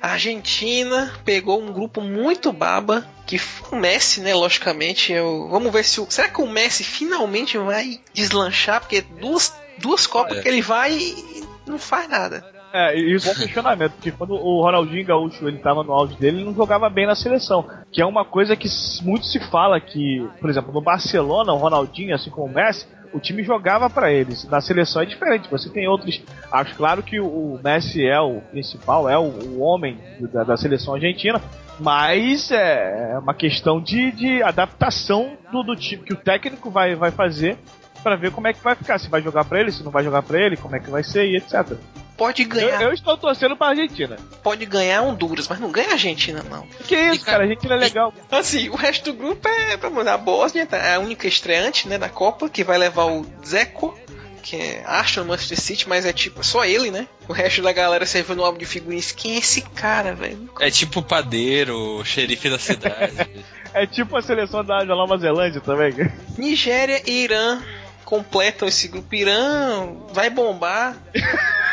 [0.00, 3.40] A Argentina pegou um grupo muito baba, que
[3.70, 8.00] o Messi, né, logicamente, eu, vamos ver se o, será que o Messi finalmente vai
[8.12, 10.42] deslanchar, porque duas, duas Copas É.
[10.42, 12.51] que ele vai e não faz nada.
[12.72, 16.38] É, isso é um questionamento, porque quando o Ronaldinho Gaúcho ele tava no auge dele,
[16.38, 17.68] ele não jogava bem na seleção.
[17.92, 18.68] Que é uma coisa que
[19.02, 23.20] muito se fala que, por exemplo, no Barcelona, o Ronaldinho, assim como o Messi, o
[23.20, 24.48] time jogava pra eles.
[24.48, 26.22] Na seleção é diferente, você tem outros.
[26.50, 29.98] Acho claro que o, Messi é o principal, é o, o homem
[30.32, 31.40] da, da seleção argentina,
[31.78, 37.10] mas é uma questão de, de adaptação do, do time que o técnico vai, vai
[37.10, 37.58] fazer
[38.02, 40.02] pra ver como é que vai ficar, se vai jogar pra ele, se não vai
[40.02, 41.76] jogar pra ele, como é que vai ser e etc.
[42.22, 44.16] Pode Eu, ganhar, eu estou torcendo pra Argentina.
[44.42, 46.66] pode ganhar Honduras, mas não ganha a Argentina, não.
[46.86, 48.14] Que isso, cara, a Argentina é legal.
[48.30, 51.88] Assim, o resto do grupo é, vamos lá, a Bósnia, tá, é a única estreante,
[51.88, 53.98] né, da Copa, que vai levar o Zeco,
[54.42, 57.06] que é Arsenal Manchester City, mas é tipo, só ele, né?
[57.28, 59.10] O resto da galera serviu no álbum de figurinhas.
[59.12, 60.48] Quem é esse cara, velho?
[60.60, 63.16] É tipo o padeiro, o xerife da cidade.
[63.74, 65.94] É tipo a seleção da, da Nova Zelândia também.
[66.36, 67.58] Nigéria e Irã
[68.04, 69.14] completam esse grupo.
[69.14, 70.94] Irã vai bombar.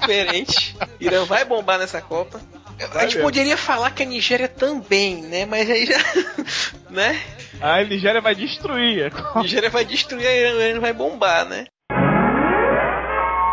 [0.00, 0.76] Diferente.
[1.00, 2.40] Irã vai bombar nessa Copa.
[2.78, 3.22] A gente mesmo.
[3.22, 5.46] poderia falar que a Nigéria também, né?
[5.46, 5.98] Mas aí já.
[6.90, 7.20] né?
[7.60, 9.12] A Nigéria vai destruir.
[9.34, 11.66] A Nigéria vai destruir a Irã, a Irã vai bombar, né?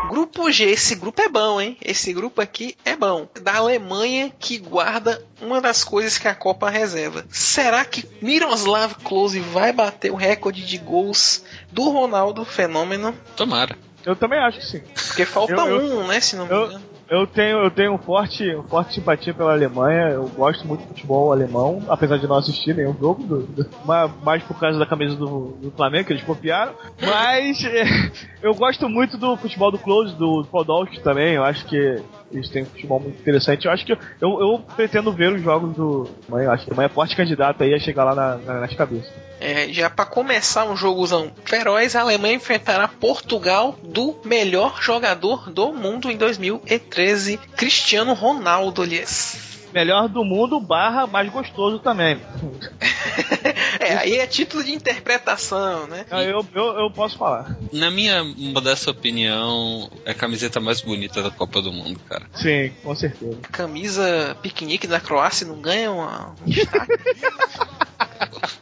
[0.09, 1.75] Grupo G, esse grupo é bom, hein?
[1.81, 3.27] Esse grupo aqui é bom.
[3.41, 7.25] Da Alemanha que guarda uma das coisas que a Copa reserva.
[7.31, 13.17] Será que Miroslav Klose vai bater o recorde de gols do Ronaldo Fenômeno?
[13.35, 13.75] Tomara.
[14.05, 14.81] Eu também acho que sim.
[15.07, 16.19] Porque falta Eu- eu- um, né?
[16.19, 16.93] Se não me eu- engano.
[17.09, 20.07] Eu tenho, eu tenho um forte, um forte simpatia pela Alemanha.
[20.11, 24.07] Eu gosto muito do futebol alemão, apesar de não assistir nenhum jogo, do, do- ma-
[24.23, 26.73] mais por causa da camisa do, do Flamengo, que eles copiaram.
[26.99, 27.83] Mas é,
[28.41, 31.33] eu gosto muito do futebol do Close, do Podolski também.
[31.35, 32.01] Eu acho que
[32.31, 33.65] eles têm um futebol muito interessante.
[33.65, 36.47] Eu acho que eu, eu, pretendo ver os jogos do Alemanha.
[36.47, 38.73] Eu acho que a Alemanha é forte candidata aí a chegar lá na- na- nas
[38.75, 39.11] cabeças.
[39.39, 45.73] É, já para começar um jogozão feroz, a Alemanha enfrentará Portugal do melhor jogador do
[45.73, 49.51] mundo em 2013, Cristiano Ronaldo, aliás.
[49.73, 52.19] Melhor do mundo, barra mais gostoso também.
[53.93, 56.05] É, aí é título de interpretação, né?
[56.09, 57.55] Ah, Eu, eu, eu posso falar.
[57.71, 62.25] Na minha modesta opinião, é a camiseta mais bonita da Copa do Mundo, cara.
[62.33, 63.37] Sim, com certeza.
[63.51, 66.91] Camisa piquenique da Croácia não ganha uma, um destaque.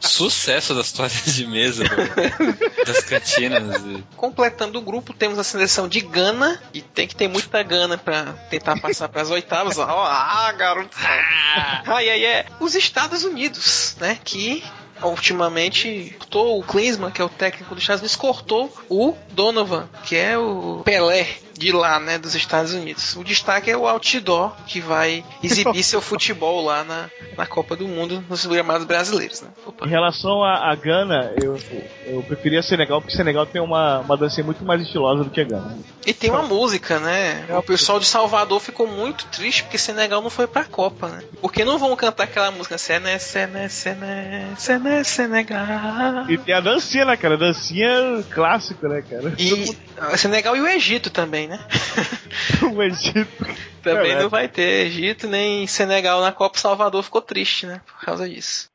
[0.00, 1.84] Sucesso das toalhas de mesa
[2.86, 3.82] das cantinas.
[4.16, 8.32] Completando o grupo, temos a seleção de Gana, e tem que ter muita Gana pra
[8.50, 9.78] tentar passar pras oitavas.
[9.78, 10.96] Ó, ah, garoto.
[11.86, 12.46] Ai, ai, é.
[12.60, 14.18] Os Estados Unidos, né?
[14.22, 14.62] Que
[15.04, 20.38] ultimamente cortou o Klinsmann, que é o técnico dos Estados cortou o Donovan, que é
[20.38, 23.16] o Pelé de lá, né, dos Estados Unidos.
[23.16, 27.86] O destaque é o outdoor, que vai exibir seu futebol lá na, na Copa do
[27.86, 29.48] Mundo, nos gramados brasileiros, né?
[29.84, 31.58] Em relação à à Gana, eu,
[32.06, 35.44] eu preferia Senegal, porque Senegal tem uma, uma dancinha muito mais estilosa do que a
[35.44, 35.78] Gana.
[36.06, 37.44] E tem uma música, né?
[37.50, 41.22] O pessoal de Salvador ficou muito triste porque Senegal não foi pra Copa, né?
[41.40, 46.28] Porque não vão cantar aquela música Sené, Sené, Sené, Sené, Senegal.
[46.28, 47.34] E tem a dancinha, né, cara?
[47.34, 49.34] A dancinha clássica, né, cara?
[49.38, 49.76] E
[50.16, 51.58] Senegal e o Egito também, né?
[52.74, 53.46] o Egito.
[53.82, 56.58] Também É, não vai ter Egito nem Senegal na Copa.
[56.58, 57.80] Salvador ficou triste, né?
[57.86, 58.68] Por causa disso.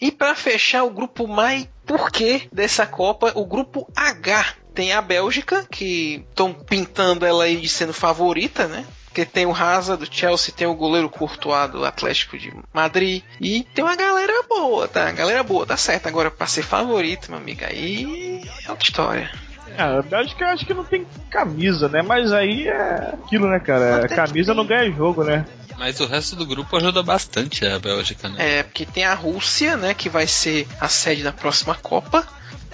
[0.00, 5.66] E pra fechar o grupo mais porquê dessa Copa, o grupo H tem a Bélgica,
[5.70, 8.86] que estão pintando ela aí de sendo favorita, né?
[9.04, 13.24] Porque tem o Hazard do Chelsea, tem o goleiro Courtois do Atlético de Madrid.
[13.40, 15.10] E tem uma galera boa, tá?
[15.10, 16.06] Galera boa, tá certo.
[16.06, 19.30] Agora, pra ser favorito, meu amigo, aí é outra história.
[19.76, 22.02] Ah, a Bélgica acho que não tem camisa, né?
[22.02, 23.96] Mas aí é aquilo, né, cara?
[23.96, 25.46] Até camisa não ganha jogo, né?
[25.78, 28.58] Mas o resto do grupo ajuda bastante a Bélgica, né?
[28.58, 32.26] É, porque tem a Rússia, né, que vai ser a sede da próxima Copa.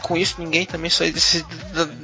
[0.03, 1.45] Com isso, ninguém também só esse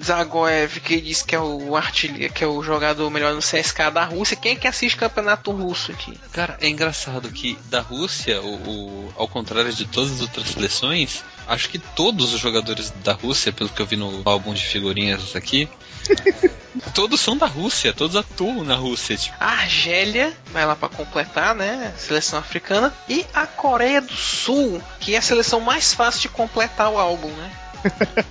[0.03, 4.05] Zagoev que diz que é o artilheiro, que é o jogador melhor no CSK da
[4.05, 4.37] Rússia.
[4.37, 6.19] Quem é que assiste campeonato russo aqui?
[6.33, 11.23] Cara, é engraçado que da Rússia, o, o- ao contrário de todas as outras seleções,
[11.47, 15.37] acho que todos os jogadores da Rússia, pelo que eu vi no álbum de figurinhas
[15.37, 15.69] aqui,
[16.95, 19.17] todos são da Rússia, todos atuam na Rússia.
[19.17, 21.93] Tipo, A Argélia vai lá pra completar, né?
[21.99, 22.93] Seleção africana.
[23.09, 27.29] E a Coreia do Sul, que é a seleção mais fácil de completar o álbum,
[27.29, 27.53] né?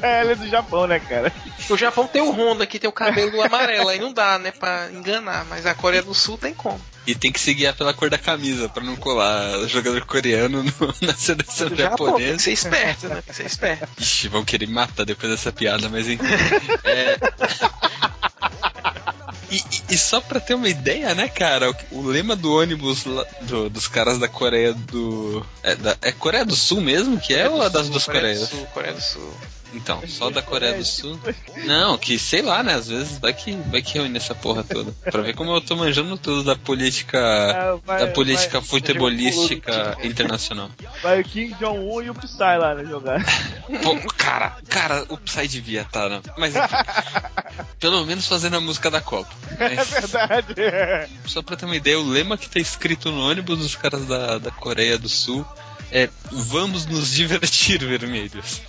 [0.02, 1.32] Ela é do Japão, né, cara?
[1.70, 4.90] O Japão tem o Honda, que tem o cabelo amarelo, aí não dá, né, pra
[4.92, 6.80] enganar, mas a Coreia do Sul tem como.
[7.08, 10.72] E tem que se guiar pela cor da camisa, pra não colar jogador coreano no-
[11.02, 12.36] na seleção tem japonesa.
[12.38, 13.16] que ser esperto, né?
[13.16, 13.88] Tem que ser esperto.
[14.00, 16.24] Ixi, vão querer me matar depois dessa piada, mas enfim.
[16.84, 17.18] É...
[19.52, 21.76] E, e- só pra ter uma ideia, né, cara?
[21.92, 25.46] O, lema do ônibus lá- do- dos caras da Coreia do.
[25.62, 28.50] É, da- é Coreia do Sul mesmo que é, ou é das duas Coreia Coreias?
[28.50, 29.34] do Sul, Coreia do Sul.
[29.74, 31.20] Então, só da Coreia do Sul.
[31.66, 32.74] Não, que sei lá, né?
[32.74, 34.92] Às vezes vai que, vai que reúne essa porra toda.
[35.10, 37.18] Pra ver como eu tô manjando tudo da política.
[37.18, 40.70] É, vai- da política vai- futebolística internacional.
[41.02, 43.24] Vai o Kim Jong-un e o Psy lá, né, jogar.
[43.82, 46.22] Pô, cara, cara, o Psy devia estar, né?
[46.38, 46.76] Mas enfim,
[47.80, 49.32] pelo menos fazendo a música da Copa.
[49.60, 50.54] É Mas, verdade.
[51.26, 54.38] só pra ter uma ideia, o lema que tá escrito no ônibus dos caras da,
[54.38, 55.46] da Coreia do Sul
[55.92, 58.62] é Vamos nos divertir, vermelhos.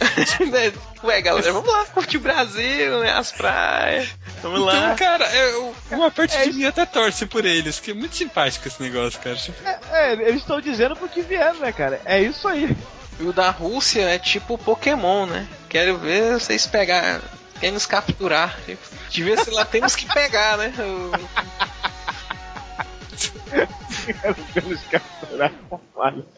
[1.04, 3.12] Ué, galera, vamos lá, curtir o Brasil, né?
[3.12, 4.08] As praias.
[4.42, 4.76] Vamos lá.
[4.76, 8.66] Então, cara, eu, uma parte de mim até torce por eles, que é muito simpático
[8.66, 9.36] esse negócio, cara.
[9.36, 9.56] Tipo,
[9.92, 12.00] É, eles estão dizendo pro que vieram, né, cara?
[12.04, 12.76] É isso aí.
[13.20, 15.46] E o da Rússia é tipo Pokémon, né?
[15.68, 17.20] Quero ver vocês pegar.
[17.60, 18.58] Querem nos capturar.
[18.66, 20.72] Tipo, de ver se lá temos que pegar, né?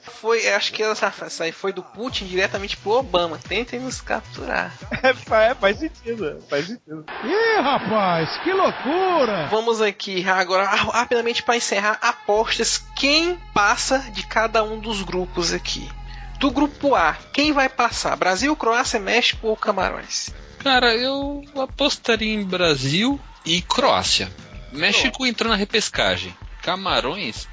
[0.02, 3.38] Foi, acho que essa, essa aí foi do Putin diretamente pro Obama.
[3.38, 4.72] Tentem nos capturar.
[5.02, 7.04] É, fa- é, faz sentido, faz sentido.
[7.24, 9.46] Ih, rapaz, que loucura!
[9.50, 12.82] Vamos aqui agora ra- rapidamente para encerrar apostas.
[12.96, 15.88] Quem passa de cada um dos grupos aqui?
[16.38, 18.16] Do grupo A, quem vai passar?
[18.16, 20.30] Brasil, Croácia, México ou Camarões?
[20.58, 24.30] Cara, eu apostaria em Brasil e Croácia.
[24.72, 26.34] México entrou na repescagem.
[26.64, 27.46] Camarões.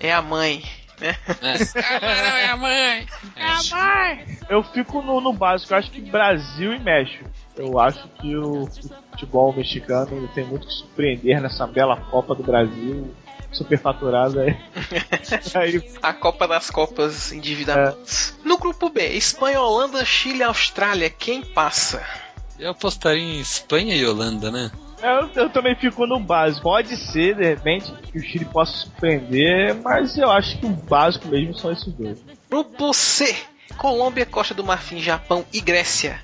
[0.00, 0.64] É a mãe,
[1.00, 1.14] né?
[1.72, 3.06] Camarão é a mãe.
[3.36, 4.38] É a mãe.
[4.48, 7.24] Eu fico no, no básico, eu acho que Brasil e México.
[7.56, 8.68] Eu acho que o
[9.10, 13.14] futebol mexicano tem muito que surpreender nessa bela Copa do Brasil,
[13.52, 14.56] superfaturada aí.
[15.54, 18.34] aí A Copa das Copas endividamentos.
[18.44, 21.08] No grupo B, Espanha, Holanda, Chile, Austrália.
[21.10, 22.04] Quem passa?
[22.58, 24.70] Eu apostaria em Espanha e Holanda, né?
[25.02, 26.62] Eu, eu também fico no básico.
[26.62, 31.28] Pode ser, de repente, que o Chile possa surpreender, mas eu acho que o básico
[31.28, 32.18] mesmo são esses dois.
[32.48, 33.36] Grupo C,
[33.76, 36.20] Colômbia, Costa do Marfim, Japão e Grécia.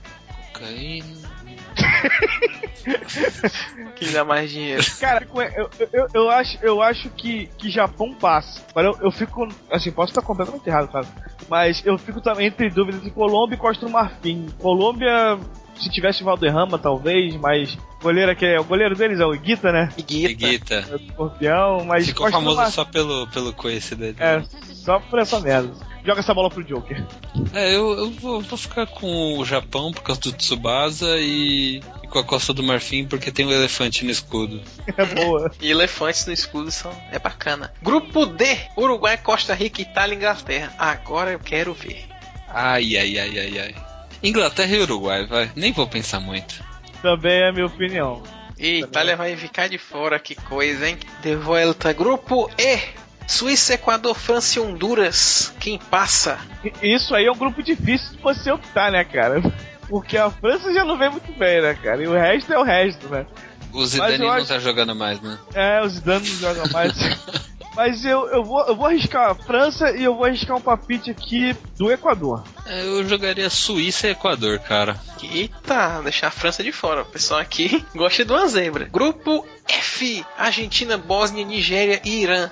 [0.53, 1.36] Cocaína.
[3.97, 4.83] Quem dá mais dinheiro?
[5.01, 5.27] Cara,
[5.57, 8.63] eu, eu, eu, acho, eu acho que, que Japão passa.
[8.75, 9.47] Mas eu, eu fico.
[9.71, 11.07] Assim, posso estar completamente errado, cara.
[11.49, 14.47] Mas eu fico também entre dúvidas de Colômbia e Costa do Marfim.
[14.59, 15.39] Colômbia,
[15.77, 17.77] se tivesse Valderrama, talvez, mas.
[18.01, 18.61] O goleiro que é.
[18.61, 19.89] O goleiro deles é o Iguita, né?
[19.97, 20.75] Iguita.
[20.91, 22.07] É o escorpião, mas.
[22.07, 24.17] Ficou Costa famoso Marfim- só pelo, pelo coice dele.
[24.21, 24.43] É,
[24.75, 25.73] só por essa merda.
[26.07, 27.05] Joga essa bola pro Joker.
[27.53, 32.07] É, eu, eu vou, vou ficar com o Japão por causa do Tsubasa e, e
[32.07, 34.63] com a Costa do Marfim porque tem um elefante no escudo.
[34.97, 35.51] É boa.
[35.61, 36.93] E elefantes no escudo são.
[37.11, 37.73] É bacana.
[37.83, 40.73] Grupo D, Uruguai, Costa Rica, Itália e Inglaterra.
[40.79, 42.05] Agora eu quero ver.
[42.49, 43.75] Ai, ai, ai, ai, ai.
[44.23, 45.51] Inglaterra e Uruguai, vai.
[45.57, 46.63] Nem vou pensar muito.
[47.03, 48.23] Também é a minha opinião.
[48.57, 50.99] E Itália vai ficar de fora, que coisa, hein?
[51.21, 51.93] De volta.
[51.93, 53.06] Grupo E.
[53.27, 55.53] Suíça, Equador, França e Honduras.
[55.61, 56.39] Quem passa?
[56.83, 59.43] Isso aí é um grupo difícil de você optar, né, cara?
[59.89, 62.03] Porque a França já não vem muito bem, né, cara?
[62.03, 63.27] E o resto é o resto, né?
[63.73, 65.39] O Zidane não acho- tá jogando mais, né?
[65.55, 66.93] É, os danos não jogam mais.
[67.77, 71.11] Mas eu, eu, vou, eu vou arriscar a França e eu vou arriscar um papite
[71.11, 72.43] aqui do Equador.
[72.65, 74.99] É, Eu jogaria Suíça e Equador, cara.
[75.23, 77.03] Eita, deixar a França de fora.
[77.03, 78.87] O pessoal aqui gosta de uma zebra.
[78.91, 80.25] Grupo F.
[80.39, 82.49] Argentina, Bósnia, Nigéria e Irã.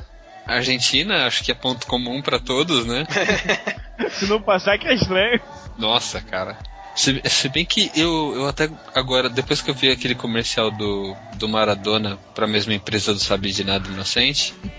[0.46, 3.06] Argentina, acho que é ponto comum pra todos, né?
[4.10, 5.40] Se não passar, que é estranho.
[5.78, 6.58] Nossa, cara.
[6.94, 11.16] Se, se bem que eu, eu até agora, depois que eu vi aquele comercial do,
[11.34, 14.54] do Maradona pra mesma empresa do Sabe de Nada Inocente,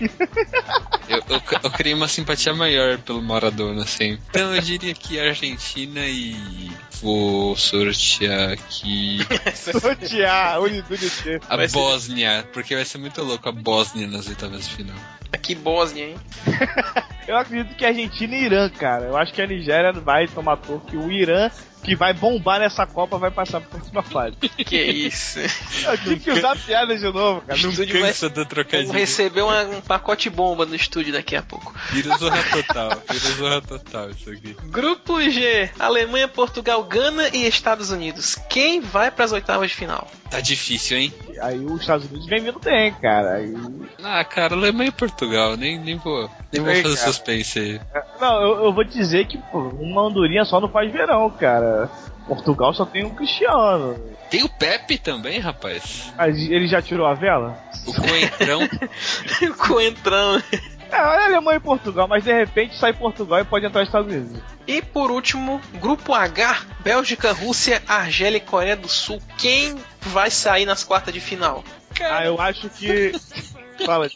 [1.08, 4.18] eu, eu, eu criei uma simpatia maior pelo Maradona, assim.
[4.30, 6.70] Então eu diria que Argentina e
[7.02, 9.18] vou sortear aqui
[9.54, 11.40] Sortear, unidade.
[11.48, 14.96] a Vai ser- Bósnia, porque vai ser muito louco a Bósnia nas oitavas de final.
[15.32, 16.16] Aqui Bósnia, hein?
[17.26, 19.06] Eu acredito que Argentina e Irã, cara.
[19.06, 20.92] Eu acho que a Nigéria vai tomar toque.
[20.92, 21.50] que O Irã,
[21.86, 24.36] que vai bombar nessa Copa, vai passar pra próxima fase.
[24.36, 25.38] Que isso.
[25.86, 27.52] Eu tive que usar piada de novo, cara.
[27.54, 28.92] O estúdio vai Cansa do Vamos trocadilho.
[28.92, 31.72] receber uma- um pacote bomba no estúdio daqui a pouco.
[31.92, 34.56] Vira zorra total, vira zorra total isso aqui.
[34.64, 38.36] Grupo G: Alemanha, Portugal, Gana e Estados Unidos.
[38.50, 40.10] Quem vai para as oitavas de final?
[40.30, 41.14] Tá difícil, hein?
[41.40, 43.34] Aí os Estados Unidos vem vindo bem, cara.
[43.34, 43.54] Aí...
[44.02, 47.12] Ah, cara, Alemanha e Portugal, nem, nem vou, nem vou fazer cara.
[47.12, 47.80] suspense aí.
[48.20, 51.75] Não, eu, eu vou dizer que pô, uma andorinha só não faz verão, cara.
[51.76, 51.90] Cara.
[52.26, 53.94] Portugal só tem um Cristiano.
[54.30, 56.12] Tem o Pepe também, rapaz.
[56.16, 57.56] Mas ele já tirou a vela?
[57.86, 58.60] O Coentrão.
[59.48, 60.42] o Coentrão.
[60.90, 64.12] É, olha Alemanha e Portugal, mas de repente sai Portugal e pode entrar nos Estados
[64.12, 64.40] Unidos.
[64.66, 69.20] E por último, Grupo H, Bélgica, Rússia, Argélia e Coreia do Sul.
[69.38, 71.62] Quem vai sair nas quartas de final?
[72.00, 73.12] Ah, eu acho que.
[73.84, 74.08] Fala.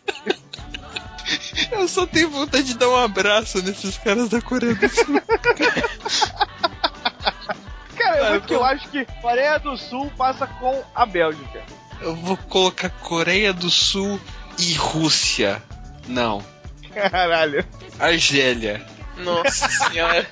[1.70, 5.20] Eu só tenho vontade de dar um abraço nesses caras da Coreia do Sul.
[7.96, 11.62] Cara, eu, eu acho que Coreia do Sul passa com a Bélgica.
[12.00, 14.20] Eu vou colocar Coreia do Sul
[14.58, 15.62] e Rússia.
[16.08, 16.42] Não.
[16.94, 17.64] Caralho.
[17.98, 18.84] Argélia.
[19.18, 20.26] Nossa senhora.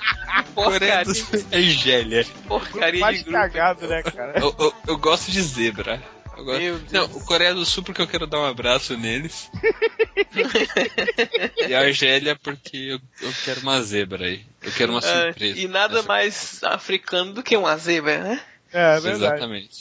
[0.55, 2.25] Coreia do Sul e Argélia.
[2.47, 3.37] Porcaria Mais de grupo.
[3.39, 4.39] cagado, né, cara?
[4.39, 6.01] Eu, eu- eu gosto de zebra.
[6.43, 6.81] Deus.
[6.91, 9.49] Não, o Coreia do Sul porque eu quero dar um abraço neles.
[11.67, 14.45] e a Argélia porque eu, eu quero uma zebra aí.
[14.61, 15.59] Eu quero uma É, surpresa.
[15.59, 18.41] e nada mais africano do que uma zebra, né?
[18.71, 19.33] É, é verdade.
[19.35, 19.79] Exatamente.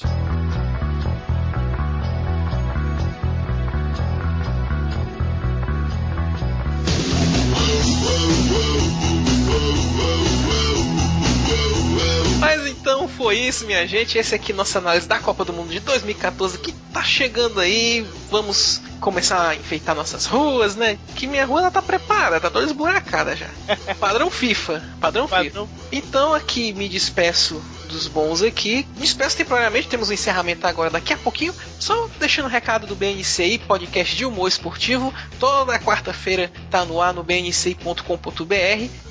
[12.39, 14.16] Mas então foi isso, minha gente.
[14.16, 18.06] Esse aqui é nossa análise da Copa do Mundo de 2014 que tá chegando aí.
[18.31, 20.98] Vamos começar a enfeitar nossas ruas, né?
[21.16, 23.48] Que minha rua ela tá preparada, tá toda esburacada já.
[23.98, 25.69] Padrão FIFA, padrão, FIFA.
[25.90, 28.86] Então aqui me despeço dos bons aqui.
[28.94, 31.55] Me despeço temporariamente, temos um encerramento agora daqui a pouquinho.
[31.78, 35.12] Só deixando o recado do BNCI, podcast de humor esportivo.
[35.40, 38.02] Toda quarta-feira tá no ar no bnci.com.br.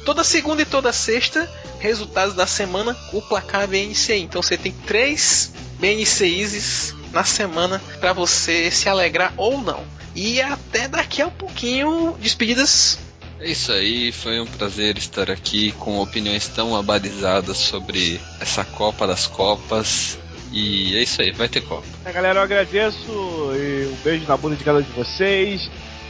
[0.06, 1.50] Toda segunda e toda sexta,
[1.80, 4.22] resultados da semana, o placar BNCI.
[4.22, 9.84] Então você tem três BNCIs na semana para você se alegrar ou não.
[10.16, 12.98] E até daqui a pouquinho, despedidas.
[13.40, 19.06] É isso aí, foi um prazer estar aqui com opiniões tão abalizadas sobre essa Copa
[19.06, 20.18] das Copas.
[20.52, 21.86] E é isso aí, vai ter Copa.
[22.06, 25.70] É, galera, eu agradeço e um beijo na bunda de cada um de vocês.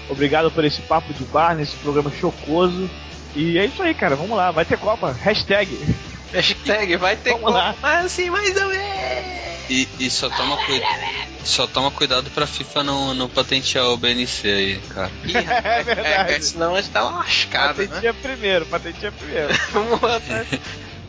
[0.09, 2.89] Obrigado por esse papo de bar, nesse programa chocoso.
[3.35, 4.15] E é isso aí, cara.
[4.15, 5.11] Vamos lá, vai ter Copa.
[5.11, 5.77] Hashtag.
[6.31, 7.57] Hashtag vai ter Vamos Copa.
[7.57, 7.75] lá.
[7.81, 9.56] Mas assim, mais ou menos.
[9.69, 10.99] E, e só toma cuidado.
[11.43, 15.11] Só toma cuidado pra FIFA não, não patentear o BNC aí, cara.
[15.63, 16.33] É verdade.
[16.33, 17.87] É, senão a gente tá lascado, né?
[17.87, 19.53] Patentinha primeiro, patentinha primeiro.
[19.71, 20.45] Vamos lá, tá?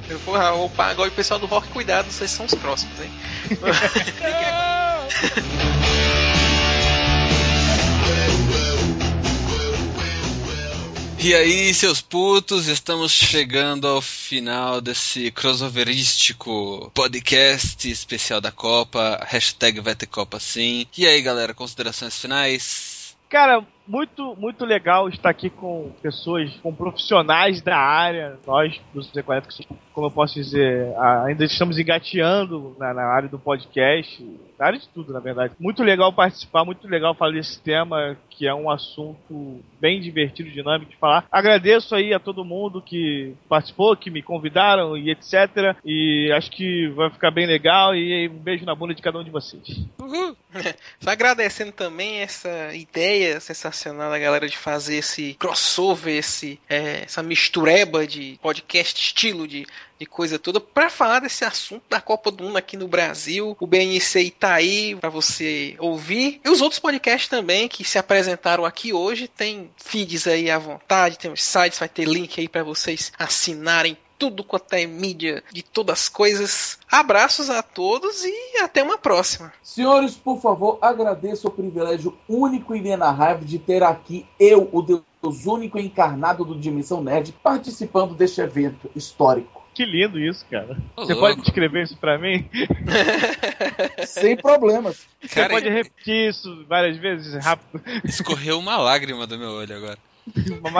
[0.09, 3.11] Eu vou, e o pessoal do rock, cuidado, vocês são os próximos, hein?
[11.21, 19.19] E aí, seus putos, estamos chegando ao final desse crossoverístico podcast especial da Copa.
[19.27, 20.87] Hashtag vai ter Copa sim.
[20.97, 23.19] E aí, galera, considerações finais?
[23.29, 28.39] Cara, muito, muito legal estar aqui com pessoas, com profissionais da área.
[28.47, 29.67] Nós, do Z40, que,
[29.99, 30.95] como eu posso dizer,
[31.27, 34.25] ainda estamos engateando na, na área do podcast,
[34.57, 35.55] na área de tudo, na verdade.
[35.59, 40.93] Muito legal participar, muito legal falar desse tema, que é um assunto bem divertido, dinâmico
[40.93, 41.27] de falar.
[41.33, 45.77] Agradeço aí a todo mundo que participou, que me convidaram e etc.
[45.85, 47.93] E acho que vai ficar bem legal.
[47.97, 49.81] E um beijo na bunda de cada um de vocês.
[50.01, 50.37] Uhul.
[51.01, 57.23] Só agradecendo também essa ideia sensacional da galera de fazer esse crossover, esse, é, essa
[57.23, 59.67] mistureba de podcast estilo de,
[59.99, 63.57] de coisa toda pra falar desse assunto da Copa do Mundo aqui no Brasil.
[63.59, 66.41] O BNC tá aí pra você ouvir.
[66.45, 71.19] E os outros podcasts também que se apresentaram aqui hoje tem feeds aí à vontade,
[71.19, 75.63] tem os sites, vai ter link aí pra vocês assinarem tudo quanto é mídia de
[75.63, 76.79] todas as coisas.
[76.91, 79.53] Abraços a todos e até uma próxima.
[79.63, 85.47] Senhores, por favor, agradeço o privilégio único e inenarrável de ter aqui eu, o Deus
[85.47, 89.68] único e encarnado do Dimensão Nerd, participando deste evento histórico.
[89.79, 90.77] Que lindo isso, cara.
[90.97, 91.29] Ô, Você louco.
[91.29, 92.51] pode descrever isso pra mim?
[94.09, 95.07] Sem problemas.
[95.23, 97.81] Você Cara, pode repetir isso várias vezes, rápido.
[98.05, 99.97] Escorreu uma lágrima do meu olho agora.
[100.65, 100.71] Uma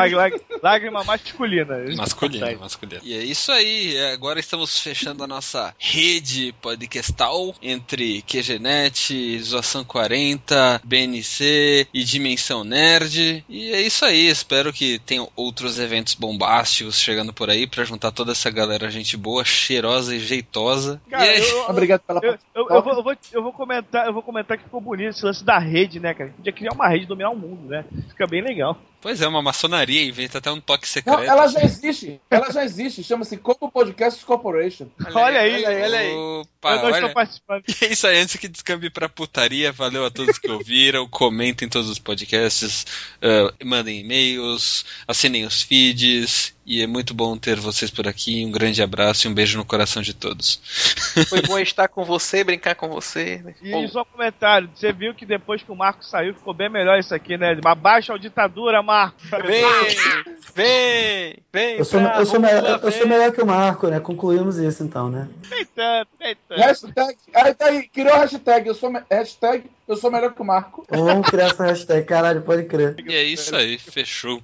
[0.63, 1.77] lágrima masculina.
[1.97, 2.61] Masculino, Consegue.
[2.61, 3.01] masculino.
[3.05, 3.97] E é isso aí.
[3.97, 12.65] é, Agora estamos fechando a nossa rede podcastal entre QGNet, Zoação 40, BNC e Dimensão
[12.65, 13.45] Nerd.
[13.49, 14.29] E é isso aí.
[14.29, 19.17] Espero que tenham outros eventos bombásticos chegando por aí pra juntar toda essa galera, gente
[19.17, 21.01] boa, cheirosa e jeitosa.
[21.11, 24.07] Cara, e aí- eu, Obrigado pela eu, eu, eu vou, eu, vou, eu vou comentar,
[24.07, 26.31] eu vou comentar que ficou bonito esse lance da rede, né, cara?
[26.37, 27.85] Podia criar uma rede e dominar o mundo, né?
[28.09, 28.79] Fica bem legal.
[29.01, 31.19] Pois é, uma maçonaria, inventa até um toque secreto.
[31.19, 32.21] Não, ela já existe.
[32.29, 33.05] Ela já existe.
[33.05, 34.89] Chama-se Como Podcast Corporation.
[35.15, 36.15] Olha aí, olha aí, olha aí.
[36.15, 37.63] Opa, eu não estou participando.
[37.69, 41.69] E é isso aí, antes que descambe pra putaria, valeu a todos que ouviram, comentem
[41.69, 42.87] todos os podcasts,
[43.23, 48.45] eh, mandem e-mails, assinem os feeds, E é muito bom ter vocês por aqui.
[48.45, 50.61] Um grande abraço e um beijo no coração de todos.
[51.27, 53.43] Foi bom estar com você, brincar com você.
[53.63, 56.99] E só um comentário, você viu que depois que o Marco saiu, ficou bem melhor
[56.99, 57.59] isso aqui, né?
[57.65, 59.17] Abaixa a ditadura, Marco.
[59.47, 59.65] Vem,
[60.55, 61.79] vem, vem.
[61.79, 63.99] Eu sou, eu, sou melhor, eu sou melhor que o Marco, né?
[63.99, 65.27] Concluímos isso então, né?
[65.51, 66.61] Nem tanto, nem tanto.
[66.61, 70.45] Hashtag, aí tá aí, criou a hashtag, eu sou, hashtag, eu sou melhor que o
[70.45, 70.85] Marco.
[70.91, 72.95] Vamos criar essa hashtag, caralho, pode crer.
[73.07, 74.43] E é isso aí, fechou.